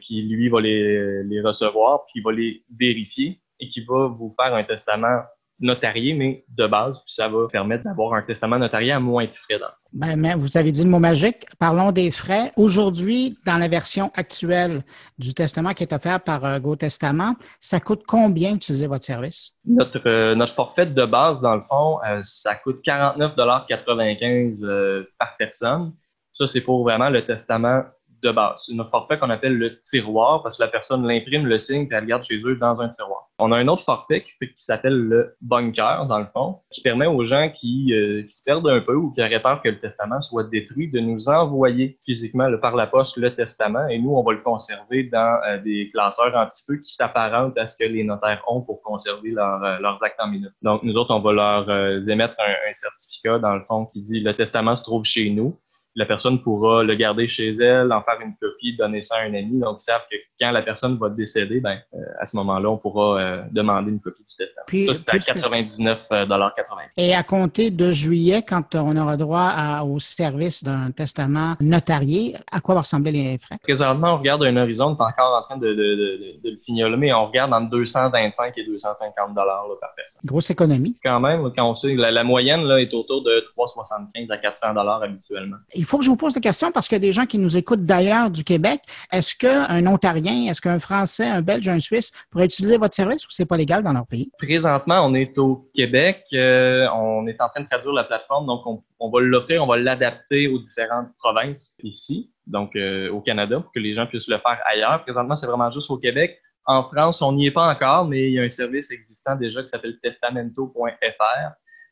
qui, 0.00 0.22
lui, 0.22 0.48
va 0.48 0.60
les, 0.60 1.22
les 1.22 1.40
recevoir, 1.40 2.04
puis 2.06 2.20
va 2.20 2.32
les 2.32 2.64
vérifier 2.76 3.40
et 3.60 3.68
qui 3.68 3.84
va 3.84 4.08
vous 4.08 4.34
faire 4.36 4.52
un 4.52 4.64
testament 4.64 5.20
notarié, 5.60 6.14
mais 6.14 6.44
de 6.48 6.66
base, 6.66 6.98
puis 7.04 7.14
ça 7.14 7.28
va 7.28 7.46
permettre 7.50 7.84
d'avoir 7.84 8.14
un 8.14 8.22
testament 8.22 8.58
notarié 8.58 8.92
à 8.92 9.00
moins 9.00 9.24
de 9.24 9.32
frais. 9.44 9.58
Ben, 9.92 10.16
mais 10.16 10.34
vous 10.34 10.56
avez 10.56 10.70
dit 10.70 10.84
le 10.84 10.90
mot 10.90 10.98
magique. 10.98 11.46
Parlons 11.58 11.92
des 11.92 12.10
frais. 12.10 12.52
Aujourd'hui, 12.56 13.36
dans 13.46 13.58
la 13.58 13.68
version 13.68 14.10
actuelle 14.14 14.80
du 15.18 15.34
testament 15.34 15.74
qui 15.74 15.82
est 15.82 15.92
offert 15.92 16.20
par 16.20 16.42
euh, 16.44 16.58
GoTestament, 16.58 17.34
ça 17.60 17.80
coûte 17.80 18.02
combien 18.06 18.52
d'utiliser 18.52 18.86
votre 18.86 19.04
service? 19.04 19.54
Notre, 19.66 20.00
euh, 20.06 20.34
notre 20.34 20.54
forfait 20.54 20.86
de 20.86 21.04
base, 21.04 21.40
dans 21.40 21.56
le 21.56 21.62
fond, 21.68 21.98
euh, 22.06 22.20
ça 22.22 22.54
coûte 22.54 22.80
49,95 22.86 25.06
par 25.18 25.36
personne. 25.38 25.92
Ça, 26.32 26.46
c'est 26.46 26.60
pour 26.60 26.84
vraiment 26.84 27.10
le 27.10 27.24
testament 27.24 27.82
de 28.22 28.30
base. 28.30 28.64
C'est 28.66 28.74
notre 28.74 28.90
forfait 28.90 29.18
qu'on 29.18 29.30
appelle 29.30 29.56
le 29.56 29.80
tiroir 29.82 30.42
parce 30.42 30.58
que 30.58 30.62
la 30.62 30.68
personne 30.68 31.06
l'imprime, 31.06 31.46
le 31.46 31.58
signe, 31.58 31.82
et 31.90 31.94
elle 31.94 32.00
le 32.00 32.06
garde 32.06 32.24
chez 32.24 32.40
eux 32.44 32.56
dans 32.56 32.80
un 32.80 32.88
tiroir. 32.88 33.28
On 33.40 33.52
a 33.52 33.56
un 33.56 33.68
autre 33.68 33.84
forfait 33.84 34.24
qui, 34.24 34.48
s'appelle 34.56 34.96
le 34.96 35.36
bunker, 35.40 36.06
dans 36.06 36.18
le 36.18 36.26
fond, 36.32 36.58
qui 36.72 36.80
permet 36.80 37.06
aux 37.06 37.24
gens 37.24 37.50
qui, 37.50 37.94
euh, 37.94 38.22
qui, 38.24 38.34
se 38.34 38.42
perdent 38.42 38.68
un 38.68 38.80
peu 38.80 38.94
ou 38.96 39.12
qui 39.12 39.22
auraient 39.22 39.40
peur 39.40 39.62
que 39.62 39.68
le 39.68 39.78
testament 39.78 40.20
soit 40.20 40.44
détruit 40.44 40.90
de 40.90 40.98
nous 40.98 41.28
envoyer 41.28 41.98
physiquement 42.04 42.48
par 42.60 42.74
la 42.74 42.88
poste 42.88 43.16
le 43.16 43.32
testament 43.32 43.86
et 43.88 43.98
nous, 43.98 44.10
on 44.10 44.24
va 44.24 44.32
le 44.32 44.40
conserver 44.40 45.04
dans 45.04 45.40
euh, 45.46 45.58
des 45.58 45.90
classeurs 45.92 46.32
peu 46.66 46.76
qui 46.78 46.94
s'apparentent 46.94 47.56
à 47.56 47.66
ce 47.66 47.76
que 47.76 47.84
les 47.84 48.02
notaires 48.02 48.42
ont 48.48 48.60
pour 48.60 48.82
conserver 48.82 49.30
euh, 49.30 49.78
leurs 49.78 50.02
actes 50.02 50.20
en 50.20 50.28
minutes. 50.28 50.52
Donc, 50.62 50.82
nous 50.82 50.94
autres, 50.94 51.14
on 51.14 51.20
va 51.20 51.32
leur 51.32 52.08
émettre 52.08 52.34
un, 52.40 52.70
un 52.70 52.72
certificat, 52.72 53.38
dans 53.38 53.54
le 53.54 53.62
fond, 53.68 53.86
qui 53.86 54.02
dit 54.02 54.20
le 54.20 54.34
testament 54.34 54.76
se 54.76 54.82
trouve 54.82 55.04
chez 55.04 55.30
nous 55.30 55.56
la 55.98 56.06
personne 56.06 56.40
pourra 56.40 56.84
le 56.84 56.94
garder 56.94 57.28
chez 57.28 57.50
elle, 57.50 57.92
en 57.92 58.02
faire 58.02 58.20
une 58.24 58.34
copie, 58.40 58.76
donner 58.76 59.02
ça 59.02 59.16
à 59.16 59.22
un 59.22 59.34
ami. 59.34 59.58
Donc, 59.58 59.78
ils 59.80 59.84
savent 59.84 60.06
que 60.08 60.16
quand 60.40 60.52
la 60.52 60.62
personne 60.62 60.96
va 60.96 61.08
décéder, 61.08 61.58
ben, 61.58 61.80
euh, 61.92 61.98
à 62.20 62.24
ce 62.24 62.36
moment-là, 62.36 62.70
on 62.70 62.78
pourra 62.78 63.20
euh, 63.20 63.42
demander 63.50 63.90
une 63.90 64.00
copie 64.00 64.22
du 64.22 64.36
testament. 64.36 64.64
Puis, 64.68 64.86
ça, 64.86 64.94
c'est 64.94 65.30
à 65.30 65.34
99,80 65.34 66.04
euh, 66.12 66.56
Et 66.96 67.16
à 67.16 67.24
compter 67.24 67.72
de 67.72 67.90
juillet, 67.90 68.42
quand 68.48 68.76
on 68.76 68.96
aura 68.96 69.16
droit 69.16 69.80
au 69.84 69.98
service 69.98 70.62
d'un 70.62 70.92
testament 70.92 71.56
notarié, 71.60 72.36
à 72.52 72.60
quoi 72.60 72.76
vont 72.76 72.82
ressembler 72.82 73.10
les 73.10 73.38
frais? 73.38 73.58
Présentement, 73.60 74.14
on 74.14 74.18
regarde 74.18 74.44
un 74.44 74.56
horizon, 74.56 74.84
on 74.84 75.04
est 75.04 75.08
encore 75.08 75.36
en 75.36 75.42
train 75.42 75.56
de, 75.56 75.66
le 75.66 76.56
fignoler, 76.64 76.96
mais 76.96 77.12
on 77.12 77.26
regarde 77.26 77.52
entre 77.52 77.70
225 77.70 78.56
et 78.56 78.64
250 78.64 79.34
dollars 79.34 79.66
par 79.80 79.90
personne. 79.96 80.20
Grosse 80.24 80.50
économie. 80.50 80.96
Quand 81.02 81.18
même, 81.18 81.50
quand 81.56 81.68
on 81.68 81.74
sait, 81.74 81.96
la, 81.96 82.12
la 82.12 82.22
moyenne 82.22 82.62
là, 82.62 82.80
est 82.80 82.94
autour 82.94 83.24
de 83.24 83.40
375 83.56 84.30
à 84.30 84.38
400 84.38 84.74
dollars 84.74 85.02
habituellement 85.02 85.56
il 85.74 85.84
faut 85.88 85.98
que 85.98 86.04
je 86.04 86.10
vous 86.10 86.16
pose 86.16 86.34
la 86.34 86.40
question 86.40 86.70
parce 86.70 86.86
qu'il 86.86 86.96
y 86.96 87.00
a 87.00 87.06
des 87.06 87.12
gens 87.12 87.26
qui 87.26 87.38
nous 87.38 87.56
écoutent 87.56 87.84
d'ailleurs 87.84 88.30
du 88.30 88.44
Québec. 88.44 88.82
Est-ce 89.10 89.34
qu'un 89.34 89.86
Ontarien, 89.86 90.50
est-ce 90.50 90.60
qu'un 90.60 90.78
Français, 90.78 91.26
un 91.26 91.42
Belge, 91.42 91.68
un 91.68 91.80
Suisse 91.80 92.12
pourrait 92.30 92.44
utiliser 92.44 92.76
votre 92.76 92.94
service 92.94 93.26
ou 93.26 93.30
c'est 93.30 93.46
pas 93.46 93.56
légal 93.56 93.82
dans 93.82 93.92
leur 93.92 94.06
pays? 94.06 94.30
Présentement, 94.38 95.04
on 95.06 95.14
est 95.14 95.36
au 95.38 95.70
Québec. 95.74 96.24
Euh, 96.32 96.86
on 96.94 97.26
est 97.26 97.40
en 97.40 97.48
train 97.48 97.62
de 97.62 97.66
traduire 97.66 97.92
la 97.92 98.04
plateforme, 98.04 98.46
donc 98.46 98.62
on, 98.66 99.10
va 99.10 99.20
l'offrir, 99.20 99.62
on 99.62 99.66
va 99.66 99.78
l'adapter 99.78 100.48
aux 100.48 100.58
différentes 100.58 101.08
provinces 101.18 101.74
ici, 101.82 102.30
donc 102.46 102.76
euh, 102.76 103.10
au 103.10 103.20
Canada, 103.20 103.60
pour 103.60 103.72
que 103.72 103.80
les 103.80 103.94
gens 103.94 104.06
puissent 104.06 104.28
le 104.28 104.38
faire 104.38 104.60
ailleurs. 104.66 105.02
Présentement, 105.02 105.36
c'est 105.36 105.46
vraiment 105.46 105.70
juste 105.70 105.90
au 105.90 105.96
Québec. 105.96 106.38
En 106.66 106.82
France, 106.84 107.22
on 107.22 107.32
n'y 107.32 107.46
est 107.46 107.50
pas 107.50 107.66
encore, 107.66 108.04
mais 108.04 108.28
il 108.28 108.34
y 108.34 108.38
a 108.38 108.42
un 108.42 108.50
service 108.50 108.90
existant 108.90 109.36
déjà 109.36 109.62
qui 109.62 109.68
s'appelle 109.68 109.98
testamento.fr. 110.02 110.82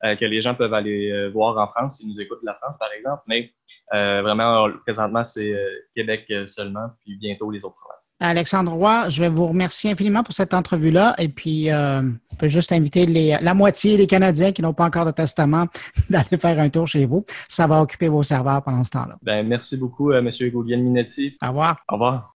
Euh, 0.05 0.15
que 0.15 0.27
les 0.27 0.43
gens 0.43 0.55
peuvent 0.55 0.75
aller 0.75 1.31
voir 1.33 1.57
en 1.57 1.67
France 1.69 1.97
s'ils 1.97 2.09
nous 2.09 2.21
écoutent 2.21 2.43
de 2.43 2.47
la 2.47 2.55
France, 2.55 2.77
par 2.79 2.93
exemple. 2.93 3.23
Mais 3.27 3.51
euh, 3.95 4.23
vraiment, 4.23 4.69
présentement, 4.85 5.25
c'est 5.25 5.53
euh, 5.53 5.69
Québec 5.95 6.25
euh, 6.31 6.47
seulement, 6.47 6.89
puis 7.05 7.17
bientôt 7.17 7.51
les 7.51 7.65
autres 7.65 7.77
provinces. 7.77 8.15
Alexandre 8.19 8.73
Roy, 8.73 9.09
je 9.11 9.21
vais 9.21 9.29
vous 9.29 9.47
remercier 9.47 9.93
infiniment 9.93 10.23
pour 10.23 10.35
cette 10.35 10.55
entrevue-là. 10.55 11.15
Et 11.19 11.29
puis, 11.29 11.69
on 11.71 12.37
peut 12.39 12.49
juste 12.49 12.73
inviter 12.73 13.05
les, 13.05 13.37
la 13.43 13.53
moitié 13.53 13.99
des 13.99 14.07
Canadiens 14.07 14.53
qui 14.53 14.63
n'ont 14.63 14.73
pas 14.73 14.87
encore 14.87 15.05
de 15.05 15.11
testament 15.11 15.67
d'aller 16.11 16.39
faire 16.39 16.59
un 16.59 16.71
tour 16.71 16.87
chez 16.87 17.05
vous. 17.05 17.27
Ça 17.47 17.67
va 17.67 17.83
occuper 17.83 18.09
vos 18.09 18.23
serveurs 18.23 18.63
pendant 18.63 18.85
ce 18.85 18.91
temps-là. 18.93 19.19
Ben, 19.21 19.47
merci 19.47 19.77
beaucoup, 19.77 20.13
M. 20.13 20.31
Hugo 20.41 20.65
Minetti. 20.65 21.37
Au 21.43 21.49
revoir. 21.49 21.77
Au 21.91 21.95
revoir. 21.95 22.36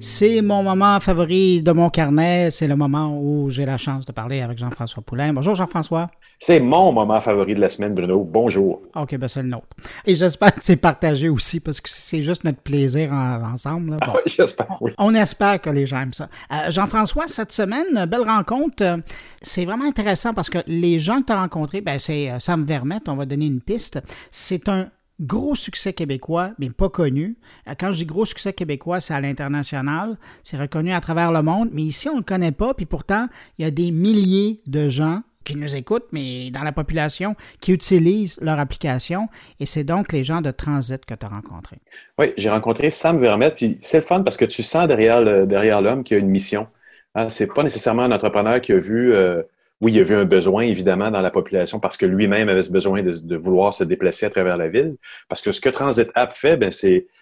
C'est 0.00 0.42
mon 0.42 0.62
moment 0.62 1.00
favori 1.00 1.60
de 1.60 1.72
mon 1.72 1.90
carnet. 1.90 2.50
C'est 2.52 2.68
le 2.68 2.76
moment 2.76 3.18
où 3.20 3.50
j'ai 3.50 3.66
la 3.66 3.76
chance 3.78 4.04
de 4.04 4.12
parler 4.12 4.42
avec 4.42 4.56
Jean-François 4.56 5.02
Poulain. 5.02 5.32
Bonjour 5.32 5.56
Jean-François. 5.56 6.08
C'est 6.38 6.60
mon 6.60 6.92
moment 6.92 7.20
favori 7.20 7.54
de 7.54 7.60
la 7.60 7.68
semaine, 7.68 7.94
Bruno. 7.94 8.22
Bonjour. 8.22 8.80
OK, 8.94 9.16
ben 9.16 9.26
c'est 9.26 9.42
le 9.42 9.48
nôtre. 9.48 9.66
Et 10.06 10.14
j'espère 10.14 10.54
que 10.54 10.62
c'est 10.62 10.76
partagé 10.76 11.28
aussi 11.28 11.58
parce 11.58 11.80
que 11.80 11.88
c'est 11.90 12.22
juste 12.22 12.44
notre 12.44 12.60
plaisir 12.60 13.12
ensemble. 13.12 13.96
Ah 14.00 14.12
oui, 14.14 14.20
j'espère, 14.26 14.76
oui. 14.80 14.92
On 14.98 15.14
espère 15.14 15.60
que 15.60 15.70
les 15.70 15.84
gens 15.84 16.02
aiment 16.02 16.12
ça. 16.12 16.28
Euh, 16.52 16.70
Jean-François, 16.70 17.26
cette 17.26 17.50
semaine, 17.50 18.06
belle 18.06 18.22
rencontre. 18.22 18.84
Euh, 18.84 18.98
c'est 19.42 19.64
vraiment 19.64 19.84
intéressant 19.84 20.32
parce 20.32 20.48
que 20.48 20.58
les 20.68 21.00
gens 21.00 21.22
que 21.22 21.26
tu 21.26 21.32
as 21.32 21.40
rencontrés, 21.40 21.80
ben, 21.80 21.98
c'est 21.98 22.30
euh, 22.30 22.38
Sam 22.38 22.64
Vermette, 22.64 23.08
on 23.08 23.16
va 23.16 23.26
donner 23.26 23.46
une 23.46 23.60
piste. 23.60 24.00
C'est 24.30 24.68
un 24.68 24.86
gros 25.20 25.54
succès 25.54 25.92
québécois, 25.92 26.52
mais 26.58 26.70
pas 26.70 26.88
connu. 26.88 27.36
Quand 27.78 27.92
je 27.92 27.98
dis 27.98 28.06
gros 28.06 28.24
succès 28.24 28.52
québécois, 28.52 29.00
c'est 29.00 29.14
à 29.14 29.20
l'international. 29.20 30.16
C'est 30.42 30.58
reconnu 30.58 30.92
à 30.92 31.00
travers 31.00 31.32
le 31.32 31.42
monde, 31.42 31.70
mais 31.72 31.82
ici, 31.82 32.08
on 32.08 32.14
ne 32.14 32.18
le 32.18 32.24
connaît 32.24 32.52
pas. 32.52 32.74
Puis 32.74 32.86
pourtant, 32.86 33.26
il 33.58 33.64
y 33.64 33.68
a 33.68 33.70
des 33.70 33.90
milliers 33.90 34.60
de 34.66 34.88
gens 34.88 35.22
qui 35.44 35.56
nous 35.56 35.76
écoutent, 35.76 36.08
mais 36.12 36.50
dans 36.50 36.62
la 36.62 36.72
population, 36.72 37.34
qui 37.60 37.72
utilisent 37.72 38.38
leur 38.42 38.58
application. 38.58 39.28
Et 39.60 39.66
c'est 39.66 39.84
donc 39.84 40.12
les 40.12 40.22
gens 40.22 40.42
de 40.42 40.50
Transit 40.50 41.04
que 41.06 41.14
tu 41.14 41.24
as 41.24 41.28
rencontrés. 41.28 41.78
Oui, 42.18 42.34
j'ai 42.36 42.50
rencontré 42.50 42.90
Sam 42.90 43.18
Vermette, 43.18 43.56
puis 43.56 43.78
c'est 43.80 43.98
le 43.98 44.04
fun 44.04 44.22
parce 44.22 44.36
que 44.36 44.44
tu 44.44 44.62
sens 44.62 44.86
derrière, 44.86 45.46
derrière 45.46 45.80
l'homme 45.80 46.04
qu'il 46.04 46.16
y 46.16 46.20
a 46.20 46.22
une 46.22 46.28
mission. 46.30 46.66
Hein, 47.14 47.30
c'est 47.30 47.52
pas 47.52 47.62
nécessairement 47.62 48.02
un 48.02 48.12
entrepreneur 48.12 48.60
qui 48.60 48.72
a 48.72 48.78
vu, 48.78 49.14
euh, 49.14 49.42
oui, 49.80 49.92
il 49.92 50.00
a 50.00 50.02
vu 50.02 50.16
un 50.16 50.24
besoin 50.24 50.64
évidemment 50.64 51.10
dans 51.10 51.20
la 51.20 51.30
population 51.30 51.78
parce 51.78 51.96
que 51.96 52.04
lui-même 52.04 52.48
avait 52.48 52.62
ce 52.62 52.72
besoin 52.72 53.02
de, 53.02 53.12
de, 53.12 53.36
vouloir 53.36 53.72
se 53.72 53.84
déplacer 53.84 54.26
à 54.26 54.30
travers 54.30 54.56
la 54.56 54.68
ville. 54.68 54.96
Parce 55.28 55.40
que 55.40 55.52
ce 55.52 55.60
que 55.60 55.68
Transit 55.68 56.08
App 56.14 56.32
fait, 56.32 56.56
ben, 56.56 56.72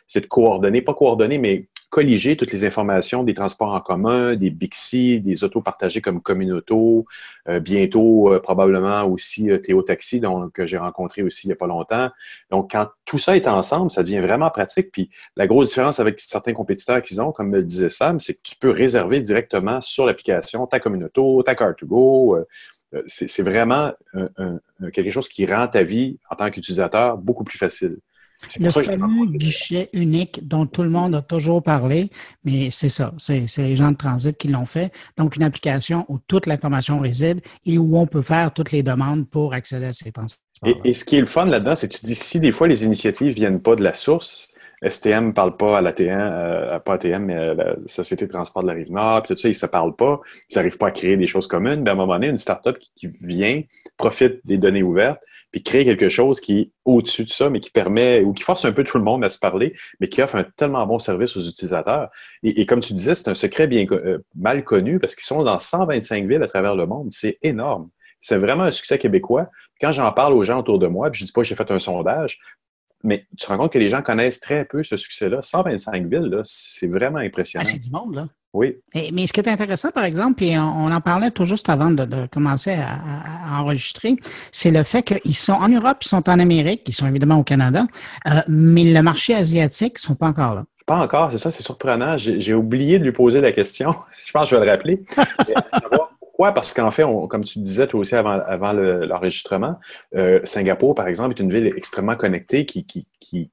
c'est 0.06 0.20
de 0.20 0.26
coordonner, 0.26 0.82
pas 0.82 0.94
coordonner, 0.94 1.38
mais 1.38 1.68
colliger 1.90 2.36
toutes 2.36 2.52
les 2.52 2.64
informations 2.64 3.22
des 3.22 3.34
transports 3.34 3.72
en 3.72 3.80
commun, 3.80 4.34
des 4.34 4.50
Bixi, 4.50 5.20
des 5.20 5.44
autos 5.44 5.60
partagées 5.62 6.00
comme 6.00 6.20
Communauto, 6.20 7.06
euh, 7.48 7.60
bientôt 7.60 8.32
euh, 8.32 8.40
probablement 8.40 9.04
aussi 9.04 9.50
euh, 9.50 9.58
Théo 9.58 9.82
Taxi, 9.82 10.20
donc, 10.20 10.52
que 10.52 10.66
j'ai 10.66 10.78
rencontré 10.78 11.22
aussi 11.22 11.46
il 11.46 11.48
n'y 11.48 11.52
a 11.52 11.56
pas 11.56 11.66
longtemps. 11.66 12.10
Donc, 12.50 12.72
quand 12.72 12.88
tout 13.04 13.18
ça 13.18 13.36
est 13.36 13.46
ensemble, 13.46 13.90
ça 13.90 14.02
devient 14.02 14.20
vraiment 14.20 14.50
pratique. 14.50 14.90
Puis 14.90 15.10
la 15.36 15.46
grosse 15.46 15.68
différence 15.68 16.00
avec 16.00 16.20
certains 16.20 16.52
compétiteurs 16.52 17.02
qu'ils 17.02 17.20
ont, 17.20 17.32
comme 17.32 17.50
me 17.50 17.58
le 17.58 17.62
disait 17.64 17.88
Sam, 17.88 18.20
c'est 18.20 18.34
que 18.34 18.40
tu 18.42 18.56
peux 18.56 18.70
réserver 18.70 19.20
directement 19.20 19.80
sur 19.80 20.06
l'application 20.06 20.66
ta 20.66 20.80
Communauto, 20.80 21.42
ta 21.44 21.54
Car2Go. 21.54 22.44
c'est 23.06 23.42
vraiment 23.42 23.92
quelque 24.92 25.10
chose 25.10 25.28
qui 25.28 25.46
rend 25.46 25.68
ta 25.68 25.82
vie 25.82 26.18
en 26.30 26.36
tant 26.36 26.50
qu'utilisateur 26.50 27.16
beaucoup 27.16 27.44
plus 27.44 27.58
facile. 27.58 27.98
Le 28.60 28.70
fameux 28.70 29.26
guichet 29.26 29.88
unique 29.92 30.46
dont 30.46 30.66
tout 30.66 30.82
le 30.82 30.90
monde 30.90 31.14
a 31.14 31.22
toujours 31.22 31.62
parlé, 31.62 32.10
mais 32.44 32.70
c'est 32.70 32.88
ça, 32.88 33.14
c'est 33.18 33.46
les 33.58 33.76
gens 33.76 33.90
de 33.90 33.96
transit 33.96 34.36
qui 34.36 34.48
l'ont 34.48 34.66
fait. 34.66 34.92
Donc, 35.16 35.36
une 35.36 35.42
application 35.42 36.04
où 36.08 36.18
toute 36.18 36.46
l'information 36.46 37.00
réside 37.00 37.40
et 37.64 37.78
où 37.78 37.96
on 37.96 38.06
peut 38.06 38.22
faire 38.22 38.52
toutes 38.52 38.72
les 38.72 38.82
demandes 38.82 39.28
pour 39.28 39.54
accéder 39.54 39.86
à 39.86 39.92
ces 39.92 40.12
transports. 40.12 40.42
Et, 40.84 40.92
ce 40.94 41.04
qui 41.04 41.16
est 41.16 41.20
le 41.20 41.26
fun 41.26 41.46
là-dedans, 41.46 41.74
c'est 41.74 41.88
que 41.88 41.96
tu 41.96 42.04
dis 42.04 42.14
si 42.14 42.40
des 42.40 42.52
fois 42.52 42.66
les 42.66 42.84
initiatives 42.84 43.28
ne 43.28 43.34
viennent 43.34 43.60
pas 43.60 43.76
de 43.76 43.82
la 43.82 43.94
source, 43.94 44.54
STM 44.86 45.28
ne 45.28 45.32
parle 45.32 45.56
pas 45.56 45.78
à 45.78 45.80
l'ATM, 45.80 46.10
euh, 46.10 46.78
pas 46.80 46.94
ATM, 46.94 47.24
mais 47.24 47.34
à 47.34 47.54
la 47.54 47.76
Société 47.86 48.26
de 48.26 48.30
transport 48.30 48.62
de 48.62 48.68
la 48.68 48.74
Rive-Nord, 48.74 49.22
puis 49.22 49.34
tout 49.34 49.40
ça, 49.40 49.48
ils 49.48 49.52
ne 49.52 49.56
se 49.56 49.66
parlent 49.66 49.96
pas, 49.96 50.20
ils 50.50 50.56
n'arrivent 50.56 50.76
pas 50.76 50.88
à 50.88 50.90
créer 50.90 51.16
des 51.16 51.26
choses 51.26 51.46
communes. 51.46 51.82
Mais 51.82 51.90
à 51.90 51.92
un 51.94 51.96
moment 51.96 52.14
donné, 52.14 52.28
une 52.28 52.38
startup 52.38 52.78
qui, 52.78 52.90
qui 52.94 53.08
vient, 53.20 53.62
profite 53.96 54.40
des 54.44 54.58
données 54.58 54.82
ouvertes, 54.82 55.22
puis 55.50 55.62
créer 55.62 55.84
quelque 55.84 56.08
chose 56.08 56.40
qui 56.40 56.60
est 56.60 56.70
au-dessus 56.84 57.24
de 57.24 57.30
ça, 57.30 57.50
mais 57.50 57.60
qui 57.60 57.70
permet 57.70 58.20
ou 58.20 58.32
qui 58.32 58.42
force 58.42 58.64
un 58.64 58.72
peu 58.72 58.84
tout 58.84 58.98
le 58.98 59.04
monde 59.04 59.24
à 59.24 59.30
se 59.30 59.38
parler, 59.38 59.74
mais 60.00 60.08
qui 60.08 60.22
offre 60.22 60.36
un 60.36 60.44
tellement 60.44 60.86
bon 60.86 60.98
service 60.98 61.36
aux 61.36 61.40
utilisateurs. 61.40 62.10
Et, 62.42 62.66
comme 62.66 62.80
tu 62.80 62.92
disais, 62.92 63.14
c'est 63.14 63.28
un 63.28 63.34
secret 63.34 63.66
bien 63.66 63.86
euh, 63.90 64.18
mal 64.34 64.64
connu 64.64 64.98
parce 64.98 65.14
qu'ils 65.14 65.24
sont 65.24 65.42
dans 65.42 65.58
125 65.58 66.26
villes 66.26 66.42
à 66.42 66.48
travers 66.48 66.74
le 66.74 66.86
monde. 66.86 67.08
C'est 67.10 67.38
énorme. 67.42 67.88
C'est 68.20 68.38
vraiment 68.38 68.64
un 68.64 68.70
succès 68.70 68.98
québécois. 68.98 69.48
Quand 69.80 69.92
j'en 69.92 70.10
parle 70.12 70.32
aux 70.32 70.42
gens 70.42 70.58
autour 70.58 70.78
de 70.78 70.86
moi, 70.86 71.10
puis 71.10 71.20
je 71.20 71.24
dis 71.26 71.32
pas 71.32 71.42
j'ai 71.42 71.54
fait 71.54 71.70
un 71.70 71.78
sondage, 71.78 72.40
mais 73.04 73.26
tu 73.36 73.44
te 73.44 73.46
rends 73.46 73.58
compte 73.58 73.72
que 73.72 73.78
les 73.78 73.88
gens 73.88 74.02
connaissent 74.02 74.40
très 74.40 74.64
peu 74.64 74.82
ce 74.82 74.96
succès-là. 74.96 75.42
125 75.42 76.06
villes, 76.06 76.40
c'est 76.44 76.88
vraiment 76.88 77.18
impressionnant. 77.18 77.64
Ah, 77.66 77.70
c'est 77.70 77.78
du 77.78 77.90
monde, 77.90 78.14
là. 78.14 78.28
Oui. 78.52 78.74
mais 79.12 79.26
ce 79.26 79.34
qui 79.34 79.40
est 79.40 79.48
intéressant, 79.48 79.90
par 79.90 80.04
exemple, 80.04 80.42
et 80.42 80.58
on, 80.58 80.90
en 80.90 81.00
parlait 81.02 81.30
tout 81.30 81.44
juste 81.44 81.68
avant 81.68 81.90
de, 81.90 82.26
commencer 82.32 82.72
à, 82.72 83.60
enregistrer, 83.60 84.16
c'est 84.50 84.70
le 84.70 84.82
fait 84.82 85.02
qu'ils 85.02 85.34
sont 85.34 85.52
en 85.52 85.68
Europe, 85.68 85.98
ils 86.00 86.08
sont 86.08 86.26
en 86.26 86.38
Amérique, 86.38 86.82
ils 86.86 86.94
sont 86.94 87.06
évidemment 87.06 87.38
au 87.38 87.44
Canada, 87.44 87.86
euh, 88.30 88.40
mais 88.48 88.84
le 88.84 89.02
marché 89.02 89.34
asiatique, 89.34 89.98
ils 89.98 90.04
ne 90.04 90.08
sont 90.08 90.14
pas 90.14 90.28
encore 90.28 90.54
là. 90.54 90.64
Pas 90.86 90.96
encore, 90.96 91.32
c'est 91.32 91.38
ça, 91.38 91.50
c'est 91.50 91.64
surprenant. 91.64 92.16
J'ai 92.16 92.54
oublié 92.54 92.98
de 92.98 93.04
lui 93.04 93.12
poser 93.12 93.42
la 93.42 93.52
question. 93.52 93.92
je 94.26 94.32
pense 94.32 94.48
que 94.48 94.56
je 94.56 94.60
vais 94.60 94.64
le 94.64 94.70
rappeler. 94.70 95.02
Pourquoi? 96.36 96.52
Parce 96.52 96.74
qu'en 96.74 96.90
fait, 96.90 97.02
comme 97.30 97.44
tu 97.44 97.60
disais 97.60 97.86
toi 97.86 98.00
aussi 98.00 98.14
avant, 98.14 98.38
avant 98.46 98.74
l'enregistrement, 98.74 99.76
euh, 100.14 100.38
Singapour, 100.44 100.94
par 100.94 101.08
exemple, 101.08 101.34
est 101.34 101.42
une 101.42 101.50
ville 101.50 101.72
extrêmement 101.74 102.14
connectée 102.14 102.66
qui, 102.66 103.08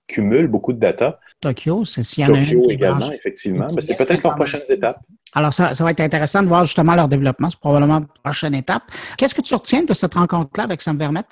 cumule 0.06 0.48
beaucoup 0.48 0.74
de 0.74 0.80
data. 0.80 1.18
Tokyo, 1.40 1.86
c'est 1.86 2.04
s'il 2.04 2.26
y 2.26 2.28
en 2.30 2.34
a 2.34 2.40
Tokyo 2.40 2.70
également, 2.70 3.10
effectivement. 3.14 3.68
Mais 3.74 3.80
c'est 3.80 3.96
peut-être 3.96 4.22
leurs 4.22 4.36
prochaines 4.36 4.70
étapes. 4.70 5.00
Alors, 5.34 5.54
ça, 5.54 5.72
va 5.80 5.92
être 5.92 6.02
intéressant 6.02 6.44
de 6.44 6.48
voir 6.50 6.66
justement 6.66 6.94
leur 6.94 7.08
développement. 7.08 7.50
C'est 7.50 7.60
probablement 7.60 8.00
la 8.00 8.08
prochaine 8.22 8.54
étape. 8.54 8.84
Qu'est-ce 9.18 9.34
que 9.34 9.42
tu 9.42 9.56
retiens 9.56 9.84
de 9.84 9.94
cette 9.94 10.16
rencontre-là 10.16 10.66
avec 10.66 10.82
Sam 10.82 10.98
Vermette? 10.98 11.28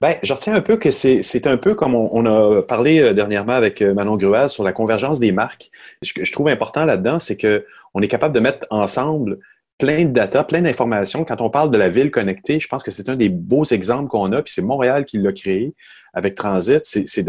Ben, 0.00 0.14
je 0.22 0.32
retiens 0.32 0.54
un 0.54 0.62
peu 0.62 0.78
que 0.78 0.90
c'est 0.90 1.46
un 1.46 1.58
peu 1.58 1.74
comme 1.74 1.94
on, 1.94 2.24
a 2.24 2.62
parlé 2.62 3.00
euh, 3.02 3.12
dernièrement 3.12 3.52
avec 3.52 3.82
euh, 3.82 3.92
Manon 3.92 4.16
Gruaz 4.16 4.48
sur 4.48 4.64
la 4.64 4.72
convergence 4.72 5.20
des 5.20 5.32
marques. 5.32 5.70
Ce 6.00 6.14
que 6.14 6.24
je 6.24 6.32
trouve 6.32 6.48
important 6.48 6.86
là-dedans, 6.86 7.18
c'est 7.18 7.36
qu'on 7.36 8.00
est 8.00 8.08
capable 8.08 8.34
de 8.34 8.40
mettre 8.40 8.66
ensemble 8.70 9.38
plein 9.78 10.04
de 10.04 10.10
data, 10.10 10.44
plein 10.44 10.60
d'informations. 10.60 11.24
Quand 11.24 11.40
on 11.40 11.50
parle 11.50 11.70
de 11.70 11.78
la 11.78 11.88
ville 11.88 12.10
connectée, 12.10 12.58
je 12.60 12.68
pense 12.68 12.82
que 12.82 12.90
c'est 12.90 13.08
un 13.08 13.16
des 13.16 13.28
beaux 13.28 13.64
exemples 13.64 14.08
qu'on 14.08 14.32
a, 14.32 14.42
puis 14.42 14.52
c'est 14.52 14.62
Montréal 14.62 15.04
qui 15.04 15.18
l'a 15.18 15.32
créé 15.32 15.74
avec 16.12 16.34
Transit, 16.34 16.80
c'est 16.84 17.24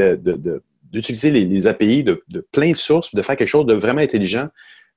d'utiliser 0.91 1.29
les, 1.29 1.67
API 1.67 2.03
de, 2.03 2.23
plein 2.51 2.71
de 2.71 2.77
sources, 2.77 3.13
de 3.13 3.21
faire 3.21 3.35
quelque 3.35 3.47
chose 3.47 3.67
de 3.67 3.75
vraiment 3.75 4.01
intelligent 4.01 4.47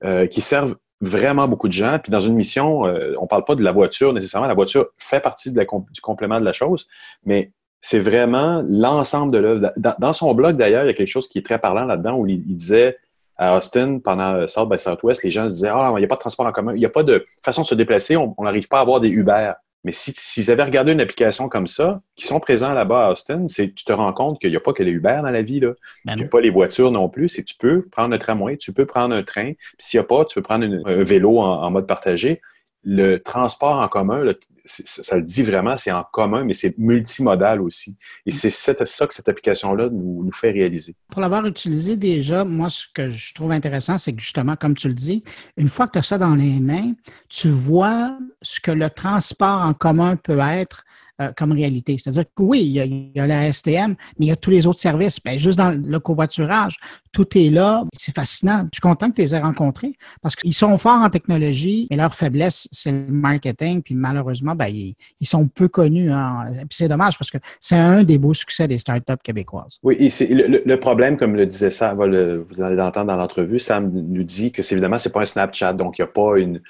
euh, 0.02 0.26
qui 0.26 0.40
serve 0.40 0.76
vraiment 1.02 1.46
beaucoup 1.46 1.68
de 1.68 1.74
gens. 1.74 1.98
Puis 1.98 2.10
dans 2.10 2.20
une 2.20 2.34
mission, 2.34 2.86
euh, 2.86 3.14
on 3.18 3.24
ne 3.24 3.28
parle 3.28 3.44
pas 3.44 3.54
de 3.54 3.62
la 3.62 3.72
voiture 3.72 4.14
nécessairement, 4.14 4.48
la 4.48 4.54
voiture 4.54 4.88
fait 4.98 5.20
partie 5.20 5.52
du 5.52 6.00
complément 6.00 6.40
de 6.40 6.44
la 6.44 6.52
chose, 6.52 6.88
mais 7.26 7.52
c'est 7.82 7.98
vraiment 7.98 8.64
l'ensemble 8.66 9.32
de 9.32 9.38
l'œuvre. 9.38 9.72
Dans, 9.76 10.12
son 10.12 10.32
blog, 10.34 10.56
d'ailleurs, 10.56 10.84
il 10.84 10.86
y 10.86 10.90
a 10.90 10.94
quelque 10.94 11.08
chose 11.08 11.28
qui 11.28 11.38
est 11.38 11.42
très 11.42 11.58
parlant 11.58 11.84
là-dedans 11.84 12.16
où 12.16 12.26
il 12.26 12.56
disait 12.56 12.96
à 13.42 13.56
Austin, 13.56 13.98
pendant 13.98 14.34
euh, 14.34 14.46
South 14.46 14.68
by 14.68 14.78
Southwest, 14.78 15.22
les 15.24 15.30
gens 15.30 15.48
se 15.48 15.54
disaient 15.54 15.70
Ah, 15.72 15.92
il 15.96 15.98
n'y 15.98 16.04
a 16.04 16.08
pas 16.08 16.14
de 16.16 16.20
transport 16.20 16.46
en 16.46 16.52
commun, 16.52 16.74
il 16.74 16.78
n'y 16.78 16.86
a 16.86 16.90
pas 16.90 17.02
de 17.02 17.24
façon 17.44 17.62
de 17.62 17.66
se 17.66 17.74
déplacer, 17.74 18.16
on 18.16 18.34
n'arrive 18.40 18.68
pas 18.68 18.78
à 18.78 18.82
avoir 18.82 19.00
des 19.00 19.08
Uber. 19.08 19.52
Mais 19.84 19.90
s'ils 19.92 20.48
avaient 20.52 20.62
regardé 20.62 20.92
une 20.92 21.00
application 21.00 21.48
comme 21.48 21.66
ça, 21.66 22.00
qui 22.14 22.26
sont 22.26 22.38
présents 22.38 22.72
là-bas 22.72 23.06
à 23.06 23.10
Austin, 23.10 23.48
c'est 23.48 23.74
tu 23.74 23.84
te 23.84 23.92
rends 23.92 24.12
compte 24.12 24.40
qu'il 24.40 24.50
n'y 24.50 24.56
a 24.56 24.60
pas 24.60 24.72
que 24.72 24.84
les 24.84 24.92
Uber 24.92 25.18
dans 25.22 25.30
la 25.30 25.42
vie, 25.42 25.58
là. 25.58 25.72
Ben 26.04 26.12
il 26.12 26.18
n'y 26.18 26.24
a 26.24 26.28
pas 26.28 26.40
les 26.40 26.50
voitures 26.50 26.92
non 26.92 27.08
plus. 27.08 27.28
C'est 27.28 27.42
tu 27.42 27.56
peux 27.56 27.88
prendre 27.90 28.14
un 28.14 28.18
tramway, 28.18 28.56
tu 28.56 28.72
peux 28.72 28.86
prendre 28.86 29.14
un 29.14 29.24
train. 29.24 29.52
Puis 29.54 29.76
s'il 29.78 29.98
n'y 29.98 30.04
a 30.04 30.06
pas, 30.06 30.24
tu 30.24 30.36
peux 30.36 30.42
prendre 30.42 30.64
un 30.64 31.02
vélo 31.02 31.38
en, 31.40 31.68
mode 31.70 31.86
partagé 31.86 32.40
le 32.84 33.18
transport 33.18 33.76
en 33.76 33.88
commun, 33.88 34.24
ça, 34.64 35.16
le 35.16 35.22
dit 35.22 35.42
vraiment, 35.42 35.76
c'est 35.76 35.92
en 35.92 36.04
commun, 36.04 36.44
mais 36.44 36.54
c'est 36.54 36.76
multimodal 36.78 37.60
aussi. 37.60 37.96
Et 38.26 38.30
mm. 38.30 38.32
c'est 38.32 38.50
ça 38.50 39.06
que 39.06 39.14
cette 39.14 39.28
application-là 39.28 39.88
nous, 39.90 40.24
nous, 40.24 40.32
fait 40.32 40.50
réaliser. 40.50 40.94
Pour 41.10 41.20
l'avoir 41.20 41.46
utilisé 41.46 41.96
déjà, 41.96 42.44
moi, 42.44 42.70
ce 42.70 42.86
que 42.94 43.10
je 43.10 43.34
trouve 43.34 43.50
intéressant, 43.52 43.98
c'est 43.98 44.12
que 44.12 44.20
justement, 44.20 44.56
comme 44.56 44.74
tu 44.74 44.88
le 44.88 44.94
dis, 44.94 45.24
une 45.56 45.68
fois 45.68 45.86
que 45.86 45.92
tu 45.92 45.98
as 45.98 46.02
ça 46.02 46.18
dans 46.18 46.34
les 46.34 46.60
mains, 46.60 46.92
tu 47.28 47.48
vois 47.48 48.16
ce 48.40 48.60
que 48.60 48.70
le 48.70 48.88
transport 48.90 49.62
en 49.62 49.74
commun 49.74 50.16
peut 50.16 50.38
être 50.40 50.84
euh, 51.22 51.32
comme 51.36 51.52
réalité. 51.52 51.96
C'est-à-dire 51.98 52.24
que 52.24 52.42
oui, 52.42 52.60
il 52.62 53.12
y, 53.14 53.20
a, 53.20 53.26
la 53.26 53.52
STM, 53.52 53.94
mais 54.18 54.26
il 54.26 54.28
y 54.28 54.32
a 54.32 54.36
tous 54.36 54.50
les 54.50 54.66
autres 54.66 54.78
services. 54.78 55.22
Bien, 55.22 55.38
juste 55.38 55.58
dans 55.58 55.70
le 55.70 56.00
covoiturage, 56.00 56.76
tout 57.12 57.26
est 57.36 57.50
là. 57.50 57.84
C'est 57.96 58.14
fascinant. 58.14 58.64
Je 58.72 58.76
suis 58.76 58.80
content 58.80 59.10
que 59.10 59.16
tu 59.16 59.22
les 59.22 59.34
aies 59.34 59.40
rencontrés 59.40 59.94
parce 60.20 60.36
qu'ils 60.36 60.54
sont 60.54 60.76
forts 60.78 61.00
en 61.00 61.10
technologie, 61.10 61.86
mais 61.90 61.96
leur 61.96 62.14
faiblesse, 62.14 62.68
c'est 62.72 62.92
le 62.92 63.06
marketing. 63.08 63.82
Puis 63.82 63.94
malheureusement, 63.94 64.54
ben, 64.54 64.68
ils, 64.68 64.96
sont 65.26 65.48
peu 65.48 65.68
connus. 65.68 66.10
Hein. 66.10 66.50
Puis 66.68 66.76
c'est 66.78 66.88
dommage 66.88 67.18
parce 67.18 67.30
que 67.30 67.38
c'est 67.60 67.76
un 67.76 68.04
des 68.04 68.18
beaux 68.18 68.34
succès 68.34 68.68
des 68.68 68.78
startups 68.78 69.22
québécoises. 69.22 69.78
Oui, 69.82 69.96
et 69.98 70.10
c'est 70.10 70.28
le, 70.28 70.76
problème, 70.76 71.16
comme 71.16 71.36
le 71.36 71.46
disait 71.46 71.70
Sam, 71.70 71.96
vous 71.96 72.62
allez 72.62 72.76
l'entendre 72.76 73.06
dans 73.06 73.16
l'entrevue, 73.16 73.58
Sam 73.58 73.90
nous 73.92 74.24
dit 74.24 74.52
que 74.52 74.62
c'est 74.62 74.74
évidemment, 74.74 74.98
c'est 74.98 75.12
pas 75.12 75.20
un 75.20 75.26
Snapchat, 75.26 75.74
donc 75.74 75.98
il 75.98 76.02
n'y 76.02 76.04
a 76.04 76.08
pas 76.08 76.38
une, 76.38 76.60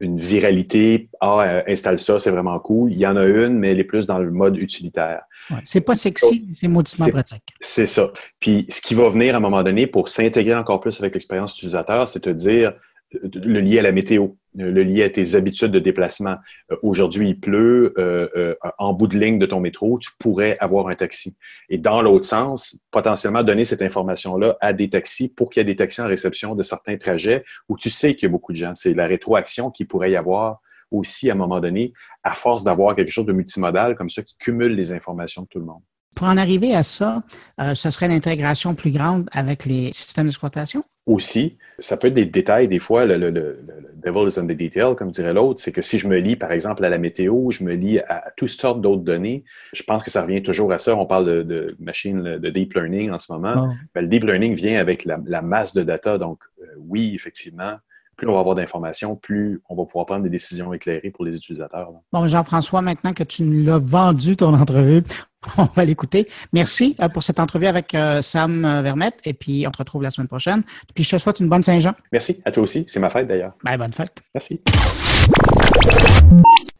une 0.00 0.18
viralité. 0.18 1.08
Ah, 1.20 1.40
euh, 1.40 1.62
installe 1.66 1.98
ça, 1.98 2.18
c'est 2.18 2.30
vraiment 2.30 2.58
cool. 2.58 2.92
Il 2.92 2.98
y 2.98 3.06
en 3.06 3.16
a 3.16 3.24
une, 3.24 3.58
mais 3.58 3.72
elle 3.72 3.80
est 3.80 3.84
plus 3.84 4.06
dans 4.06 4.18
le 4.18 4.30
mode 4.30 4.56
utilitaire. 4.56 5.22
c'est 5.64 5.82
pas 5.82 5.94
sexy, 5.94 6.48
c'est 6.54 6.68
mauditement 6.68 7.08
pratique. 7.08 7.54
C'est 7.60 7.86
ça. 7.86 8.10
Puis 8.40 8.66
ce 8.68 8.80
qui 8.80 8.94
va 8.94 9.08
venir 9.08 9.34
à 9.34 9.38
un 9.38 9.40
moment 9.40 9.62
donné 9.62 9.86
pour 9.86 10.08
s'intégrer 10.08 10.54
encore 10.54 10.80
plus 10.80 10.98
avec 11.00 11.14
l'expérience 11.14 11.56
utilisateur, 11.56 12.08
c'est 12.08 12.24
de 12.24 12.32
dire 12.32 12.72
le 13.12 13.60
lier 13.60 13.80
à 13.80 13.82
la 13.82 13.92
météo. 13.92 14.28
Le 14.54 14.82
lier 14.82 15.04
à 15.04 15.10
tes 15.10 15.34
habitudes 15.34 15.70
de 15.70 15.78
déplacement. 15.78 16.36
Euh, 16.70 16.76
aujourd'hui, 16.82 17.30
il 17.30 17.40
pleut, 17.40 17.94
euh, 17.98 18.54
en 18.78 18.92
bout 18.92 19.06
de 19.06 19.18
ligne 19.18 19.38
de 19.38 19.46
ton 19.46 19.60
métro, 19.60 19.98
tu 19.98 20.10
pourrais 20.18 20.56
avoir 20.58 20.88
un 20.88 20.94
taxi. 20.94 21.36
Et 21.68 21.78
dans 21.78 22.02
l'autre 22.02 22.26
sens, 22.26 22.78
potentiellement 22.90 23.42
donner 23.42 23.64
cette 23.64 23.82
information-là 23.82 24.56
à 24.60 24.72
des 24.72 24.90
taxis 24.90 25.28
pour 25.28 25.50
qu'il 25.50 25.60
y 25.60 25.62
ait 25.62 25.64
des 25.64 25.76
taxis 25.76 26.00
en 26.00 26.06
réception 26.06 26.54
de 26.54 26.62
certains 26.62 26.96
trajets 26.96 27.44
où 27.68 27.76
tu 27.76 27.90
sais 27.90 28.14
qu'il 28.14 28.28
y 28.28 28.30
a 28.30 28.32
beaucoup 28.32 28.52
de 28.52 28.58
gens. 28.58 28.74
C'est 28.74 28.94
la 28.94 29.06
rétroaction 29.06 29.70
qu'il 29.70 29.86
pourrait 29.86 30.10
y 30.10 30.16
avoir 30.16 30.60
aussi 30.90 31.30
à 31.30 31.34
un 31.34 31.36
moment 31.36 31.60
donné, 31.60 31.92
à 32.24 32.32
force 32.32 32.64
d'avoir 32.64 32.96
quelque 32.96 33.10
chose 33.10 33.26
de 33.26 33.32
multimodal 33.32 33.94
comme 33.94 34.10
ça 34.10 34.22
qui 34.22 34.36
cumule 34.36 34.72
les 34.72 34.92
informations 34.92 35.42
de 35.42 35.46
tout 35.46 35.60
le 35.60 35.66
monde. 35.66 35.82
Pour 36.16 36.26
en 36.26 36.36
arriver 36.36 36.74
à 36.74 36.82
ça, 36.82 37.22
euh, 37.60 37.74
ce 37.74 37.90
serait 37.90 38.08
l'intégration 38.08 38.74
plus 38.74 38.90
grande 38.90 39.28
avec 39.32 39.64
les 39.64 39.92
systèmes 39.92 40.26
d'exploitation? 40.26 40.84
Aussi, 41.06 41.56
ça 41.78 41.96
peut 41.96 42.08
être 42.08 42.14
des 42.14 42.26
détails. 42.26 42.68
Des 42.68 42.78
fois, 42.78 43.06
le, 43.06 43.16
le, 43.16 43.30
le, 43.30 43.58
devil 44.02 44.28
is 44.28 44.38
in 44.38 44.46
the 44.46 44.56
detail, 44.56 44.94
comme 44.96 45.10
dirait 45.10 45.32
l'autre. 45.32 45.60
C'est 45.60 45.72
que 45.72 45.82
si 45.82 45.98
je 45.98 46.08
me 46.08 46.16
lis, 46.18 46.36
par 46.36 46.52
exemple, 46.52 46.84
à 46.84 46.88
la 46.88 46.98
météo, 46.98 47.50
je 47.50 47.64
me 47.64 47.74
lis 47.74 48.00
à, 48.00 48.32
toutes 48.36 48.48
sortes 48.48 48.80
d'autres 48.80 49.02
données, 49.02 49.44
je 49.72 49.82
pense 49.82 50.02
que 50.02 50.10
ça 50.10 50.22
revient 50.22 50.42
toujours 50.42 50.72
à 50.72 50.78
ça. 50.78 50.94
On 50.96 51.06
parle 51.06 51.26
de, 51.26 51.42
de 51.42 51.76
machine, 51.78 52.38
de 52.38 52.50
deep 52.50 52.74
learning 52.74 53.10
en 53.10 53.18
ce 53.18 53.32
moment. 53.32 53.68
Ah. 53.70 53.74
Ben, 53.94 54.02
le 54.02 54.08
deep 54.08 54.24
learning 54.24 54.54
vient 54.54 54.80
avec 54.80 55.04
la, 55.04 55.42
masse 55.42 55.74
de 55.74 55.82
data. 55.82 56.18
Donc, 56.18 56.42
euh, 56.60 56.66
oui, 56.78 57.12
effectivement, 57.14 57.76
plus 58.20 58.28
on 58.28 58.34
va 58.34 58.40
avoir 58.40 58.54
d'informations, 58.54 59.16
plus 59.16 59.62
on 59.70 59.74
va 59.74 59.84
pouvoir 59.86 60.04
prendre 60.04 60.22
des 60.22 60.28
décisions 60.28 60.74
éclairées 60.74 61.10
pour 61.10 61.24
les 61.24 61.34
utilisateurs. 61.34 61.90
Bon, 62.12 62.28
Jean-François, 62.28 62.82
maintenant 62.82 63.14
que 63.14 63.24
tu 63.24 63.44
nous 63.44 63.64
l'as 63.64 63.78
vendu 63.78 64.36
ton 64.36 64.52
entrevue, 64.52 65.02
on 65.56 65.68
va 65.74 65.86
l'écouter. 65.86 66.28
Merci 66.52 66.96
euh, 67.00 67.08
pour 67.08 67.22
cette 67.22 67.40
entrevue 67.40 67.66
avec 67.66 67.94
euh, 67.94 68.20
Sam 68.20 68.66
euh, 68.66 68.82
Vermette 68.82 69.16
et 69.24 69.32
puis 69.32 69.64
on 69.66 69.70
te 69.70 69.78
retrouve 69.78 70.02
la 70.02 70.10
semaine 70.10 70.28
prochaine. 70.28 70.62
Puis 70.94 71.02
je 71.02 71.16
te 71.16 71.18
souhaite 71.18 71.40
une 71.40 71.48
bonne 71.48 71.62
Saint-Jean. 71.62 71.94
Merci, 72.12 72.42
à 72.44 72.52
toi 72.52 72.62
aussi. 72.62 72.84
C'est 72.88 73.00
ma 73.00 73.08
fête 73.08 73.26
d'ailleurs. 73.26 73.52
Ben, 73.64 73.78
bonne 73.78 73.94
fête. 73.94 74.18
Merci. 74.34 74.60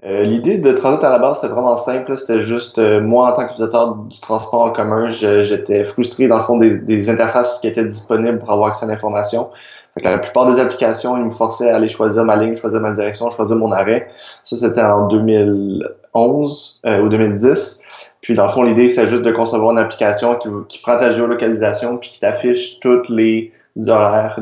L'idée 0.03 0.59
de 0.59 0.73
Transit 0.73 1.05
à 1.05 1.11
la 1.11 1.19
base, 1.19 1.41
c'était 1.41 1.53
vraiment 1.53 1.77
simple. 1.77 2.17
C'était 2.17 2.43
juste, 2.43 2.79
moi, 2.79 3.33
en 3.33 3.37
tant 3.37 3.47
qu'utilisateur 3.47 3.97
du 3.97 4.19
transport 4.21 4.63
en 4.63 4.71
commun, 4.71 5.09
j'étais 5.09 5.85
frustré, 5.85 6.27
dans 6.27 6.39
le 6.39 6.43
fond, 6.43 6.57
des, 6.57 6.79
des, 6.79 7.09
interfaces 7.09 7.61
qui 7.61 7.69
étaient 7.69 7.85
disponibles 7.85 8.39
pour 8.39 8.51
avoir 8.51 8.69
accès 8.69 8.87
à 8.87 8.89
l'information 8.89 9.51
la 10.05 10.19
plupart 10.19 10.51
des 10.51 10.61
applications, 10.61 11.17
ils 11.17 11.25
me 11.25 11.31
forçaient 11.31 11.71
à 11.71 11.77
aller 11.77 11.89
choisir 11.89 12.25
ma 12.25 12.37
ligne, 12.37 12.57
choisir 12.57 12.81
ma 12.81 12.93
direction, 12.93 13.31
choisir 13.31 13.57
mon 13.57 13.73
arrêt. 13.73 14.09
Ça, 14.45 14.57
c'était 14.57 14.83
en 14.83 15.09
2011 15.09 16.81
euh, 16.87 17.01
ou 17.01 17.09
2010. 17.09 17.83
Puis 18.21 18.35
dans 18.35 18.45
le 18.45 18.51
fond, 18.51 18.63
l'idée, 18.63 18.89
c'est 18.89 19.09
juste 19.09 19.23
de 19.23 19.33
concevoir 19.33 19.73
une 19.73 19.79
application 19.79 20.35
qui, 20.37 20.49
qui 20.69 20.79
prend 20.81 20.99
ta 20.99 21.13
géolocalisation 21.13 21.97
puis 21.97 22.11
qui 22.11 22.21
t'affiche 22.21 22.81
toutes 22.81 23.09
les 23.09 23.53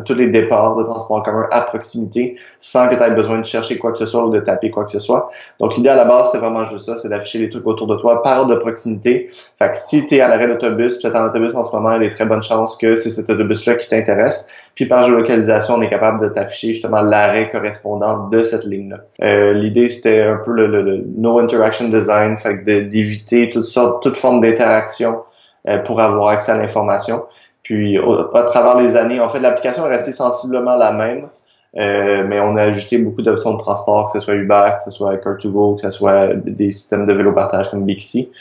tous 0.05 0.15
les 0.15 0.29
départs 0.29 0.77
de 0.77 0.85
transport 0.85 1.19
en 1.19 1.21
commun 1.23 1.47
à 1.51 1.63
proximité 1.63 2.37
sans 2.61 2.89
que 2.89 2.95
tu 2.95 3.03
aies 3.03 3.11
besoin 3.15 3.39
de 3.39 3.45
chercher 3.45 3.79
quoi 3.79 3.93
que 3.93 3.99
ce 3.99 4.07
soit 4.07 4.25
ou 4.25 4.31
de 4.31 4.41
taper 4.41 4.71
quoi 4.71 4.85
que 4.85 4.91
ce 4.91 4.99
soit. 4.99 5.31
Donc 5.61 5.77
l'idée 5.77 5.91
à 5.91 5.97
la 5.97 6.05
base, 6.05 6.31
c'est 6.33 6.39
vraiment 6.39 6.65
juste 6.65 6.87
ça, 6.87 6.97
c'est 6.97 7.09
d'afficher 7.09 7.39
les 7.39 7.49
trucs 7.49 7.67
autour 7.67 7.87
de 7.87 7.97
toi 7.97 8.23
par 8.23 8.47
de 8.47 8.55
proximité. 8.55 9.29
Fait 9.59 9.73
que 9.73 9.79
si 9.79 10.07
tu 10.07 10.17
es 10.17 10.21
à 10.21 10.29
l'arrêt 10.29 10.49
d'autobus, 10.49 11.05
es 11.05 11.17
en 11.17 11.27
autobus 11.27 11.55
en 11.55 11.63
ce 11.63 11.75
moment, 11.77 11.91
il 11.93 12.03
y 12.03 12.07
a 12.07 12.09
des 12.09 12.15
très 12.15 12.27
bonnes 12.27 12.43
chances 12.43 12.77
que 12.77 12.97
c'est 12.97 13.11
cet 13.11 13.29
autobus-là 13.31 13.75
qui 13.77 13.89
t'intéresse. 13.89 14.49
Puis 14.75 14.87
par 14.87 15.05
géolocalisation, 15.05 15.75
on 15.75 15.83
est 15.83 15.91
capable 15.91 16.21
de 16.21 16.29
t'afficher 16.29 16.73
justement 16.73 17.03
l'arrêt 17.03 17.51
correspondant 17.51 18.29
de 18.29 18.45
cette 18.45 18.65
ligne-là. 18.65 18.99
Euh, 19.23 19.53
l'idée, 19.53 19.89
c'était 19.89 20.23
un 20.23 20.37
peu 20.37 20.53
le, 20.53 21.05
no 21.17 21.39
interaction 21.39 21.89
design, 21.89 22.39
fait 22.39 22.65
d'éviter 22.65 23.51
toutes 23.51 23.65
sortes, 23.65 24.03
toute 24.03 24.17
forme 24.17 24.41
d'interaction 24.41 25.23
euh, 25.69 25.79
pour 25.79 26.01
avoir 26.01 26.29
accès 26.29 26.53
à 26.53 26.59
l'information. 26.59 27.25
Puis 27.69 27.99
à 27.99 28.43
travers 28.45 28.79
les 28.79 28.97
années, 28.97 29.21
en 29.21 29.29
fait, 29.29 29.41
l'application 29.41 29.85
est 29.87 29.91
restée 29.91 30.13
sensiblement 30.13 30.75
la 30.77 30.91
même, 30.91 31.29
euh, 31.77 32.25
mais 32.27 32.41
on 32.41 32.57
a 32.57 32.63
ajouté 32.63 32.97
beaucoup 32.97 33.21
d'options 33.21 33.53
de 33.53 33.59
transport, 33.59 34.07
que 34.07 34.19
ce 34.19 34.25
soit 34.25 34.37
Uber, 34.37 34.71
que 34.79 34.85
ce 34.85 34.91
soit 34.91 35.17
Car2Go, 35.17 35.77
que 35.77 35.83
ce 35.83 35.91
soit 35.91 36.29
des 36.29 36.71
systèmes 36.71 37.05
de 37.05 37.13
vélo 37.13 37.35
partage 37.35 37.71
comme 37.71 37.85
Bixi, 37.85 38.33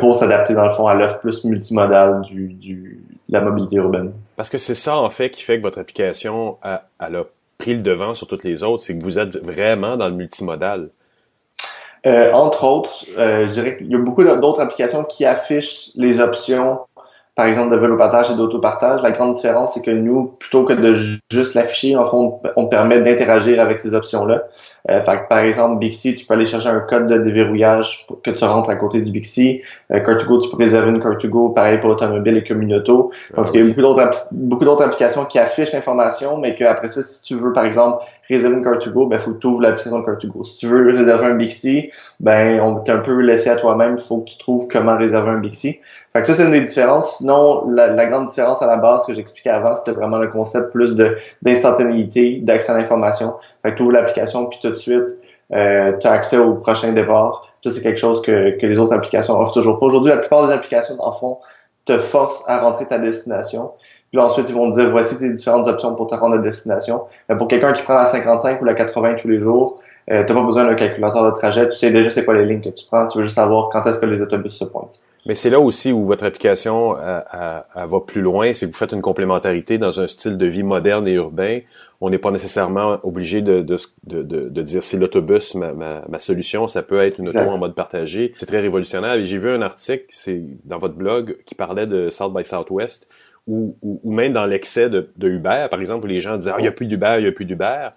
pour 0.00 0.14
s'adapter 0.14 0.54
dans 0.54 0.64
le 0.64 0.70
fond 0.70 0.86
à 0.86 0.94
l'offre 0.94 1.20
plus 1.20 1.44
multimodale 1.44 2.22
du, 2.22 2.54
du, 2.54 3.04
de 3.28 3.32
la 3.34 3.42
mobilité 3.42 3.76
urbaine. 3.76 4.14
Parce 4.36 4.48
que 4.48 4.56
c'est 4.56 4.74
ça, 4.74 4.96
en 4.96 5.10
fait, 5.10 5.28
qui 5.28 5.42
fait 5.42 5.58
que 5.58 5.62
votre 5.62 5.78
application 5.78 6.56
a, 6.62 6.84
a 7.00 7.08
pris 7.58 7.74
le 7.74 7.82
devant 7.82 8.14
sur 8.14 8.28
toutes 8.28 8.44
les 8.44 8.62
autres, 8.62 8.82
c'est 8.82 8.96
que 8.96 9.02
vous 9.02 9.18
êtes 9.18 9.36
vraiment 9.44 9.98
dans 9.98 10.08
le 10.08 10.14
multimodal. 10.14 10.88
Euh, 12.06 12.32
entre 12.32 12.64
autres, 12.64 13.04
euh, 13.18 13.46
je 13.46 13.52
dirais 13.52 13.76
qu'il 13.76 13.90
y 13.90 13.94
a 13.94 13.98
beaucoup 13.98 14.24
d'autres 14.24 14.60
applications 14.60 15.04
qui 15.04 15.26
affichent 15.26 15.90
les 15.96 16.18
options 16.18 16.78
par 17.34 17.46
exemple, 17.46 17.70
de 17.70 17.76
vélo-partage 17.76 18.30
et 18.30 18.36
d'autopartage. 18.36 19.02
La 19.02 19.12
grande 19.12 19.32
différence, 19.32 19.74
c'est 19.74 19.82
que 19.82 19.90
nous, 19.90 20.34
plutôt 20.38 20.64
que 20.64 20.72
de 20.72 20.94
juste 21.30 21.54
l'afficher, 21.54 21.96
en 21.96 22.06
fond, 22.06 22.40
on 22.56 22.66
permet 22.66 23.00
d'interagir 23.00 23.60
avec 23.60 23.80
ces 23.80 23.94
options-là. 23.94 24.44
Euh, 24.90 25.00
par 25.00 25.38
exemple, 25.38 25.78
Bixi, 25.78 26.14
tu 26.14 26.26
peux 26.26 26.34
aller 26.34 26.46
chercher 26.46 26.68
un 26.68 26.80
code 26.80 27.06
de 27.06 27.18
déverrouillage 27.18 28.06
pour 28.06 28.20
que 28.22 28.30
tu 28.30 28.44
rentres 28.44 28.70
à 28.70 28.76
côté 28.76 29.00
du 29.00 29.12
Bixi. 29.12 29.62
Euh, 29.92 30.00
Car2Go, 30.00 30.42
tu 30.42 30.50
peux 30.50 30.56
réserver 30.56 30.90
une 30.90 30.98
Car2Go, 30.98 31.54
pareil 31.54 31.78
pour 31.78 31.90
l'automobile 31.90 32.36
et 32.36 32.44
Communauto. 32.44 33.12
Parce 33.34 33.48
ah 33.48 33.52
qu'il 33.52 33.66
y 33.66 33.70
a 33.70 34.10
beaucoup 34.32 34.64
d'autres 34.64 34.82
applications 34.82 35.24
qui 35.24 35.38
affichent 35.38 35.72
l'information, 35.72 36.38
mais 36.38 36.54
qu'après 36.54 36.88
ça, 36.88 37.02
si 37.02 37.22
tu 37.22 37.36
veux, 37.36 37.52
par 37.52 37.64
exemple, 37.64 38.04
réserver 38.30 38.56
une 38.56 38.64
Car2Go, 38.64 39.08
ben, 39.08 39.18
faut 39.18 39.34
que 39.34 39.40
tu 39.40 39.46
ouvres 39.48 39.60
l'application 39.60 40.00
Car2Go. 40.00 40.44
Si 40.44 40.58
tu 40.58 40.66
veux 40.66 40.86
réserver 40.86 41.26
un 41.26 41.34
Bixi, 41.34 41.90
ben, 42.20 42.60
on 42.60 42.76
t'est 42.76 42.92
un 42.92 42.98
peu 42.98 43.20
laissé 43.20 43.50
à 43.50 43.56
toi-même. 43.56 43.96
Il 43.98 44.02
faut 44.02 44.20
que 44.20 44.30
tu 44.30 44.38
trouves 44.38 44.66
comment 44.70 44.96
réserver 44.96 45.30
un 45.30 45.38
Bixi. 45.38 45.80
Fait 46.12 46.20
que 46.20 46.26
ça, 46.26 46.34
c'est 46.34 46.44
une 46.44 46.52
des 46.52 46.62
différences. 46.62 47.18
Sinon, 47.18 47.68
la, 47.68 48.06
grande 48.06 48.26
différence 48.26 48.62
à 48.62 48.66
la 48.66 48.76
base 48.76 49.04
que 49.04 49.12
j'expliquais 49.12 49.50
avant, 49.50 49.74
c'était 49.74 49.92
vraiment 49.92 50.18
le 50.18 50.28
concept 50.28 50.72
plus 50.72 50.94
de 50.94 51.16
d'instantanéité, 51.42 52.40
d'accès 52.42 52.72
à 52.72 52.78
l'information. 52.78 53.34
Fait 53.62 53.72
que 53.72 53.76
tu 53.76 53.82
ouvres 53.82 53.92
l'application, 53.92 54.46
puis 54.46 54.58
tout 54.62 54.70
de 54.70 54.74
suite, 54.74 55.18
euh, 55.52 55.92
tu 55.98 56.06
as 56.06 56.12
accès 56.12 56.38
au 56.38 56.54
prochain 56.54 56.92
départ. 56.92 57.46
Ça, 57.62 57.70
c'est 57.70 57.82
quelque 57.82 58.00
chose 58.00 58.22
que, 58.22 58.58
que 58.58 58.66
les 58.66 58.78
autres 58.78 58.94
applications 58.94 59.38
offrent 59.38 59.52
toujours 59.52 59.78
pas. 59.78 59.86
Aujourd'hui, 59.86 60.10
la 60.10 60.18
plupart 60.18 60.46
des 60.46 60.52
applications, 60.52 60.94
en 60.98 61.12
fond, 61.12 61.36
te 61.90 61.98
forcent 61.98 62.44
à 62.48 62.60
rentrer 62.60 62.86
ta 62.86 62.98
destination. 62.98 63.70
Puis 64.10 64.20
ensuite, 64.20 64.46
ils 64.48 64.54
vont 64.54 64.70
te 64.70 64.76
dire, 64.76 64.90
voici 64.90 65.18
tes 65.18 65.30
différentes 65.30 65.66
options 65.66 65.94
pour 65.94 66.08
te 66.08 66.14
rendre 66.14 66.36
à 66.36 66.38
destination. 66.38 67.02
Mais 67.28 67.36
pour 67.36 67.48
quelqu'un 67.48 67.72
qui 67.72 67.82
prend 67.82 67.94
la 67.94 68.06
55 68.06 68.60
ou 68.60 68.64
la 68.64 68.74
80 68.74 69.14
tous 69.14 69.28
les 69.28 69.38
jours, 69.38 69.80
euh, 70.10 70.24
tu 70.24 70.32
n'as 70.32 70.40
pas 70.40 70.44
besoin 70.44 70.64
d'un 70.64 70.74
calculateur 70.74 71.24
de 71.24 71.30
trajet. 71.36 71.68
Tu 71.68 71.76
sais 71.76 71.90
déjà 71.90 72.10
c'est 72.10 72.24
quoi 72.24 72.34
les 72.34 72.46
lignes 72.46 72.60
que 72.60 72.70
tu 72.70 72.84
prends. 72.86 73.06
Tu 73.06 73.18
veux 73.18 73.24
juste 73.24 73.36
savoir 73.36 73.68
quand 73.70 73.84
est-ce 73.86 73.98
que 73.98 74.06
les 74.06 74.20
autobus 74.20 74.52
se 74.52 74.64
pointent. 74.64 75.00
Mais 75.26 75.34
c'est 75.34 75.50
là 75.50 75.60
aussi 75.60 75.92
où 75.92 76.04
votre 76.06 76.24
application 76.24 76.94
va 76.94 78.00
plus 78.06 78.22
loin. 78.22 78.52
C'est 78.54 78.66
que 78.66 78.72
vous 78.72 78.78
faites 78.78 78.92
une 78.92 79.02
complémentarité 79.02 79.78
dans 79.78 80.00
un 80.00 80.08
style 80.08 80.38
de 80.38 80.46
vie 80.46 80.62
moderne 80.62 81.06
et 81.06 81.12
urbain. 81.12 81.60
On 82.00 82.08
n'est 82.08 82.18
pas 82.18 82.30
nécessairement 82.30 82.98
obligé 83.02 83.42
de, 83.42 83.60
de, 83.60 83.76
de, 84.04 84.22
de 84.22 84.62
dire 84.62 84.82
c'est 84.82 84.96
l'autobus 84.96 85.54
ma, 85.54 85.72
ma, 85.72 86.02
ma, 86.08 86.18
solution. 86.18 86.66
Ça 86.66 86.82
peut 86.82 87.00
être 87.00 87.18
une 87.18 87.28
auto 87.28 87.38
en 87.38 87.58
mode 87.58 87.74
partagé. 87.74 88.34
C'est 88.38 88.46
très 88.46 88.60
révolutionnaire. 88.60 89.14
Et 89.14 89.24
j'ai 89.26 89.36
vu 89.36 89.50
un 89.50 89.60
article, 89.60 90.06
c'est 90.08 90.42
dans 90.64 90.78
votre 90.78 90.94
blog, 90.94 91.36
qui 91.44 91.54
parlait 91.54 91.86
de 91.86 92.08
South 92.08 92.32
by 92.32 92.44
Southwest, 92.44 93.06
ou, 93.46 93.76
ou, 93.82 94.12
même 94.12 94.32
dans 94.32 94.46
l'excès 94.46 94.88
de, 94.88 95.10
de 95.16 95.28
Uber, 95.28 95.66
par 95.70 95.80
exemple, 95.80 96.06
où 96.06 96.08
les 96.08 96.20
gens 96.20 96.36
disaient 96.36 96.52
ah, 96.54 96.58
il 96.58 96.62
n'y 96.62 96.68
a 96.68 96.72
plus 96.72 96.86
d'Uber, 96.86 97.16
il 97.18 97.22
n'y 97.22 97.28
a 97.28 97.32
plus 97.32 97.44
d'Uber. 97.44 97.90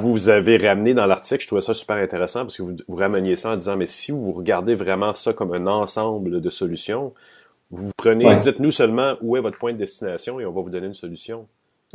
Vous 0.00 0.28
avez 0.28 0.56
ramené 0.56 0.94
dans 0.94 1.06
l'article, 1.06 1.42
je 1.42 1.46
trouvais 1.46 1.60
ça 1.60 1.74
super 1.74 1.96
intéressant 1.96 2.40
parce 2.40 2.56
que 2.56 2.62
vous, 2.62 2.76
vous 2.88 2.96
rameniez 2.96 3.36
ça 3.36 3.50
en 3.50 3.56
disant, 3.56 3.76
mais 3.76 3.86
si 3.86 4.10
vous 4.10 4.32
regardez 4.32 4.74
vraiment 4.74 5.14
ça 5.14 5.32
comme 5.32 5.52
un 5.52 5.66
ensemble 5.66 6.40
de 6.40 6.50
solutions, 6.50 7.12
vous 7.70 7.92
prenez, 7.96 8.36
dites-nous 8.38 8.70
seulement 8.72 9.16
où 9.20 9.36
est 9.36 9.40
votre 9.40 9.58
point 9.58 9.72
de 9.72 9.78
destination 9.78 10.40
et 10.40 10.46
on 10.46 10.52
va 10.52 10.60
vous 10.62 10.70
donner 10.70 10.86
une 10.86 10.94
solution. 10.94 11.46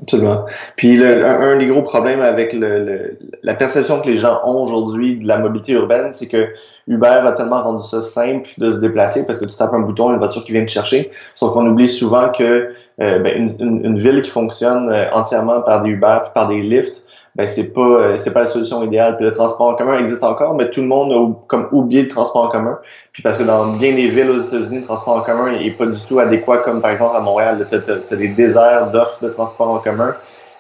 Absolument. 0.02 0.46
Puis 0.76 1.02
un, 1.02 1.58
des 1.58 1.68
gros 1.68 1.82
problèmes 1.82 2.20
avec 2.20 2.52
le, 2.52 3.18
la 3.43 3.54
perception 3.54 4.02
que 4.02 4.10
les 4.10 4.18
gens 4.18 4.41
ont 4.43 4.62
aujourd'hui 4.62 5.16
de 5.16 5.28
la 5.28 5.38
mobilité 5.38 5.72
urbaine, 5.72 6.10
c'est 6.12 6.28
que 6.28 6.50
Uber 6.88 7.08
a 7.08 7.32
tellement 7.32 7.64
rendu 7.64 7.82
ça 7.82 8.02
simple 8.02 8.50
de 8.58 8.72
se 8.72 8.78
déplacer 8.78 9.26
parce 9.26 9.39
que 9.39 9.46
tu 9.46 9.56
tapes 9.56 9.74
un 9.74 9.80
bouton, 9.80 10.12
une 10.12 10.18
voiture 10.18 10.43
qui 10.43 10.52
vient 10.52 10.66
te 10.66 10.70
chercher. 10.70 11.12
Sauf 11.34 11.54
qu'on 11.54 11.66
oublie 11.66 11.88
souvent 11.88 12.30
que 12.30 12.74
euh, 13.02 13.20
ben, 13.20 13.50
une, 13.60 13.86
une, 13.86 13.98
ville 13.98 14.22
qui 14.22 14.32
fonctionne 14.32 14.89
euh, 14.89 15.10
entièrement 15.12 15.62
par 15.62 15.84
des 15.84 15.91
Uber, 15.91 16.20
par 16.34 16.50
des 16.50 16.62
lifts, 16.62 17.05
ben 17.36 17.48
c'est 17.50 17.74
pas 17.74 17.82
euh, 17.82 18.18
c'est 18.18 18.32
pas 18.32 18.42
la 18.42 18.46
solution 18.46 18.82
idéale. 18.84 19.18
Puis 19.18 19.26
le 19.26 19.32
transport 19.32 19.68
en 19.68 19.76
commun 19.76 20.00
existe 20.00 20.24
encore, 20.24 20.56
mais 20.56 20.70
tout 20.70 20.82
le 20.82 20.88
monde 20.88 21.12
a 21.12 21.58
oublié 21.74 22.02
le 22.04 22.08
transport 22.08 22.46
en 22.46 22.48
commun. 22.48 22.80
Puis 23.12 23.22
parce 23.22 23.38
que 23.38 23.44
dans 23.44 23.74
bien 23.74 23.94
des 23.94 24.08
villes 24.08 24.32
aux 24.32 24.40
États-Unis, 24.40 24.80
le 24.80 24.86
transport 24.86 25.18
en 25.18 25.22
commun 25.22 25.54
est 25.54 25.72
pas 25.72 25.86
du 25.86 26.02
tout 26.02 26.20
adéquat, 26.20 26.60
comme 26.60 26.82
par 26.82 26.92
exemple 26.92 27.16
à 27.16 27.20
Montréal, 27.20 27.68
tu 27.70 27.76
as, 27.76 28.16
des 28.16 28.30
déserts 28.30 28.92
d'offres 28.92 29.22
de 29.22 29.30
transport 29.30 29.70
en 29.70 29.80
commun. 29.80 30.16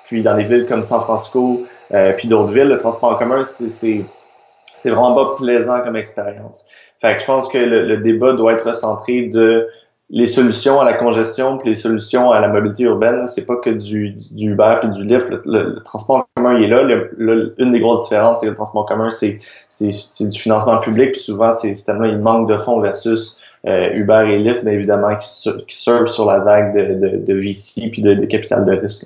Puis 0.05 0.21
dans 0.21 0.35
des 0.35 0.43
villes 0.43 0.67
comme 0.67 0.83
San 0.83 1.01
Francisco, 1.01 1.65
euh, 1.93 2.13
puis 2.13 2.27
d'autres 2.27 2.51
villes, 2.51 2.67
le 2.67 2.77
transport 2.77 3.13
en 3.13 3.15
commun, 3.15 3.43
c'est 3.43 3.69
c'est 4.77 4.89
vraiment 4.89 5.15
pas 5.15 5.35
plaisant 5.37 5.79
comme 5.81 5.95
expérience. 5.95 6.67
Fait 7.01 7.15
que 7.15 7.21
je 7.21 7.25
pense 7.25 7.47
que 7.47 7.57
le, 7.57 7.87
le 7.87 7.97
débat 7.97 8.33
doit 8.33 8.53
être 8.53 8.75
centré 8.75 9.23
de 9.23 9.67
les 10.09 10.27
solutions 10.27 10.79
à 10.79 10.85
la 10.85 10.93
congestion 10.93 11.57
puis 11.57 11.69
les 11.69 11.75
solutions 11.75 12.31
à 12.31 12.39
la 12.39 12.47
mobilité 12.47 12.83
urbaine, 12.83 13.25
c'est 13.25 13.45
pas 13.45 13.55
que 13.55 13.71
du, 13.71 14.15
Uber 14.37 14.77
puis 14.81 14.89
du 14.91 15.03
Lyft. 15.03 15.27
Le, 15.45 15.81
transport 15.83 16.27
commun 16.35 16.57
il 16.57 16.65
est 16.65 16.67
là. 16.67 16.83
une 17.57 17.71
des 17.71 17.79
grosses 17.79 18.03
différences, 18.03 18.39
c'est 18.39 18.45
que 18.45 18.51
le 18.51 18.55
transport 18.55 18.85
commun, 18.85 19.09
c'est, 19.11 19.39
du 19.79 20.39
financement 20.39 20.79
public. 20.79 21.13
Puis 21.13 21.21
souvent, 21.21 21.51
c'est 21.51 21.73
tellement 21.85 22.05
il 22.05 22.19
manque 22.19 22.49
de 22.49 22.57
fonds 22.57 22.81
versus 22.81 23.39
euh, 23.65 23.93
Uber 23.93 24.27
et 24.29 24.37
Lyft, 24.37 24.63
mais 24.63 24.73
évidemment, 24.73 25.15
qui, 25.15 25.49
qui 25.67 25.75
sur 25.77 26.25
la 26.25 26.39
vague 26.39 27.25
de 27.25 27.33
VC 27.33 27.89
puis 27.91 28.01
de, 28.01 28.13
de 28.13 28.25
capital 28.25 28.63
de 28.65 28.73
risque. 28.73 29.05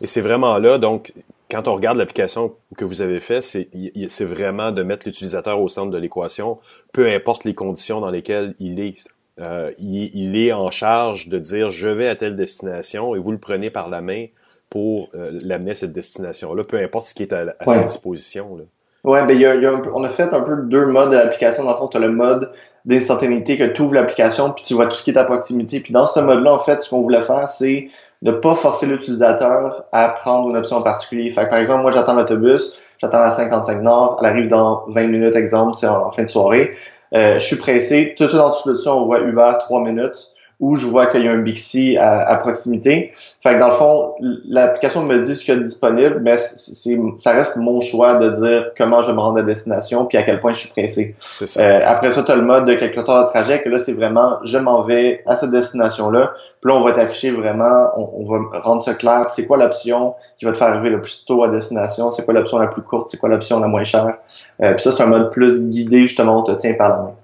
Et 0.00 0.06
c'est 0.06 0.20
vraiment 0.20 0.58
là, 0.58 0.78
donc, 0.78 1.12
quand 1.50 1.68
on 1.68 1.74
regarde 1.74 1.98
l'application 1.98 2.54
que 2.76 2.84
vous 2.84 3.02
avez 3.02 3.20
fait, 3.20 3.42
c'est 3.42 4.24
vraiment 4.24 4.70
de 4.70 4.82
mettre 4.82 5.06
l'utilisateur 5.06 5.60
au 5.60 5.68
centre 5.68 5.90
de 5.90 5.98
l'équation, 5.98 6.58
peu 6.92 7.08
importe 7.08 7.44
les 7.44 7.54
conditions 7.54 8.00
dans 8.00 8.10
lesquelles 8.10 8.54
il 8.60 8.80
est. 8.80 8.94
Euh, 9.40 9.72
il, 9.78 10.36
est 10.36 10.52
en 10.52 10.70
charge 10.70 11.28
de 11.28 11.38
dire 11.38 11.70
je 11.70 11.88
vais 11.88 12.08
à 12.08 12.16
telle 12.16 12.36
destination 12.36 13.14
et 13.14 13.18
vous 13.18 13.32
le 13.32 13.38
prenez 13.38 13.70
par 13.70 13.88
la 13.88 14.00
main 14.00 14.26
pour 14.68 15.08
euh, 15.14 15.26
l'amener 15.42 15.72
à 15.72 15.74
cette 15.74 15.92
destination-là, 15.92 16.62
peu 16.64 16.78
importe 16.78 17.06
ce 17.06 17.14
qui 17.14 17.22
est 17.22 17.32
à, 17.32 17.54
sa 17.66 17.82
disposition. 17.82 18.56
Là. 18.56 18.64
Ouais, 19.02 19.24
ben, 19.26 19.38
y 19.38 19.46
a, 19.46 19.54
y 19.54 19.64
a 19.64 19.82
on 19.94 20.04
a 20.04 20.10
fait 20.10 20.32
un 20.34 20.42
peu 20.42 20.56
deux 20.56 20.84
modes 20.84 21.10
de 21.10 21.16
l'application. 21.16 21.64
Dans 21.64 21.72
le 21.72 21.78
fond, 21.78 21.88
tu 21.88 21.96
as 21.96 22.00
le 22.00 22.10
mode 22.10 22.52
d'instantanéité 22.84 23.56
que 23.56 23.64
tu 23.64 23.82
ouvres 23.82 23.94
l'application, 23.94 24.52
puis 24.52 24.62
tu 24.62 24.74
vois 24.74 24.86
tout 24.86 24.96
ce 24.96 25.02
qui 25.02 25.10
est 25.10 25.18
à 25.18 25.24
proximité. 25.24 25.80
Puis 25.80 25.92
dans 25.92 26.06
ce 26.06 26.20
mode-là, 26.20 26.54
en 26.54 26.58
fait, 26.58 26.82
ce 26.82 26.90
qu'on 26.90 27.00
voulait 27.00 27.22
faire, 27.22 27.48
c'est 27.48 27.88
de 28.22 28.32
pas 28.32 28.54
forcer 28.54 28.86
l'utilisateur 28.86 29.86
à 29.92 30.10
prendre 30.10 30.50
une 30.50 30.56
option 30.56 30.76
en 30.76 30.82
particulier. 30.82 31.30
Fait 31.30 31.48
par 31.48 31.58
exemple, 31.58 31.82
moi, 31.82 31.92
j'attends 31.92 32.14
l'autobus, 32.14 32.96
j'attends 32.98 33.20
la 33.20 33.30
55 33.30 33.80
Nord, 33.82 34.18
elle 34.20 34.26
arrive 34.26 34.48
dans 34.48 34.84
20 34.88 35.06
minutes, 35.06 35.34
exemple, 35.36 35.74
c'est 35.74 35.88
en, 35.88 36.10
fin 36.10 36.24
de 36.24 36.28
soirée. 36.28 36.72
Euh, 37.14 37.34
je 37.34 37.44
suis 37.44 37.56
pressé. 37.56 38.14
Tout 38.16 38.24
de 38.24 38.28
suite 38.28 38.40
en 38.40 38.50
dessous 38.50 38.72
de 38.72 38.88
on 38.88 39.04
voit 39.04 39.20
Uber 39.20 39.52
3 39.60 39.82
minutes 39.82 40.32
où 40.60 40.76
je 40.76 40.86
vois 40.86 41.06
qu'il 41.06 41.24
y 41.24 41.28
a 41.28 41.32
un 41.32 41.38
Bixi 41.38 41.96
à, 41.96 42.20
à, 42.20 42.36
proximité. 42.36 43.12
Fait 43.42 43.54
que 43.54 43.58
dans 43.58 43.68
le 43.68 43.74
fond, 43.74 44.14
l'application 44.46 45.02
me 45.02 45.18
dit 45.18 45.34
ce 45.34 45.44
qu'il 45.44 45.54
y 45.54 45.56
a 45.56 45.60
disponible, 45.60 46.20
mais 46.22 46.36
c'est, 46.36 46.98
ça 47.16 47.32
reste 47.32 47.56
mon 47.56 47.80
choix 47.80 48.18
de 48.18 48.30
dire 48.30 48.70
comment 48.76 49.00
je 49.00 49.08
vais 49.08 49.14
me 49.14 49.20
rendre 49.20 49.38
à 49.38 49.42
destination 49.42 50.04
puis 50.04 50.18
à 50.18 50.22
quel 50.22 50.38
point 50.38 50.52
je 50.52 50.58
suis 50.58 50.68
pressé. 50.68 51.16
Euh, 51.56 51.80
après 51.84 52.10
ça, 52.10 52.22
tu 52.22 52.30
as 52.30 52.36
le 52.36 52.42
mode 52.42 52.66
de 52.66 52.74
calculateur 52.74 53.24
de 53.24 53.30
trajet, 53.30 53.62
que 53.62 53.70
là, 53.70 53.78
c'est 53.78 53.94
vraiment 53.94 54.38
je 54.44 54.58
m'en 54.58 54.82
vais 54.82 55.22
à 55.26 55.34
cette 55.34 55.50
destination-là. 55.50 56.34
Puis 56.60 56.70
là, 56.70 56.78
on 56.78 56.84
va 56.84 56.92
t'afficher 56.92 57.30
vraiment, 57.30 57.88
on, 57.96 58.24
va 58.24 58.60
rendre 58.60 58.82
ça 58.82 58.92
clair, 58.92 59.30
c'est 59.30 59.46
quoi 59.46 59.56
l'option 59.56 60.14
qui 60.38 60.44
va 60.44 60.52
te 60.52 60.58
faire 60.58 60.68
arriver 60.68 60.90
le 60.90 61.00
plus 61.00 61.24
tôt 61.24 61.42
à 61.42 61.48
destination, 61.48 62.10
c'est 62.10 62.24
quoi 62.24 62.34
l'option 62.34 62.58
la 62.58 62.66
plus 62.66 62.82
courte, 62.82 63.08
c'est 63.08 63.16
quoi 63.16 63.30
l'option 63.30 63.58
la 63.60 63.68
moins 63.68 63.84
chère? 63.84 64.18
Euh, 64.62 64.74
puis 64.74 64.82
ça, 64.82 64.90
c'est 64.90 65.02
un 65.02 65.06
mode 65.06 65.30
plus 65.30 65.70
guidé, 65.70 66.02
justement, 66.02 66.40
on 66.40 66.42
te 66.42 66.52
tient 66.52 66.74
par 66.74 66.90
la 66.90 66.96
main 66.98 67.14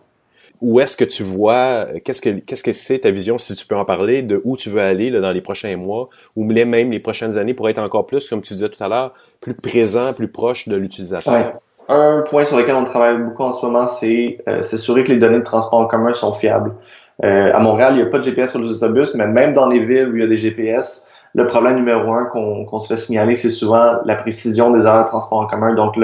où 0.61 0.81
est-ce 0.81 0.97
que 0.97 1.05
tu 1.05 1.23
vois, 1.23 1.87
qu'est-ce 2.05 2.21
que 2.21 2.31
qu'est-ce 2.31 2.63
que 2.63 2.73
c'est 2.73 3.01
ta 3.01 3.11
vision, 3.11 3.39
si 3.39 3.55
tu 3.55 3.67
peux 3.67 3.77
en 3.77 3.85
parler, 3.85 4.23
de 4.23 4.41
où 4.45 4.57
tu 4.57 4.71
veux 4.71 4.81
aller 4.81 5.11
là, 5.11 5.21
dans 5.21 5.33
les 5.33 5.41
prochains 5.41 5.77
mois, 5.77 6.09
ou 6.35 6.45
même 6.45 6.91
les 6.91 7.01
prochaines 7.01 7.39
années 7.39 7.55
pour 7.55 7.69
être 7.69 7.79
encore 7.79 8.07
plus, 8.07 8.29
comme 8.29 8.43
tu 8.43 8.55
disais 8.55 8.69
tout 8.69 8.83
à 8.83 8.89
l'heure, 8.89 9.13
plus 9.41 9.55
présent, 9.55 10.13
plus 10.13 10.29
proche 10.29 10.69
de 10.69 10.77
l'utilisateur? 10.77 11.33
Ouais. 11.33 11.53
Un 11.89 12.23
point 12.23 12.45
sur 12.45 12.57
lequel 12.57 12.75
on 12.75 12.83
travaille 12.83 13.19
beaucoup 13.19 13.45
en 13.45 13.53
ce 13.53 13.65
moment, 13.65 13.87
c'est 13.87 14.39
euh, 14.49 14.61
s'assurer 14.63 15.05
que 15.05 15.13
les 15.13 15.19
données 15.19 15.39
de 15.39 15.45
transport 15.45 15.79
en 15.79 15.87
commun 15.87 16.13
sont 16.15 16.33
fiables. 16.33 16.75
Euh, 17.25 17.53
à 17.55 17.61
Montréal, 17.61 17.95
il 17.95 18.03
n'y 18.03 18.03
a 18.03 18.11
pas 18.11 18.19
de 18.19 18.25
GPS 18.25 18.51
sur 18.51 18.61
les 18.61 18.71
autobus, 18.71 19.15
mais 19.15 19.27
même 19.27 19.53
dans 19.53 19.69
les 19.69 19.85
villes 19.85 20.09
où 20.09 20.17
il 20.17 20.21
y 20.21 20.25
a 20.25 20.27
des 20.27 20.37
GPS, 20.37 21.11
le 21.37 21.47
problème 21.47 21.77
numéro 21.77 22.15
un 22.15 22.25
qu'on 22.25 22.79
se 22.79 22.89
fait 22.89 22.97
signaler, 22.97 23.37
c'est 23.37 23.51
souvent 23.51 23.99
la 24.07 24.17
précision 24.17 24.71
des 24.71 24.87
heures 24.87 25.05
de 25.05 25.09
transport 25.09 25.41
en 25.41 25.47
commun. 25.47 25.75
Donc, 25.75 25.95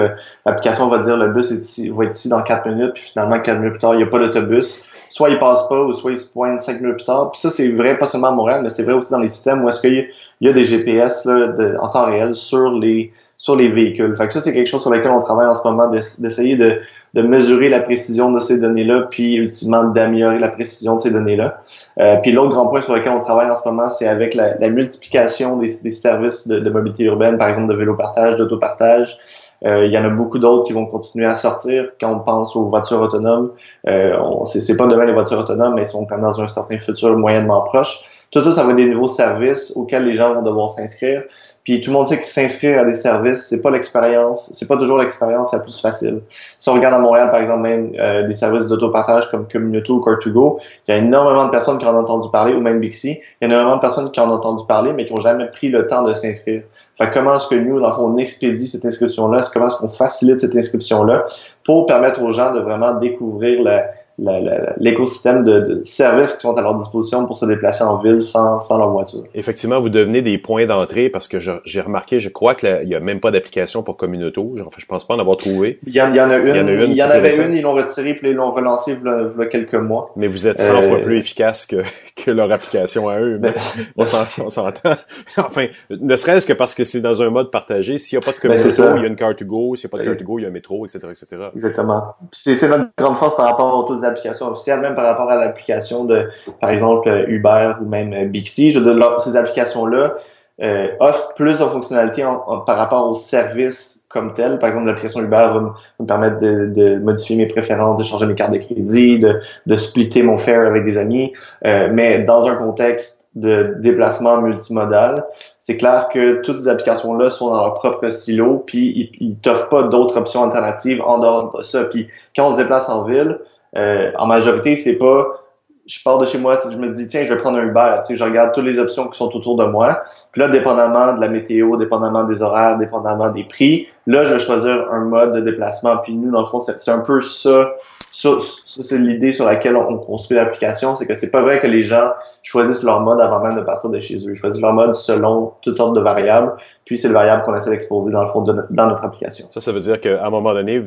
l'application 0.45 0.89
va 0.89 0.99
dire 0.99 1.16
le 1.16 1.28
bus 1.28 1.51
est 1.51 1.62
ici, 1.62 1.89
va 1.89 2.05
être 2.05 2.14
ici 2.14 2.28
dans 2.28 2.43
quatre 2.43 2.68
minutes, 2.68 2.93
puis 2.93 3.03
finalement, 3.03 3.41
quatre 3.41 3.57
minutes 3.57 3.72
plus 3.72 3.80
tard, 3.80 3.95
il 3.95 3.99
n'y 3.99 4.03
a 4.03 4.07
pas 4.09 4.18
d'autobus. 4.18 4.85
Soit 5.09 5.30
il 5.30 5.39
passe 5.39 5.66
pas, 5.68 5.80
ou 5.80 5.93
soit 5.95 6.11
il 6.11 6.18
se 6.18 6.30
pointe 6.30 6.61
cinq 6.61 6.83
minutes 6.83 6.97
plus 6.97 7.07
tard. 7.07 7.30
Puis 7.30 7.41
ça, 7.41 7.49
c'est 7.49 7.72
vrai 7.72 7.99
pas 7.99 8.07
seulement 8.07 8.28
à 8.28 8.33
Montréal, 8.33 8.61
mais 8.62 8.68
c'est 8.68 8.83
vrai 8.83 8.93
aussi 8.93 9.11
dans 9.11 9.20
les 9.20 9.28
systèmes 9.28 9.64
où 9.64 9.68
est-ce 9.70 9.80
qu'il 9.80 10.07
y, 10.43 10.49
a 10.49 10.53
des 10.53 10.64
GPS 10.64 11.24
là, 11.24 11.55
en 11.80 11.89
temps 11.89 12.05
réel 12.05 12.35
sur 12.35 12.70
les 12.70 13.11
sur 13.43 13.57
les 13.57 13.66
véhicules. 13.66 14.14
Fait 14.14 14.28
que 14.28 14.32
ça, 14.32 14.40
c'est 14.40 14.53
quelque 14.53 14.68
chose 14.68 14.82
sur 14.82 14.90
lequel 14.90 15.11
on 15.11 15.20
travaille 15.20 15.49
en 15.49 15.57
ce 15.57 15.66
moment, 15.66 15.88
d'essayer 15.88 16.55
de, 16.55 16.78
de, 17.14 17.22
mesurer 17.22 17.68
la 17.68 17.80
précision 17.80 18.30
de 18.30 18.38
ces 18.38 18.61
données-là, 18.61 19.09
puis 19.11 19.34
ultimement 19.34 19.82
d'améliorer 19.82 20.38
la 20.38 20.49
précision 20.49 20.95
de 20.95 21.01
ces 21.01 21.11
données-là. 21.11 21.61
Euh, 21.99 22.18
puis 22.22 22.30
l'autre 22.30 22.51
grand 22.51 22.68
point 22.68 22.80
sur 22.82 22.95
lequel 22.95 23.11
on 23.11 23.18
travaille 23.18 23.51
en 23.51 23.57
ce 23.57 23.68
moment, 23.68 23.88
c'est 23.88 24.07
avec 24.07 24.34
la, 24.34 24.57
la 24.59 24.68
multiplication 24.68 25.57
des, 25.57 25.72
des 25.82 25.90
services 25.90 26.47
de, 26.47 26.61
de, 26.61 26.70
mobilité 26.70 27.03
urbaine, 27.03 27.36
par 27.36 27.49
exemple 27.49 27.72
de 27.72 27.76
vélo-partage, 27.76 28.36
d'autopartage. 28.36 29.18
Euh, 29.66 29.86
il 29.86 29.93
y 29.93 29.99
en 29.99 30.05
a 30.05 30.09
beaucoup 30.09 30.38
d'autres 30.38 30.62
qui 30.64 30.72
vont 30.72 30.86
continuer 30.86 31.26
à 31.26 31.34
sortir. 31.34 31.88
Quand 32.01 32.12
on 32.14 32.20
pense 32.20 32.55
aux 32.55 32.66
voitures 32.66 33.01
autonomes, 33.01 33.51
euh, 33.88 34.16
c'est 34.45 34.76
pas 34.76 34.86
demain 34.86 35.05
les 35.05 35.14
voitures 35.14 35.40
autonomes, 35.40 35.74
mais 35.74 35.82
ils 35.82 35.86
sont 35.86 36.07
quand 36.07 36.14
même 36.14 36.24
dans 36.24 36.40
un 36.40 36.47
certain 36.47 36.78
futur 36.78 37.18
moyennement 37.18 37.62
proche. 37.62 38.05
Tout 38.33 38.43
ça, 38.43 38.51
ça 38.51 38.64
va 38.64 38.70
être 38.70 38.76
des 38.76 38.87
nouveaux 38.87 39.09
services 39.09 39.72
auxquels 39.76 40.05
les 40.05 40.14
gens 40.14 40.33
vont 40.33 40.43
devoir 40.43 40.70
s'inscrire. 40.70 41.24
Puis 41.64 41.80
tout 41.83 41.91
le 41.91 41.97
monde 41.97 42.09
sait 42.09 42.18
que 42.18 42.26
s'inscrire 42.26 42.80
à 42.80 42.85
des 42.85 42.95
services, 42.95 43.47
c'est 43.47 43.61
pas 43.61 43.70
l'expérience, 43.70 44.51
c'est 44.55 44.66
pas 44.66 44.76
toujours 44.76 44.99
l'expérience 44.99 45.53
la 45.53 45.61
plus 45.61 45.78
facile. 45.78 46.22
Si 46.30 46.68
on 46.70 46.72
regarde 46.72 46.95
à 46.95 46.99
Montréal, 46.99 47.30
par 47.30 47.41
exemple, 47.41 47.61
même 47.61 47.93
euh, 48.01 48.26
des 48.26 48.33
services 48.33 48.66
d'autopartage 48.68 49.30
comme 49.30 49.47
Communauto 49.47 49.97
ou 49.97 50.01
Car2Go, 50.01 50.59
il 50.89 50.95
y 50.95 50.95
a 50.95 50.99
énormément 50.99 51.45
de 51.45 51.51
personnes 51.51 51.78
qui 51.78 51.85
en 51.85 51.95
ont 51.95 52.01
entendu 52.01 52.28
parler, 52.33 52.55
ou 52.55 52.61
même 52.61 52.80
Bixi, 52.80 53.11
il 53.11 53.18
y 53.43 53.45
a 53.45 53.47
énormément 53.49 53.76
de 53.76 53.80
personnes 53.80 54.11
qui 54.11 54.18
en 54.18 54.30
ont 54.30 54.35
entendu 54.35 54.64
parler, 54.66 54.95
mais 54.95 55.05
qui 55.05 55.12
n'ont 55.12 55.20
jamais 55.20 55.47
pris 55.47 55.68
le 55.68 55.87
temps 55.87 56.03
de 56.03 56.14
s'inscrire. 56.14 56.62
Fait 56.99 57.11
comment 57.12 57.37
est-ce 57.37 57.49
que 57.49 57.55
nous, 57.55 57.80
dans 57.80 57.89
le 57.89 57.95
fond, 57.95 58.12
on 58.12 58.16
expédie 58.16 58.66
cette 58.66 58.85
inscription-là, 58.85 59.41
comment 59.53 59.66
est-ce 59.66 59.76
qu'on 59.76 59.89
facilite 59.89 60.41
cette 60.41 60.57
inscription-là 60.57 61.26
pour 61.64 61.87
permettre 61.87 62.22
aux 62.22 62.33
gens 62.33 62.53
de 62.55 62.61
vraiment 62.61 62.95
découvrir 62.95 63.62
la, 63.62 63.85
l'écosystème 64.18 65.44
de, 65.44 65.60
de, 65.60 65.80
services 65.84 66.34
qui 66.34 66.40
sont 66.40 66.54
à 66.54 66.62
leur 66.62 66.76
disposition 66.76 67.26
pour 67.26 67.38
se 67.38 67.46
déplacer 67.46 67.82
en 67.82 67.98
ville 67.98 68.20
sans, 68.20 68.58
sans 68.58 68.78
leur 68.78 68.90
voiture. 68.90 69.24
Effectivement, 69.34 69.80
vous 69.80 69.88
devenez 69.88 70.22
des 70.22 70.38
points 70.38 70.66
d'entrée 70.66 71.08
parce 71.08 71.28
que 71.28 71.38
j'ai 71.38 71.80
remarqué, 71.80 72.20
je 72.20 72.28
crois 72.28 72.54
qu'il 72.54 72.86
n'y 72.86 72.94
a 72.94 73.00
même 73.00 73.20
pas 73.20 73.30
d'application 73.30 73.82
pour 73.82 73.96
Communauto. 73.96 74.54
Enfin, 74.60 74.78
je 74.78 74.86
pense 74.86 75.06
pas 75.06 75.14
en 75.14 75.18
avoir 75.18 75.36
trouvé. 75.36 75.80
Il 75.86 75.94
y 75.94 76.00
en, 76.00 76.10
il 76.10 76.16
y 76.16 76.20
en 76.20 76.30
a 76.30 76.38
une. 76.38 76.48
Il 76.48 76.56
y 76.56 76.60
en, 76.60 76.66
a 76.66 76.72
une, 76.72 76.90
il 76.90 76.96
y 76.96 77.02
en 77.02 77.10
avait 77.10 77.36
une, 77.36 77.54
ils 77.54 77.62
l'ont 77.62 77.74
retirée 77.74 78.14
puis 78.14 78.30
ils 78.30 78.34
l'ont 78.34 78.52
relancée 78.52 78.96
il 79.02 79.40
y 79.40 79.42
a 79.42 79.46
quelques 79.46 79.74
mois. 79.74 80.12
Mais 80.16 80.26
vous 80.26 80.46
êtes 80.46 80.60
100 80.60 80.74
euh... 80.74 80.82
fois 80.82 80.98
plus 80.98 81.18
efficace 81.18 81.66
que, 81.66 81.82
que 82.16 82.30
leur 82.30 82.50
application 82.52 83.08
à 83.08 83.18
eux. 83.18 83.38
Mais 83.40 83.52
on 83.96 84.04
s'entend. 84.04 84.94
enfin, 85.36 85.66
ne 85.90 86.16
serait-ce 86.16 86.46
que 86.46 86.52
parce 86.52 86.74
que 86.74 86.84
c'est 86.84 87.00
dans 87.00 87.22
un 87.22 87.30
mode 87.30 87.50
partagé. 87.50 87.98
S'il 87.98 88.18
n'y 88.18 88.24
a 88.24 88.26
pas 88.26 88.32
de 88.32 88.48
ben, 88.48 88.56
Communauto, 88.56 88.96
il 88.96 89.02
y 89.02 89.04
a 89.04 89.08
une 89.08 89.14
Car2Go. 89.14 89.76
S'il 89.76 89.88
n'y 89.88 89.94
a 89.94 89.98
pas 89.98 90.04
de 90.04 90.16
Car2Go, 90.16 90.38
il 90.38 90.42
y 90.42 90.44
a 90.46 90.48
un 90.48 90.52
métro, 90.52 90.86
etc., 90.86 90.98
etc. 91.08 91.42
Exactement. 91.54 92.14
C'est 92.30 92.68
notre 92.68 92.90
grande 92.96 93.16
force 93.16 93.36
par 93.36 93.46
rapport 93.46 93.74
aux 93.74 93.78
autres 93.78 94.04
applications 94.12 94.48
officielles, 94.48 94.80
même 94.80 94.94
par 94.94 95.04
rapport 95.04 95.30
à 95.30 95.36
l'application 95.36 96.04
de, 96.04 96.28
par 96.60 96.70
exemple, 96.70 97.08
Uber 97.28 97.72
ou 97.80 97.88
même 97.88 98.28
Bixi. 98.28 98.72
Je 98.72 98.78
veux 98.78 98.94
dire, 98.94 99.20
ces 99.20 99.36
applications-là 99.36 100.14
euh, 100.62 100.88
offrent 101.00 101.34
plus 101.34 101.58
de 101.58 101.64
fonctionnalités 101.64 102.22
par 102.22 102.76
rapport 102.76 103.08
aux 103.08 103.14
services 103.14 104.04
comme 104.08 104.32
tel. 104.32 104.58
Par 104.58 104.68
exemple, 104.68 104.86
l'application 104.86 105.20
Uber 105.20 105.36
va 105.36 105.74
me, 105.98 106.06
permettre 106.06 106.38
de, 106.38 106.98
modifier 106.98 107.36
mes 107.36 107.46
préférences, 107.46 107.98
de 107.98 108.04
changer 108.04 108.26
mes 108.26 108.34
cartes 108.34 108.52
de 108.52 108.58
crédit, 108.58 109.18
de, 109.18 109.40
de 109.66 109.76
splitter 109.76 110.22
mon 110.22 110.36
fare 110.36 110.66
avec 110.66 110.84
des 110.84 110.98
amis. 110.98 111.32
Euh, 111.64 111.88
mais 111.90 112.22
dans 112.22 112.46
un 112.46 112.54
contexte 112.54 113.28
de 113.34 113.76
déplacement 113.80 114.42
multimodal, 114.42 115.24
c'est 115.58 115.78
clair 115.78 116.08
que 116.12 116.42
toutes 116.42 116.58
ces 116.58 116.68
applications-là 116.68 117.30
sont 117.30 117.50
dans 117.50 117.64
leur 117.64 117.74
propre 117.74 118.10
silo, 118.10 118.62
puis 118.66 119.10
ils, 119.20 119.26
ils 119.26 119.36
t'offrent 119.38 119.70
pas 119.70 119.84
d'autres 119.84 120.18
options 120.18 120.44
alternatives 120.44 121.00
en 121.02 121.18
dehors 121.18 121.56
de 121.56 121.62
ça. 121.62 121.84
Puis 121.84 122.08
quand 122.36 122.48
on 122.48 122.50
se 122.50 122.58
déplace 122.58 122.90
en 122.90 123.04
ville, 123.04 123.38
euh, 123.77 124.12
en 124.18 124.27
majorité, 124.27 124.77
c'est 124.77 124.99
pas 124.99 125.43
je 125.87 126.03
pars 126.03 126.18
de 126.18 126.27
chez 126.27 126.39
moi, 126.39 126.61
je 126.70 126.77
me 126.77 126.93
dis 126.93 127.07
tiens, 127.07 127.25
je 127.25 127.35
vais 127.35 127.41
prendre 127.41 127.59
un 127.59 127.64
Uber, 127.64 128.01
tu 128.07 128.16
je 128.16 128.23
regarde 128.23 128.55
toutes 128.55 128.64
les 128.64 128.79
options 128.79 129.09
qui 129.09 129.18
sont 129.18 129.35
autour 129.35 129.57
de 129.57 129.64
moi. 129.64 130.03
Puis 130.31 130.41
là, 130.41 130.49
dépendamment 130.49 131.14
de 131.14 131.20
la 131.20 131.29
météo, 131.29 131.77
dépendamment 131.77 132.25
des 132.25 132.43
horaires, 132.43 132.79
dépendamment 132.79 133.31
des 133.31 133.45
prix, 133.45 133.89
là, 134.07 134.25
je 134.25 134.35
vais 134.35 134.41
choisir 134.41 134.87
un 134.93 135.05
mode 135.05 135.35
de 135.35 135.41
déplacement. 135.41 135.97
Puis 135.99 136.14
nous, 136.14 136.31
dans 136.31 136.41
le 136.41 136.47
fond, 136.47 136.61
c'est 136.61 136.91
un 136.91 137.01
peu 137.01 137.20
ça 137.20 137.73
ça, 138.12 138.28
c'est 138.64 138.98
l'idée 138.98 139.32
sur 139.32 139.46
laquelle 139.46 139.74
on 139.74 139.96
construit 139.96 140.36
l'application, 140.36 140.94
c'est 140.94 141.06
que 141.06 141.14
c'est 141.14 141.30
pas 141.30 141.40
vrai 141.40 141.60
que 141.60 141.66
les 141.66 141.82
gens 141.82 142.10
choisissent 142.42 142.82
leur 142.82 143.00
mode 143.00 143.20
avant 143.22 143.40
même 143.40 143.56
de 143.56 143.62
partir 143.62 143.88
de 143.88 143.98
chez 144.00 144.16
eux. 144.16 144.32
Ils 144.32 144.34
choisissent 144.34 144.60
leur 144.60 144.74
mode 144.74 144.94
selon 144.94 145.54
toutes 145.62 145.76
sortes 145.76 145.96
de 145.96 146.00
variables, 146.00 146.52
puis 146.84 146.98
c'est 146.98 147.08
le 147.08 147.14
variable 147.14 147.42
qu'on 147.42 147.54
essaie 147.54 147.70
d'exposer 147.70 148.12
dans 148.12 148.22
le 148.22 148.28
fond 148.28 148.42
dans 148.42 148.86
notre 148.86 149.04
application. 149.04 149.46
Ça, 149.50 149.62
ça 149.62 149.72
veut 149.72 149.80
dire 149.80 149.98
qu'à 149.98 150.24
un 150.24 150.30
moment 150.30 150.52
donné, 150.52 150.84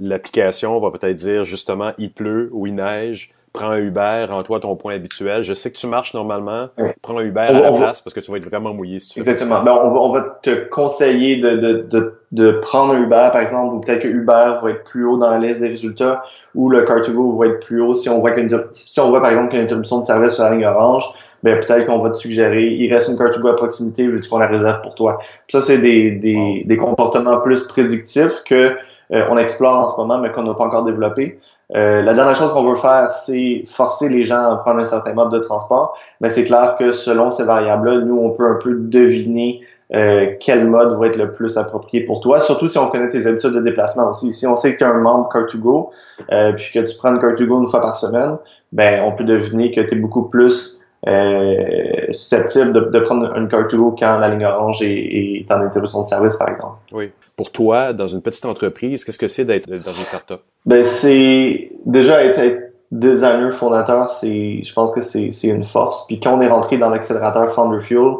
l'application 0.00 0.80
va 0.80 0.90
peut-être 0.90 1.16
dire 1.16 1.44
justement 1.44 1.92
il 1.98 2.10
pleut 2.10 2.48
ou 2.52 2.66
il 2.66 2.74
neige, 2.74 3.32
prends 3.52 3.70
un 3.70 3.78
Uber, 3.78 4.26
rends-toi 4.28 4.60
ton 4.60 4.76
point 4.76 4.94
habituel. 4.94 5.42
Je 5.42 5.52
sais 5.52 5.70
que 5.70 5.76
tu 5.76 5.86
marches 5.86 6.14
normalement. 6.14 6.68
Prends 7.02 7.18
un 7.18 7.22
Uber 7.22 7.40
à 7.40 7.52
la 7.52 7.72
place 7.72 8.00
parce 8.00 8.14
que 8.14 8.20
tu 8.20 8.30
vas 8.30 8.38
être 8.38 8.48
vraiment 8.48 8.72
mouillé 8.72 8.98
si 8.98 9.10
tu 9.10 9.18
Exactement. 9.18 9.62
Ben, 9.62 9.78
on, 9.82 9.90
va, 9.90 10.00
on, 10.00 10.12
va, 10.12 10.38
te 10.42 10.68
conseiller 10.68 11.36
de, 11.36 11.56
de, 11.56 11.86
de, 11.90 12.14
de, 12.32 12.52
prendre 12.52 12.94
un 12.94 13.02
Uber, 13.02 13.28
par 13.32 13.40
exemple, 13.40 13.74
ou 13.74 13.80
peut-être 13.80 14.02
que 14.02 14.08
Uber 14.08 14.54
va 14.62 14.70
être 14.70 14.84
plus 14.84 15.04
haut 15.04 15.18
dans 15.18 15.30
la 15.30 15.38
liste 15.38 15.60
des 15.60 15.68
résultats, 15.68 16.22
ou 16.54 16.70
le 16.70 16.84
Car2Go 16.84 17.38
va 17.38 17.46
être 17.46 17.60
plus 17.60 17.80
haut 17.80 17.94
si 17.94 18.08
on 18.08 18.20
voit 18.20 18.32
qu'une 18.32 18.64
si 18.70 19.00
on 19.00 19.10
voit 19.10 19.20
par 19.20 19.30
exemple 19.30 19.50
qu'il 19.50 19.58
y 19.58 19.60
a 19.60 19.62
une 19.62 19.66
interruption 19.66 19.98
de 19.98 20.04
service 20.04 20.34
sur 20.34 20.44
la 20.44 20.50
ligne 20.50 20.66
orange. 20.66 21.04
Ben, 21.42 21.58
peut-être 21.58 21.86
qu'on 21.86 21.98
va 21.98 22.10
te 22.10 22.18
suggérer, 22.18 22.66
il 22.66 22.92
reste 22.92 23.08
une 23.08 23.16
Car2Go 23.16 23.50
à 23.50 23.54
proximité, 23.54 24.06
veux-tu 24.06 24.28
qu'on 24.28 24.38
la 24.38 24.46
réserve 24.46 24.80
pour 24.82 24.94
toi? 24.94 25.18
ça, 25.48 25.60
c'est 25.60 25.78
des, 25.78 26.12
des, 26.12 26.62
des 26.64 26.76
comportements 26.76 27.40
plus 27.40 27.64
prédictifs 27.64 28.44
que 28.46 28.76
euh, 29.12 29.26
on 29.28 29.36
explore 29.36 29.78
en 29.78 29.88
ce 29.88 29.96
moment, 30.00 30.18
mais 30.18 30.30
qu'on 30.30 30.44
n'a 30.44 30.54
pas 30.54 30.64
encore 30.64 30.84
développé. 30.84 31.38
Euh, 31.74 32.02
la 32.02 32.14
dernière 32.14 32.36
chose 32.36 32.52
qu'on 32.52 32.68
veut 32.68 32.76
faire, 32.76 33.10
c'est 33.10 33.64
forcer 33.66 34.08
les 34.08 34.24
gens 34.24 34.50
à 34.50 34.56
prendre 34.56 34.80
un 34.80 34.84
certain 34.84 35.14
mode 35.14 35.30
de 35.30 35.38
transport. 35.38 35.96
Mais 36.20 36.28
c'est 36.30 36.44
clair 36.44 36.76
que 36.78 36.92
selon 36.92 37.30
ces 37.30 37.44
variables-là, 37.44 37.98
nous, 37.98 38.18
on 38.18 38.30
peut 38.30 38.46
un 38.46 38.58
peu 38.62 38.74
deviner 38.74 39.62
euh, 39.94 40.34
quel 40.40 40.68
mode 40.68 40.98
va 40.98 41.06
être 41.06 41.16
le 41.16 41.32
plus 41.32 41.56
approprié 41.58 42.04
pour 42.04 42.20
toi, 42.20 42.40
surtout 42.40 42.66
si 42.66 42.78
on 42.78 42.88
connaît 42.88 43.10
tes 43.10 43.26
habitudes 43.26 43.52
de 43.52 43.60
déplacement 43.60 44.08
aussi. 44.08 44.32
Si 44.32 44.46
on 44.46 44.56
sait 44.56 44.72
que 44.72 44.78
tu 44.78 44.84
es 44.84 44.86
un 44.86 44.98
membre 44.98 45.28
Car2Go, 45.32 45.90
euh, 46.32 46.52
puis 46.52 46.70
que 46.72 46.78
tu 46.80 46.96
prends 46.96 47.10
une 47.10 47.20
Car2Go 47.20 47.60
une 47.60 47.68
fois 47.68 47.82
par 47.82 47.96
semaine, 47.96 48.38
ben 48.72 49.02
on 49.04 49.12
peut 49.12 49.24
deviner 49.24 49.70
que 49.70 49.82
tu 49.82 49.94
es 49.94 49.98
beaucoup 49.98 50.22
plus 50.22 50.81
euh, 51.08 52.12
susceptibles 52.12 52.72
de, 52.72 52.80
de, 52.80 53.00
prendre 53.00 53.36
une 53.36 53.48
carte 53.48 53.70
to 53.70 53.96
quand 53.98 54.18
la 54.18 54.28
ligne 54.28 54.44
orange 54.44 54.82
est, 54.82 55.40
est 55.40 55.50
en 55.50 55.60
interruption 55.60 56.02
de 56.02 56.06
service, 56.06 56.36
par 56.36 56.48
exemple. 56.48 56.76
Oui. 56.92 57.10
Pour 57.36 57.50
toi, 57.50 57.92
dans 57.92 58.06
une 58.06 58.22
petite 58.22 58.44
entreprise, 58.44 59.04
qu'est-ce 59.04 59.18
que 59.18 59.28
c'est 59.28 59.44
d'être 59.44 59.68
dans 59.68 59.92
une 59.92 60.04
startup? 60.04 60.40
Ben, 60.64 60.84
c'est 60.84 61.70
déjà 61.86 62.22
être, 62.24 62.38
être 62.38 62.72
designer 62.92 63.52
fondateur, 63.52 64.08
c'est, 64.08 64.62
je 64.62 64.72
pense 64.72 64.92
que 64.92 65.00
c'est, 65.00 65.32
c'est 65.32 65.48
une 65.48 65.64
force. 65.64 66.06
Puis 66.06 66.20
quand 66.20 66.36
on 66.36 66.40
est 66.40 66.48
rentré 66.48 66.78
dans 66.78 66.90
l'accélérateur 66.90 67.50
Founder 67.50 67.80
Fuel, 67.80 68.16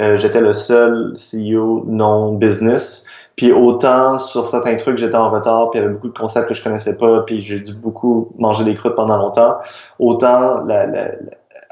euh, 0.00 0.16
j'étais 0.16 0.40
le 0.40 0.52
seul 0.54 1.14
CEO 1.14 1.84
non 1.86 2.34
business. 2.34 3.06
Puis 3.36 3.52
autant 3.52 4.18
sur 4.18 4.46
certains 4.46 4.76
trucs, 4.76 4.96
j'étais 4.96 5.16
en 5.16 5.30
retard, 5.30 5.70
puis 5.70 5.78
il 5.78 5.82
y 5.82 5.84
avait 5.84 5.94
beaucoup 5.94 6.08
de 6.08 6.16
concepts 6.16 6.48
que 6.48 6.54
je 6.54 6.62
connaissais 6.62 6.96
pas, 6.96 7.22
puis 7.22 7.40
j'ai 7.40 7.60
dû 7.60 7.74
beaucoup 7.74 8.32
manger 8.38 8.64
des 8.64 8.74
croûtes 8.76 8.94
pendant 8.94 9.18
longtemps. 9.18 9.58
Autant 9.98 10.64
la, 10.64 10.86
la, 10.86 11.10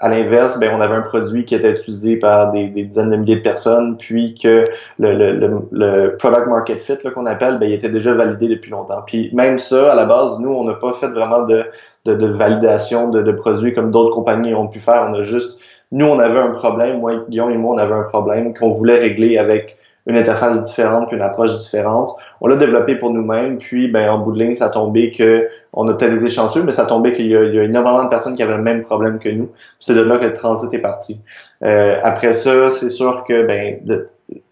à 0.02 0.08
l'inverse, 0.08 0.58
ben, 0.58 0.72
on 0.74 0.80
avait 0.80 0.96
un 0.96 1.02
produit 1.02 1.44
qui 1.44 1.54
était 1.54 1.70
utilisé 1.70 2.16
par 2.16 2.50
des, 2.50 2.66
des 2.66 2.82
dizaines 2.82 3.10
de 3.10 3.16
milliers 3.16 3.36
de 3.36 3.40
personnes, 3.40 3.96
puis 3.96 4.34
que 4.34 4.64
le, 4.98 5.14
le, 5.14 5.68
le, 5.70 6.16
product 6.16 6.48
market 6.48 6.82
fit 6.82 6.98
qu'on 7.14 7.24
appelle, 7.26 7.60
ben, 7.60 7.66
il 7.66 7.72
était 7.72 7.88
déjà 7.88 8.12
validé 8.12 8.48
depuis 8.48 8.72
longtemps. 8.72 9.02
Puis 9.06 9.30
même 9.32 9.60
ça, 9.60 9.92
à 9.92 9.94
la 9.94 10.04
base, 10.04 10.40
nous, 10.40 10.50
on 10.50 10.64
n'a 10.64 10.74
pas 10.74 10.92
fait 10.92 11.06
vraiment 11.06 11.46
de, 11.46 11.64
de, 12.04 12.14
de 12.14 12.26
validation 12.26 13.10
de, 13.10 13.22
de, 13.22 13.30
produits 13.30 13.72
comme 13.72 13.92
d'autres 13.92 14.12
compagnies 14.12 14.54
ont 14.56 14.66
pu 14.66 14.80
faire. 14.80 15.06
On 15.08 15.14
a 15.14 15.22
juste, 15.22 15.56
nous, 15.92 16.06
on 16.06 16.18
avait 16.18 16.40
un 16.40 16.50
problème, 16.50 16.98
moi, 16.98 17.12
Guillaume 17.28 17.52
et 17.52 17.56
moi, 17.56 17.76
on 17.76 17.78
avait 17.78 17.94
un 17.94 18.02
problème 18.02 18.54
qu'on 18.54 18.70
voulait 18.70 18.98
régler 18.98 19.38
avec 19.38 19.78
une 20.06 20.16
interface 20.16 20.62
différente, 20.64 21.08
qu'une 21.08 21.22
approche 21.22 21.56
différente. 21.58 22.10
On 22.40 22.48
l'a 22.48 22.56
développé 22.56 22.96
pour 22.96 23.10
nous-mêmes, 23.10 23.58
puis 23.58 23.88
ben, 23.88 24.10
en 24.10 24.18
bout 24.18 24.32
de 24.32 24.42
ligne, 24.42 24.54
ça 24.54 24.68
tombé 24.68 25.12
que 25.12 25.48
on 25.72 25.88
a 25.88 25.94
peut-être 25.94 26.14
été 26.14 26.28
chanceux, 26.28 26.62
mais 26.64 26.72
ça 26.72 26.86
tombé 26.86 27.12
qu'il 27.12 27.26
y, 27.26 27.30
y 27.30 27.36
a 27.36 27.62
énormément 27.62 28.04
de 28.04 28.08
personnes 28.08 28.34
qui 28.34 28.42
avaient 28.42 28.56
le 28.56 28.62
même 28.62 28.82
problème 28.82 29.18
que 29.18 29.28
nous. 29.28 29.50
C'est 29.78 29.94
de 29.94 30.00
là 30.00 30.18
que 30.18 30.26
le 30.26 30.32
transit 30.32 30.72
est 30.74 30.78
parti. 30.78 31.20
Euh, 31.64 31.98
après 32.02 32.34
ça, 32.34 32.70
c'est 32.70 32.90
sûr 32.90 33.24
que 33.28 33.46
ben, 33.46 33.78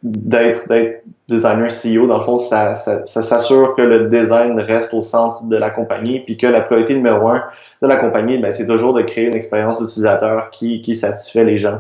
d'être 0.03 0.69
d'être 0.69 1.03
designer 1.29 1.69
CEO, 1.69 2.07
dans 2.07 2.19
le 2.19 2.25
fond, 2.25 2.39
ça, 2.39 2.75
ça, 2.75 3.05
ça 3.05 3.23
s'assure 3.23 3.75
que 3.77 3.83
le 3.83 4.09
design 4.09 4.59
reste 4.59 4.93
au 4.95 5.03
centre 5.03 5.45
de 5.45 5.57
la 5.57 5.71
compagnie, 5.71 6.21
puis 6.21 6.37
que 6.37 6.47
la 6.47 6.61
priorité 6.61 6.95
numéro 6.95 7.29
un 7.29 7.45
de 7.83 7.87
la 7.87 7.97
compagnie, 7.97 8.39
ben, 8.39 8.51
c'est 8.53 8.67
toujours 8.67 8.93
de 8.95 9.03
créer 9.03 9.27
une 9.27 9.35
expérience 9.35 9.79
d'utilisateur 9.79 10.51
qui, 10.51 10.83
qui 10.83 10.97
satisfait 10.97 11.45
les 11.45 11.57
gens. 11.57 11.79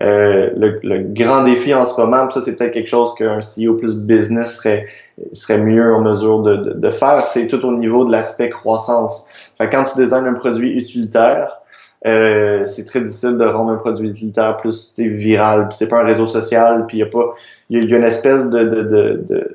Euh, 0.00 0.50
le, 0.56 0.78
le, 0.84 1.02
grand 1.12 1.42
défi 1.42 1.74
en 1.74 1.84
ce 1.84 2.00
moment, 2.00 2.30
ça 2.30 2.40
c'est 2.40 2.56
peut-être 2.56 2.72
quelque 2.72 2.88
chose 2.88 3.14
qu'un 3.16 3.40
CEO 3.40 3.74
plus 3.74 3.96
business 3.96 4.58
serait, 4.58 4.86
serait 5.32 5.60
mieux 5.60 5.92
en 5.92 6.00
mesure 6.00 6.42
de, 6.42 6.56
de, 6.56 6.72
de 6.74 6.90
faire, 6.90 7.26
c'est 7.26 7.48
tout 7.48 7.64
au 7.64 7.72
niveau 7.72 8.04
de 8.04 8.12
l'aspect 8.12 8.48
croissance. 8.48 9.26
Fait 9.58 9.68
quand 9.68 9.84
tu 9.84 9.98
designes 9.98 10.26
un 10.26 10.34
produit 10.34 10.70
utilitaire, 10.70 11.60
euh, 12.06 12.62
c'est 12.64 12.84
très 12.84 13.00
difficile 13.00 13.38
de 13.38 13.44
rendre 13.44 13.72
un 13.72 13.76
produit 13.76 14.08
utilitaire 14.08 14.56
plus 14.56 14.92
viral. 14.96 15.68
C'est 15.72 15.88
pas 15.88 16.00
un 16.00 16.04
réseau 16.04 16.28
social, 16.28 16.86
puis 16.86 16.98
il 16.98 17.00
y 17.00 17.02
a 17.02 17.06
pas, 17.06 17.34
il 17.70 17.90
y, 17.90 17.92
a 17.92 17.96
une 17.96 18.04
espèce 18.04 18.50
de, 18.50 18.62
de, 18.62 18.82
de, 19.28 19.48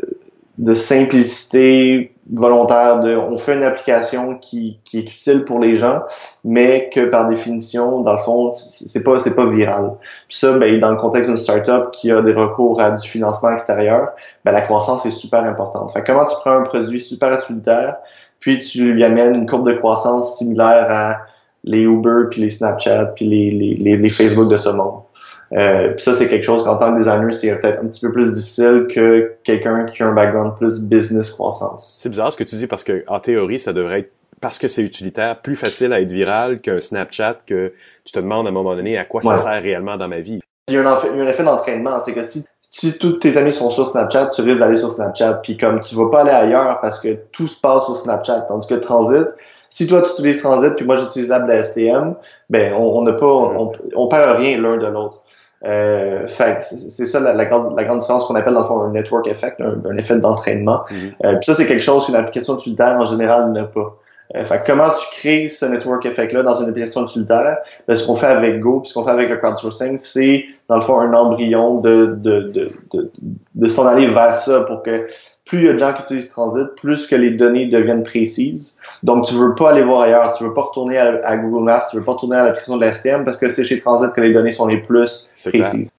de 0.58 0.74
simplicité 0.74 2.13
volontaire 2.32 3.02
de 3.02 3.16
on 3.16 3.38
fait 3.38 3.56
une 3.56 3.64
application 3.64 4.38
qui, 4.38 4.80
qui 4.86 5.00
est 5.00 5.14
utile 5.14 5.44
pour 5.44 5.60
les 5.60 5.76
gens 5.76 6.04
mais 6.46 6.90
que 6.94 7.06
par 7.06 7.28
définition 7.28 8.02
dans 8.02 8.14
le 8.14 8.20
fond 8.20 8.52
c'est 8.52 9.04
pas 9.04 9.20
c'est 9.20 9.36
pas 9.36 9.46
viral. 9.46 9.92
Puis 10.30 10.38
ça 10.38 10.58
ben, 10.58 10.80
dans 10.80 10.92
le 10.92 10.98
contexte 10.98 11.30
d'une 11.30 11.38
startup 11.38 11.92
qui 11.92 12.12
a 12.12 12.22
des 12.22 12.34
recours 12.34 12.80
à 12.80 12.92
du 12.92 13.08
financement 13.08 13.52
extérieur 13.52 14.10
ben, 14.46 14.54
la 14.54 14.62
croissance 14.62 15.06
est 15.06 15.12
super 15.12 15.44
importante. 15.44 15.92
Fait 15.92 16.04
comment 16.04 16.26
tu 16.26 16.36
prends 16.42 16.58
un 16.58 16.64
produit 16.64 17.02
super 17.02 17.40
utilitaire 17.40 17.98
puis 18.40 18.60
tu 18.60 18.94
lui 18.94 19.04
amènes 19.04 19.36
une 19.36 19.46
courbe 19.46 19.68
de 19.68 19.74
croissance 19.74 20.38
similaire 20.38 20.88
à 20.90 21.18
les 21.66 21.82
Uber 21.82 22.28
puis 22.30 22.42
les 22.42 22.50
Snapchat 22.50 23.08
puis 23.16 23.26
les, 23.26 23.76
les, 23.78 23.98
les 23.98 24.10
Facebook 24.10 24.50
de 24.50 24.58
ce 24.58 24.70
monde? 24.70 25.03
Euh, 25.56 25.94
ça, 25.98 26.14
c'est 26.14 26.28
quelque 26.28 26.44
chose 26.44 26.64
qu'en 26.64 26.78
tant 26.78 26.94
que 26.94 27.00
designer, 27.00 27.34
c'est 27.34 27.56
peut-être 27.60 27.84
un 27.84 27.88
petit 27.88 28.02
peu 28.06 28.12
plus 28.12 28.34
difficile 28.34 28.88
que 28.90 29.34
quelqu'un 29.44 29.86
qui 29.86 30.02
a 30.02 30.08
un 30.08 30.14
background 30.14 30.56
plus 30.58 30.82
business 30.82 31.30
croissance. 31.30 31.98
C'est 32.00 32.10
bizarre 32.10 32.32
ce 32.32 32.38
que 32.38 32.44
tu 32.44 32.56
dis 32.56 32.68
parce 32.68 32.84
que 32.84 33.04
en 33.08 33.20
théorie, 33.20 33.60
ça 33.60 33.74
devrait 33.74 34.00
être 34.00 34.12
parce 34.42 34.58
que 34.58 34.68
c'est 34.68 34.82
utilitaire, 34.82 35.40
plus 35.42 35.56
facile 35.56 35.94
à 35.94 36.02
être 36.02 36.12
viral 36.12 36.60
qu'un 36.60 36.82
Snapchat 36.82 37.38
que 37.46 37.72
tu 38.04 38.12
te 38.12 38.20
demandes 38.20 38.46
à 38.46 38.50
un 38.50 38.54
moment 38.54 38.76
donné 38.76 38.98
à 38.98 39.06
quoi 39.06 39.22
ça 39.22 39.38
sert 39.38 39.62
réellement 39.62 39.96
dans 39.96 40.10
ma 40.10 40.20
vie. 40.20 40.42
Il 40.68 40.74
y 40.74 40.78
a 40.78 40.90
un, 40.90 40.98
effet, 40.98 41.10
un 41.10 41.28
effet 41.28 41.44
d'entraînement, 41.44 41.98
c'est 42.00 42.14
que 42.14 42.24
si, 42.24 42.44
si 42.60 42.98
tous 42.98 43.14
tes 43.14 43.38
amis 43.38 43.54
sont 43.54 43.70
sur 43.70 43.88
Snapchat, 43.88 44.32
tu 44.32 44.42
risques 44.42 44.60
d'aller 44.60 44.76
sur 44.76 44.92
Snapchat, 44.92 45.36
puis 45.44 45.56
comme 45.56 45.80
tu 45.80 45.96
vas 45.96 46.10
pas 46.10 46.22
aller 46.22 46.32
ailleurs 46.32 46.82
parce 46.82 47.00
que 47.00 47.16
tout 47.32 47.48
se 47.48 47.58
passe 47.58 47.86
sur 47.86 47.96
Snapchat, 47.96 48.42
tandis 48.42 48.68
que 48.68 48.76
Transit, 48.76 49.28
si 49.70 49.88
toi 49.88 50.02
tu 50.02 50.12
utilises 50.12 50.42
Transit 50.42 50.76
puis 50.76 50.86
moi 50.86 50.96
j'utilise 50.96 51.30
l'app 51.30 51.48
de 51.48 51.64
STM, 51.64 52.16
ben 52.50 52.74
on 52.74 53.02
n'a 53.02 53.14
pas, 53.14 53.26
on, 53.26 53.72
on 53.96 54.08
perd 54.10 54.38
rien 54.38 54.58
l'un 54.58 54.76
de 54.76 54.88
l'autre. 54.88 55.23
Euh, 55.66 56.26
c'est 56.28 57.06
ça 57.06 57.20
la, 57.20 57.34
la, 57.34 57.46
grande, 57.46 57.76
la, 57.78 57.86
grande, 57.86 58.00
différence 58.00 58.26
qu'on 58.26 58.36
appelle 58.36 58.54
dans 58.54 58.62
le 58.62 58.66
fond 58.66 58.82
un 58.82 58.92
network 58.92 59.28
effect, 59.28 59.62
un, 59.62 59.78
un 59.90 59.98
effet 59.98 60.18
d'entraînement. 60.18 60.84
Mm-hmm. 60.90 61.26
euh, 61.26 61.36
puis 61.36 61.46
ça, 61.46 61.54
c'est 61.54 61.66
quelque 61.66 61.84
chose 61.84 62.06
qu'une 62.06 62.16
application 62.16 62.56
utilitaire 62.56 62.98
en 63.00 63.06
général 63.06 63.52
n'a 63.52 63.64
pas. 63.64 63.96
Euh, 64.36 64.44
fait 64.44 64.62
comment 64.66 64.90
tu 64.90 65.20
crées 65.20 65.48
ce 65.48 65.66
network 65.66 66.06
effect-là 66.06 66.44
dans 66.44 66.56
une 66.56 66.70
application 66.70 67.04
utilitaire? 67.04 67.58
Ben, 67.88 67.96
ce 67.96 68.06
qu'on 68.06 68.16
fait 68.16 68.28
avec 68.28 68.60
Go, 68.60 68.80
puis 68.80 68.90
ce 68.90 68.94
qu'on 68.94 69.04
fait 69.04 69.12
avec 69.12 69.30
le 69.30 69.38
crowdsourcing, 69.38 69.98
c'est 69.98 70.46
dans 70.70 70.76
le 70.76 70.82
fond 70.82 71.00
un 71.00 71.14
embryon 71.14 71.80
de, 71.82 72.08
de, 72.18 72.42
de, 72.42 72.72
de, 72.94 73.12
de 73.56 73.68
s'en 73.68 73.86
aller 73.86 74.08
vers 74.08 74.38
ça 74.38 74.62
pour 74.62 74.82
que 74.82 75.06
plus 75.46 75.60
il 75.60 75.66
y 75.66 75.70
a 75.70 75.74
de 75.74 75.78
gens 75.78 75.94
qui 75.94 76.04
utilisent 76.04 76.30
Transit, 76.30 76.68
plus 76.76 77.08
que 77.08 77.16
les 77.16 77.32
données 77.32 77.68
deviennent 77.68 78.04
précises. 78.04 78.80
Donc, 79.04 79.26
tu 79.26 79.34
veux 79.34 79.56
pas 79.56 79.72
aller 79.72 79.84
voir 79.84 80.02
ailleurs, 80.02 80.34
tu 80.34 80.44
veux 80.44 80.54
pas 80.54 80.62
retourner 80.62 80.98
à, 80.98 81.38
Google 81.38 81.66
Maps, 81.66 81.86
tu 81.90 81.98
veux 81.98 82.04
pas 82.04 82.14
retourner 82.14 82.38
à 82.38 82.46
l'application 82.46 82.78
de 82.78 82.82
la 82.82 82.94
STM 82.94 83.26
parce 83.26 83.38
que 83.38 83.50
c'est 83.50 83.64
chez 83.64 83.80
Transit 83.80 84.14
que 84.14 84.22
les 84.22 84.32
données 84.32 84.52
sont 84.52 84.68
les 84.68 84.78
plus 84.78 85.30
précises. 85.46 85.90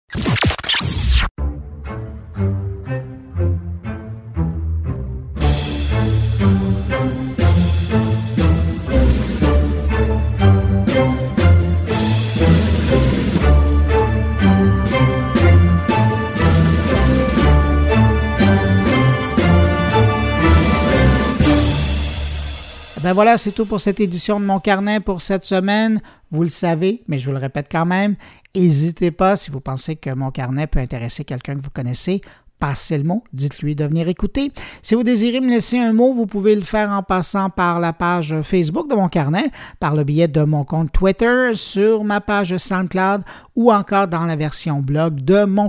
Ben 23.04 23.12
voilà, 23.12 23.36
c'est 23.36 23.52
tout 23.52 23.66
pour 23.66 23.82
cette 23.82 24.00
édition 24.00 24.40
de 24.40 24.46
mon 24.46 24.60
carnet 24.60 24.98
pour 24.98 25.20
cette 25.20 25.44
semaine. 25.44 26.00
Vous 26.30 26.42
le 26.42 26.48
savez, 26.48 27.02
mais 27.06 27.18
je 27.18 27.26
vous 27.26 27.32
le 27.32 27.38
répète 27.38 27.66
quand 27.70 27.84
même. 27.84 28.16
N'hésitez 28.56 29.10
pas, 29.10 29.36
si 29.36 29.50
vous 29.50 29.60
pensez 29.60 29.94
que 29.94 30.08
mon 30.08 30.30
carnet 30.30 30.66
peut 30.66 30.78
intéresser 30.78 31.22
quelqu'un 31.22 31.54
que 31.54 31.60
vous 31.60 31.68
connaissez, 31.68 32.22
passez 32.58 32.96
le 32.96 33.04
mot, 33.04 33.22
dites-lui 33.34 33.74
de 33.74 33.84
venir 33.84 34.08
écouter. 34.08 34.52
Si 34.80 34.94
vous 34.94 35.02
désirez 35.02 35.42
me 35.42 35.50
laisser 35.50 35.78
un 35.78 35.92
mot, 35.92 36.14
vous 36.14 36.24
pouvez 36.24 36.54
le 36.54 36.62
faire 36.62 36.92
en 36.92 37.02
passant 37.02 37.50
par 37.50 37.78
la 37.78 37.92
page 37.92 38.40
Facebook 38.40 38.88
de 38.88 38.94
mon 38.94 39.08
carnet, 39.08 39.50
par 39.80 39.94
le 39.94 40.04
biais 40.04 40.26
de 40.26 40.42
mon 40.42 40.64
compte 40.64 40.90
Twitter, 40.90 41.50
sur 41.52 42.04
ma 42.04 42.22
page 42.22 42.56
SoundCloud 42.56 43.20
ou 43.54 43.70
encore 43.70 44.08
dans 44.08 44.24
la 44.24 44.36
version 44.36 44.80
blog 44.80 45.16
de 45.20 45.44
mon 45.44 45.68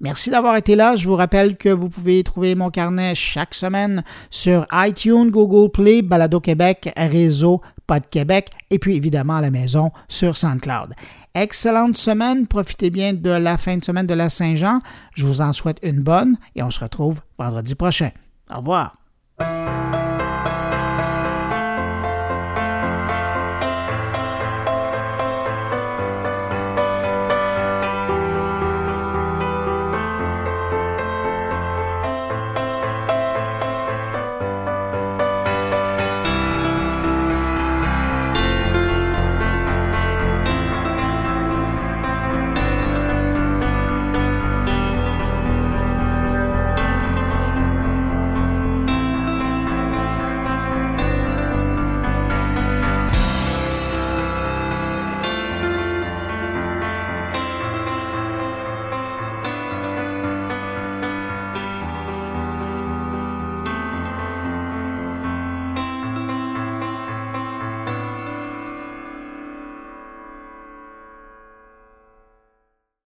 Merci 0.00 0.30
d'avoir 0.30 0.56
été 0.56 0.74
là. 0.74 0.96
Je 0.96 1.08
vous 1.08 1.16
rappelle 1.16 1.56
que 1.56 1.68
vous 1.68 1.88
pouvez 1.88 2.22
trouver 2.22 2.54
mon 2.54 2.70
carnet 2.70 3.14
chaque 3.14 3.54
semaine 3.54 4.02
sur 4.30 4.66
iTunes, 4.72 5.30
Google 5.30 5.70
Play, 5.70 6.02
Balado 6.02 6.40
Québec, 6.40 6.92
Réseau, 6.96 7.60
Pod 7.86 8.08
Québec 8.08 8.50
et 8.70 8.78
puis 8.78 8.96
évidemment 8.96 9.36
à 9.36 9.40
la 9.40 9.50
maison 9.50 9.90
sur 10.08 10.36
SoundCloud. 10.36 10.94
Excellente 11.34 11.96
semaine. 11.96 12.46
Profitez 12.46 12.90
bien 12.90 13.12
de 13.12 13.30
la 13.30 13.58
fin 13.58 13.76
de 13.76 13.84
semaine 13.84 14.06
de 14.06 14.14
la 14.14 14.28
Saint-Jean. 14.28 14.80
Je 15.14 15.26
vous 15.26 15.40
en 15.40 15.52
souhaite 15.52 15.78
une 15.82 16.02
bonne 16.02 16.36
et 16.54 16.62
on 16.62 16.70
se 16.70 16.80
retrouve 16.80 17.20
vendredi 17.38 17.74
prochain. 17.74 18.10
Au 18.50 18.58
revoir. 18.58 18.96